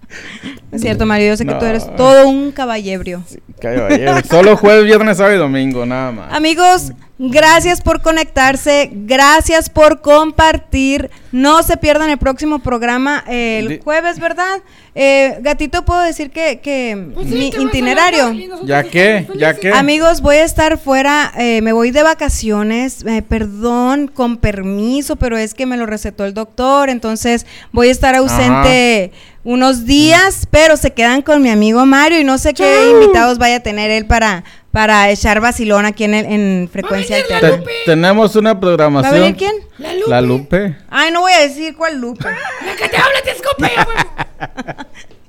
Es 0.73 0.81
cierto, 0.83 1.07
Mario, 1.07 1.29
yo 1.29 1.37
sé 1.37 1.47
que 1.47 1.55
tú 1.55 1.65
eres 1.65 1.95
todo 1.97 2.29
un 2.29 2.51
caballebrio. 2.51 3.23
Caballero, 3.61 4.15
Solo 4.29 4.57
jueves, 4.57 4.85
viernes, 4.85 5.17
sábado 5.19 5.37
y 5.37 5.39
domingo, 5.39 5.87
nada 5.87 6.11
más. 6.11 6.33
Amigos, 6.35 6.93
gracias 7.21 7.83
por 7.83 8.01
conectarse, 8.01 8.91
gracias 8.93 9.69
por 9.69 10.01
compartir. 10.01 11.11
No 11.33 11.63
se 11.63 11.77
pierdan 11.77 12.11
el 12.11 12.19
próximo 12.19 12.61
programa 12.61 13.23
eh, 13.29 13.59
el 13.59 13.81
jueves, 13.81 14.19
¿verdad? 14.19 14.61
Eh, 14.95 15.39
gatito, 15.41 15.85
puedo 15.85 16.01
decir 16.01 16.31
que, 16.31 16.61
que 16.61 17.11
Pues 17.15 17.29
mi 17.29 17.49
itinerario. 17.49 18.33
¿Ya 18.65 18.83
qué? 18.83 19.19
estamos 19.19 19.39
¿Ya 19.39 19.55
qué? 19.55 19.71
Amigos, 19.71 20.21
voy 20.21 20.37
a 20.37 20.45
estar 20.45 20.79
fuera, 20.79 21.33
eh, 21.39 21.61
me 21.63 21.73
voy 21.73 21.93
de 21.93 22.03
vacaciones, 22.03 23.05
eh, 23.07 23.23
perdón, 23.23 24.09
con 24.09 24.39
permiso, 24.39 25.17
pero 25.17 25.39
es 25.39 25.55
que 25.55 25.67
me 25.67 25.77
lo 25.77 25.87
recetó 25.87 26.25
el 26.25 26.35
doctor, 26.35 26.89
entonces 26.91 27.47
voy 27.71 27.89
a 27.89 27.93
estar 27.93 28.17
ausente 28.17 29.13
unos 29.45 29.87
días, 29.87 30.47
pero 30.51 30.77
se 30.77 30.91
quedan 30.91 31.23
con 31.23 31.41
mi 31.41 31.51
amigo 31.51 31.87
Mario 31.87 32.21
y 32.21 32.25
no 32.25 32.37
sé 32.37 32.53
qué 32.53 32.91
invitados 32.91 33.39
vaya 33.39 33.57
a 33.57 33.61
tener 33.61 33.91
él 33.91 34.07
para, 34.07 34.45
para 34.73 35.11
echar 35.11 35.41
vacilón 35.41 35.85
aquí 35.87 36.05
en, 36.05 36.15
el- 36.15 36.27
en 36.27 36.69
frecuencia 36.73 37.17
venir 37.17 37.23
la 37.29 37.37
alterna. 37.37 37.51
Te- 37.51 37.59
Lupe. 37.61 37.73
tenemos 37.87 38.37
una 38.37 38.53
¿Va 38.53 38.57
a 38.57 38.61
programación. 38.61 39.13
venir 39.15 39.37
quién? 39.37 39.53
La 39.79 39.95
Lupe. 39.95 40.11
La 40.11 40.21
Lupe. 40.21 40.77
Ay, 40.91 41.11
no 41.13 41.21
voy 41.23 41.33
a 41.33 41.41
decir 41.41 41.75
cuál 41.77 41.97
Lupe. 42.01 42.25
La 42.25 42.77
que 42.77 42.89
te 42.89 42.97
habla 42.97 43.21
te 43.25 43.31
escupe. 43.33 43.71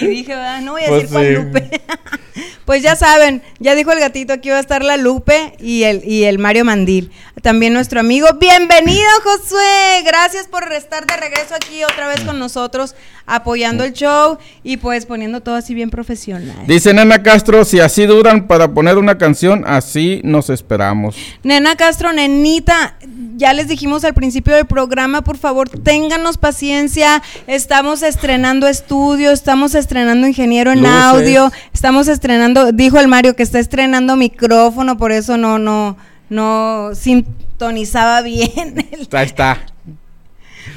Y 0.00 0.06
dije, 0.06 0.34
¿verdad? 0.34 0.60
no 0.60 0.72
voy 0.72 0.82
a 0.82 0.88
Pues 0.88 1.02
decir 1.02 1.12
cuál 1.12 1.26
sí. 1.26 1.32
Lupe. 1.34 1.80
pues 2.64 2.82
ya 2.82 2.96
saben, 2.96 3.42
ya 3.58 3.74
dijo 3.74 3.92
el 3.92 4.00
gatito, 4.00 4.32
aquí 4.32 4.50
va 4.50 4.56
a 4.56 4.60
estar 4.60 4.84
la 4.84 4.96
Lupe 4.96 5.54
y 5.58 5.84
el, 5.84 6.02
y 6.04 6.24
el 6.24 6.38
Mario 6.38 6.64
Mandil. 6.64 7.10
También 7.42 7.72
nuestro 7.72 8.00
amigo. 8.00 8.26
Bienvenido, 8.40 9.08
Josué. 9.22 10.02
Gracias 10.04 10.48
por 10.48 10.70
estar 10.72 11.06
de 11.06 11.16
regreso 11.16 11.54
aquí 11.54 11.84
otra 11.84 12.08
vez 12.08 12.20
con 12.22 12.38
nosotros, 12.38 12.96
apoyando 13.26 13.84
el 13.84 13.92
show 13.92 14.38
y 14.64 14.78
pues 14.78 15.06
poniendo 15.06 15.40
todo 15.40 15.54
así 15.54 15.72
bien 15.72 15.90
profesional. 15.90 16.66
Dice 16.66 16.92
Nena 16.92 17.22
Castro, 17.22 17.64
si 17.64 17.78
así 17.80 18.06
duran 18.06 18.48
para 18.48 18.68
poner 18.74 18.98
una 18.98 19.18
canción, 19.18 19.64
así 19.66 20.20
nos 20.24 20.50
esperamos. 20.50 21.16
Nena 21.44 21.76
Castro, 21.76 22.12
nenita, 22.12 22.96
ya 23.36 23.52
les 23.52 23.68
dijimos 23.68 24.04
al 24.04 24.14
principio 24.14 24.56
del 24.56 24.66
programa, 24.66 25.22
por 25.22 25.38
favor, 25.38 25.68
ténganos 25.68 26.38
paciencia. 26.38 27.22
Estamos 27.46 28.02
estrenando 28.02 28.66
estudio, 28.66 29.30
estamos 29.30 29.67
estrenando 29.74 30.26
ingeniero 30.26 30.72
en 30.72 30.80
Luces. 30.80 30.94
audio, 30.94 31.50
estamos 31.72 32.08
estrenando, 32.08 32.72
dijo 32.72 32.98
el 33.00 33.08
Mario 33.08 33.34
que 33.36 33.42
está 33.42 33.58
estrenando 33.58 34.16
micrófono, 34.16 34.96
por 34.98 35.12
eso 35.12 35.36
no, 35.36 35.58
no, 35.58 35.96
no 36.30 36.90
sintonizaba 36.94 38.22
bien. 38.22 38.50
el- 38.92 39.08
Ahí 39.12 39.26
está. 39.26 39.58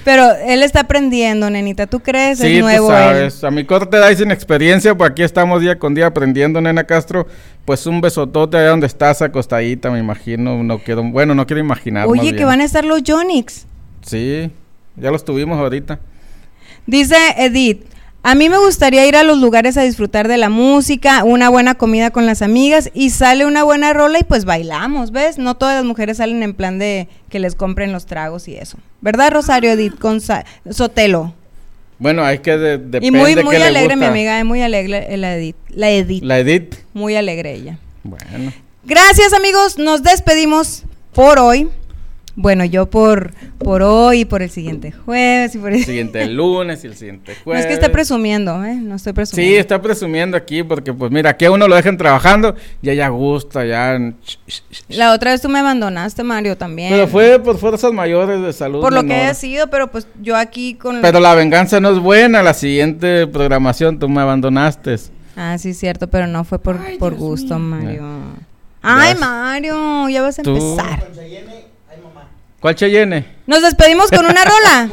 Pero 0.03 0.31
él 0.47 0.63
está 0.63 0.80
aprendiendo, 0.81 1.49
nenita. 1.49 1.85
¿Tú 1.85 1.99
crees? 1.99 2.39
Sí, 2.39 2.47
es 2.47 2.59
tú 2.59 2.65
nuevo 2.65 2.88
él. 2.91 2.97
sabes. 2.97 3.43
A 3.43 3.51
mi 3.51 3.65
corte 3.65 3.97
da 3.97 4.11
y 4.11 4.15
sin 4.15 4.31
experiencia, 4.31 4.95
pues 4.95 5.11
aquí 5.11 5.22
estamos 5.22 5.61
día 5.61 5.77
con 5.77 5.93
día 5.93 6.07
aprendiendo, 6.07 6.59
Nena 6.59 6.85
Castro. 6.85 7.27
Pues 7.65 7.85
un 7.85 8.01
besotote 8.01 8.57
allá 8.57 8.69
donde 8.69 8.88
estás 8.88 9.22
acostadita, 9.22 9.91
me 9.91 9.99
imagino. 9.99 10.63
No 10.63 10.80
quiero, 10.80 11.03
bueno, 11.03 11.35
no 11.35 11.45
quiero 11.45 11.59
imaginar. 11.59 12.07
Oye, 12.07 12.35
que 12.35 12.45
van 12.45 12.61
a 12.61 12.63
estar 12.63 12.84
los 12.84 13.01
Jonix. 13.05 13.68
Sí, 14.03 14.49
ya 14.95 15.11
los 15.11 15.23
tuvimos 15.23 15.59
ahorita. 15.59 15.99
Dice 16.88 17.15
Edith, 17.38 17.84
a 18.23 18.35
mí 18.35 18.49
me 18.49 18.57
gustaría 18.60 19.06
ir 19.07 19.15
a 19.15 19.23
los 19.23 19.39
lugares 19.39 19.77
a 19.77 19.81
disfrutar 19.81 20.27
de 20.27 20.38
la 20.38 20.49
música, 20.49 21.23
una 21.23 21.49
buena 21.49 21.76
comida 21.76 22.11
con 22.11 22.26
las 22.26 22.41
amigas 22.41 22.91
y 22.93 23.10
sale 23.10 23.45
una 23.45 23.64
buena 23.64 23.93
rola 23.93 24.19
y 24.19 24.23
pues 24.23 24.45
bailamos, 24.45 25.11
¿ves? 25.11 25.38
No 25.39 25.56
todas 25.56 25.76
las 25.76 25.85
mujeres 25.85 26.18
salen 26.18 26.43
en 26.43 26.53
plan 26.53 26.77
de 26.77 27.07
que 27.30 27.39
les 27.39 27.56
compren 27.56 27.91
los 27.91 28.06
tragos 28.06 28.48
y 28.48 28.56
eso. 28.56 28.77
¿Verdad, 29.02 29.31
Rosario 29.31 29.72
Edith 29.72 29.98
con 29.98 30.22
Sotelo? 30.69 31.34
Bueno, 31.98 32.23
hay 32.23 32.39
que 32.39 32.57
de, 32.57 32.77
depende 32.77 33.07
Y 33.07 33.11
muy 33.11 33.35
qué 33.35 33.43
muy 33.43 33.57
le 33.57 33.64
alegre 33.64 33.95
mi 33.95 34.02
gusta. 34.02 34.11
amiga, 34.11 34.39
es 34.39 34.45
muy 34.45 34.61
alegre 34.61 35.18
la 35.18 35.35
Edith, 35.35 35.56
la 35.69 35.89
Edith, 35.91 36.23
La 36.23 36.39
Edith. 36.39 36.76
muy 36.93 37.15
alegre 37.15 37.53
ella. 37.53 37.77
Bueno. 38.03 38.52
Gracias, 38.84 39.34
amigos, 39.34 39.77
nos 39.77 40.02
despedimos 40.03 40.84
por 41.14 41.38
hoy. 41.39 41.69
Bueno, 42.35 42.63
yo 42.65 42.85
por 42.89 43.33
por 43.57 43.81
hoy, 43.83 44.23
por 44.25 44.41
el 44.41 44.49
siguiente 44.49 44.91
jueves 44.91 45.53
y 45.53 45.57
por 45.57 45.69
el 45.71 45.79
El 45.79 45.85
siguiente 45.85 46.25
lunes 46.29 46.83
y 46.83 46.87
el 46.87 46.95
siguiente 46.95 47.33
No 47.33 47.43
jueves. 47.43 47.61
es 47.61 47.67
que 47.67 47.73
esté 47.73 47.89
presumiendo, 47.89 48.63
¿eh? 48.63 48.75
No 48.75 48.95
estoy 48.95 49.13
presumiendo. 49.13 49.51
Sí, 49.53 49.57
está 49.57 49.81
presumiendo 49.81 50.37
aquí 50.37 50.63
porque 50.63 50.93
pues 50.93 51.11
mira, 51.11 51.31
aquí 51.31 51.45
a 51.45 51.51
uno 51.51 51.67
lo 51.67 51.75
dejan 51.75 51.97
trabajando, 51.97 52.55
ya 52.81 52.93
ya 52.93 53.09
gusta, 53.09 53.65
ya... 53.65 53.99
La 54.89 55.13
otra 55.13 55.31
vez 55.31 55.41
tú 55.41 55.49
me 55.49 55.59
abandonaste, 55.59 56.23
Mario, 56.23 56.57
también. 56.57 56.89
Pero 56.91 57.07
fue 57.07 57.39
por 57.39 57.57
fuerzas 57.57 57.91
mayores 57.91 58.41
de 58.41 58.53
salud. 58.53 58.81
Por 58.81 58.93
lo 58.93 59.01
que 59.01 59.07
menor. 59.09 59.23
haya 59.25 59.33
sido, 59.33 59.69
pero 59.69 59.91
pues 59.91 60.07
yo 60.21 60.37
aquí 60.37 60.75
con... 60.75 61.01
Pero 61.01 61.19
la 61.19 61.35
venganza 61.35 61.79
no 61.81 61.91
es 61.91 61.99
buena, 61.99 62.41
la 62.41 62.53
siguiente 62.53 63.27
programación 63.27 63.99
tú 63.99 64.07
me 64.09 64.21
abandonaste. 64.21 64.95
Ah, 65.35 65.57
sí, 65.57 65.73
cierto, 65.73 66.07
pero 66.09 66.27
no 66.27 66.43
fue 66.43 66.59
por, 66.59 66.79
Ay, 66.85 66.97
por 66.97 67.11
Dios 67.11 67.21
gusto, 67.21 67.59
mío. 67.59 67.77
Mario. 67.77 68.03
Ay. 68.81 69.15
Mario, 69.19 70.09
ya 70.09 70.21
vas 70.21 70.39
a 70.39 70.43
Tú. 70.43 70.55
empezar. 70.55 71.03
¿Cuál 72.61 72.75
Cheyenne? 72.75 73.25
Nos 73.47 73.61
despedimos 73.63 74.09
con 74.09 74.23
una 74.25 74.45
rola. 74.45 74.89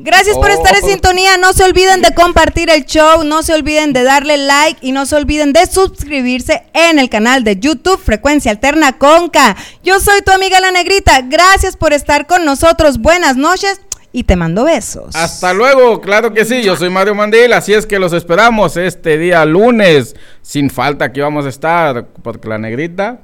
Gracias 0.00 0.36
por 0.36 0.50
estar 0.50 0.76
en 0.76 0.84
Oh. 0.84 0.86
sintonía. 0.88 1.36
No 1.38 1.52
se 1.52 1.64
olviden 1.64 2.02
de 2.02 2.14
compartir 2.14 2.70
el 2.70 2.84
show, 2.84 3.24
no 3.24 3.42
se 3.42 3.52
olviden 3.54 3.92
de 3.92 4.04
darle 4.04 4.36
like 4.36 4.78
y 4.86 4.92
no 4.92 5.06
se 5.06 5.16
olviden 5.16 5.52
de 5.52 5.66
suscribirse 5.66 6.62
en 6.72 6.98
el 7.00 7.08
canal 7.10 7.42
de 7.42 7.56
YouTube 7.58 7.98
Frecuencia 8.00 8.52
Alterna 8.52 8.96
Conca. 8.98 9.56
Yo 9.82 9.98
soy 9.98 10.20
tu 10.22 10.30
amiga 10.30 10.60
la 10.60 10.70
negrita. 10.70 11.22
Gracias 11.22 11.76
por 11.76 11.92
estar 11.92 12.26
con 12.28 12.44
nosotros. 12.44 12.98
Buenas 12.98 13.36
noches 13.36 13.80
y 14.12 14.22
te 14.24 14.36
mando 14.36 14.64
besos. 14.64 15.16
Hasta 15.16 15.52
luego, 15.52 16.00
claro 16.00 16.32
que 16.32 16.44
sí, 16.44 16.62
yo 16.62 16.76
soy 16.76 16.90
Mario 16.90 17.14
Mandil, 17.14 17.52
así 17.52 17.74
es 17.74 17.84
que 17.84 17.98
los 17.98 18.12
esperamos 18.12 18.76
este 18.76 19.18
día 19.18 19.44
lunes, 19.44 20.14
sin 20.42 20.70
falta 20.70 21.06
aquí 21.06 21.20
vamos 21.20 21.44
a 21.44 21.48
estar, 21.48 22.06
porque 22.22 22.48
la 22.48 22.56
negrita 22.58 23.18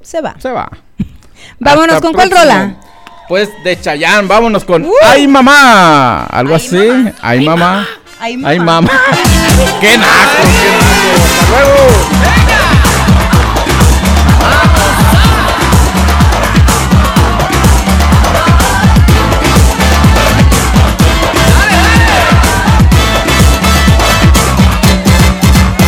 Se 0.00 0.20
va. 0.20 0.34
se 0.38 0.50
va. 0.50 0.70
Vámonos 1.58 1.96
Hasta 1.96 2.06
con 2.06 2.12
cuál 2.14 2.30
rola. 2.30 2.74
Pues 3.28 3.48
de 3.64 3.80
Chayán, 3.80 4.28
vámonos 4.28 4.64
con 4.64 4.84
Uh. 4.84 4.92
¡Ay 5.02 5.26
mamá! 5.26 6.24
Algo 6.24 6.54
Ay, 6.54 6.60
así. 6.66 6.76
mamá. 6.76 7.12
¡Ay 7.22 7.40
mamá! 7.44 7.86
Ay, 8.20 8.42
¡Ay 8.44 8.58
mamá. 8.58 8.80
mamá! 8.82 8.90
¡Qué 9.80 9.96
naco! 9.96 10.42
¡Qué 10.52 10.70
naco! 10.70 11.14
¡Hasta 11.40 11.50
luego! 11.50 12.94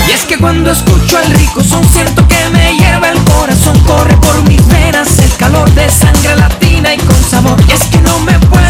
Y 0.08 0.12
es 0.12 0.24
que 0.24 0.38
cuando 0.38 0.70
escucho 0.70 1.18
al 1.18 1.30
rico 1.32 1.62
son 1.62 1.84
siento 1.92 2.26
que 2.28 2.36
calor 5.46 5.70
de 5.74 5.88
sangre 5.88 6.34
latina 6.36 6.94
y 6.94 6.98
con 6.98 7.22
sabor. 7.30 7.56
Y 7.68 7.72
es 7.72 7.84
que 7.84 8.00
no 8.00 8.18
me 8.20 8.32
puedo 8.50 8.65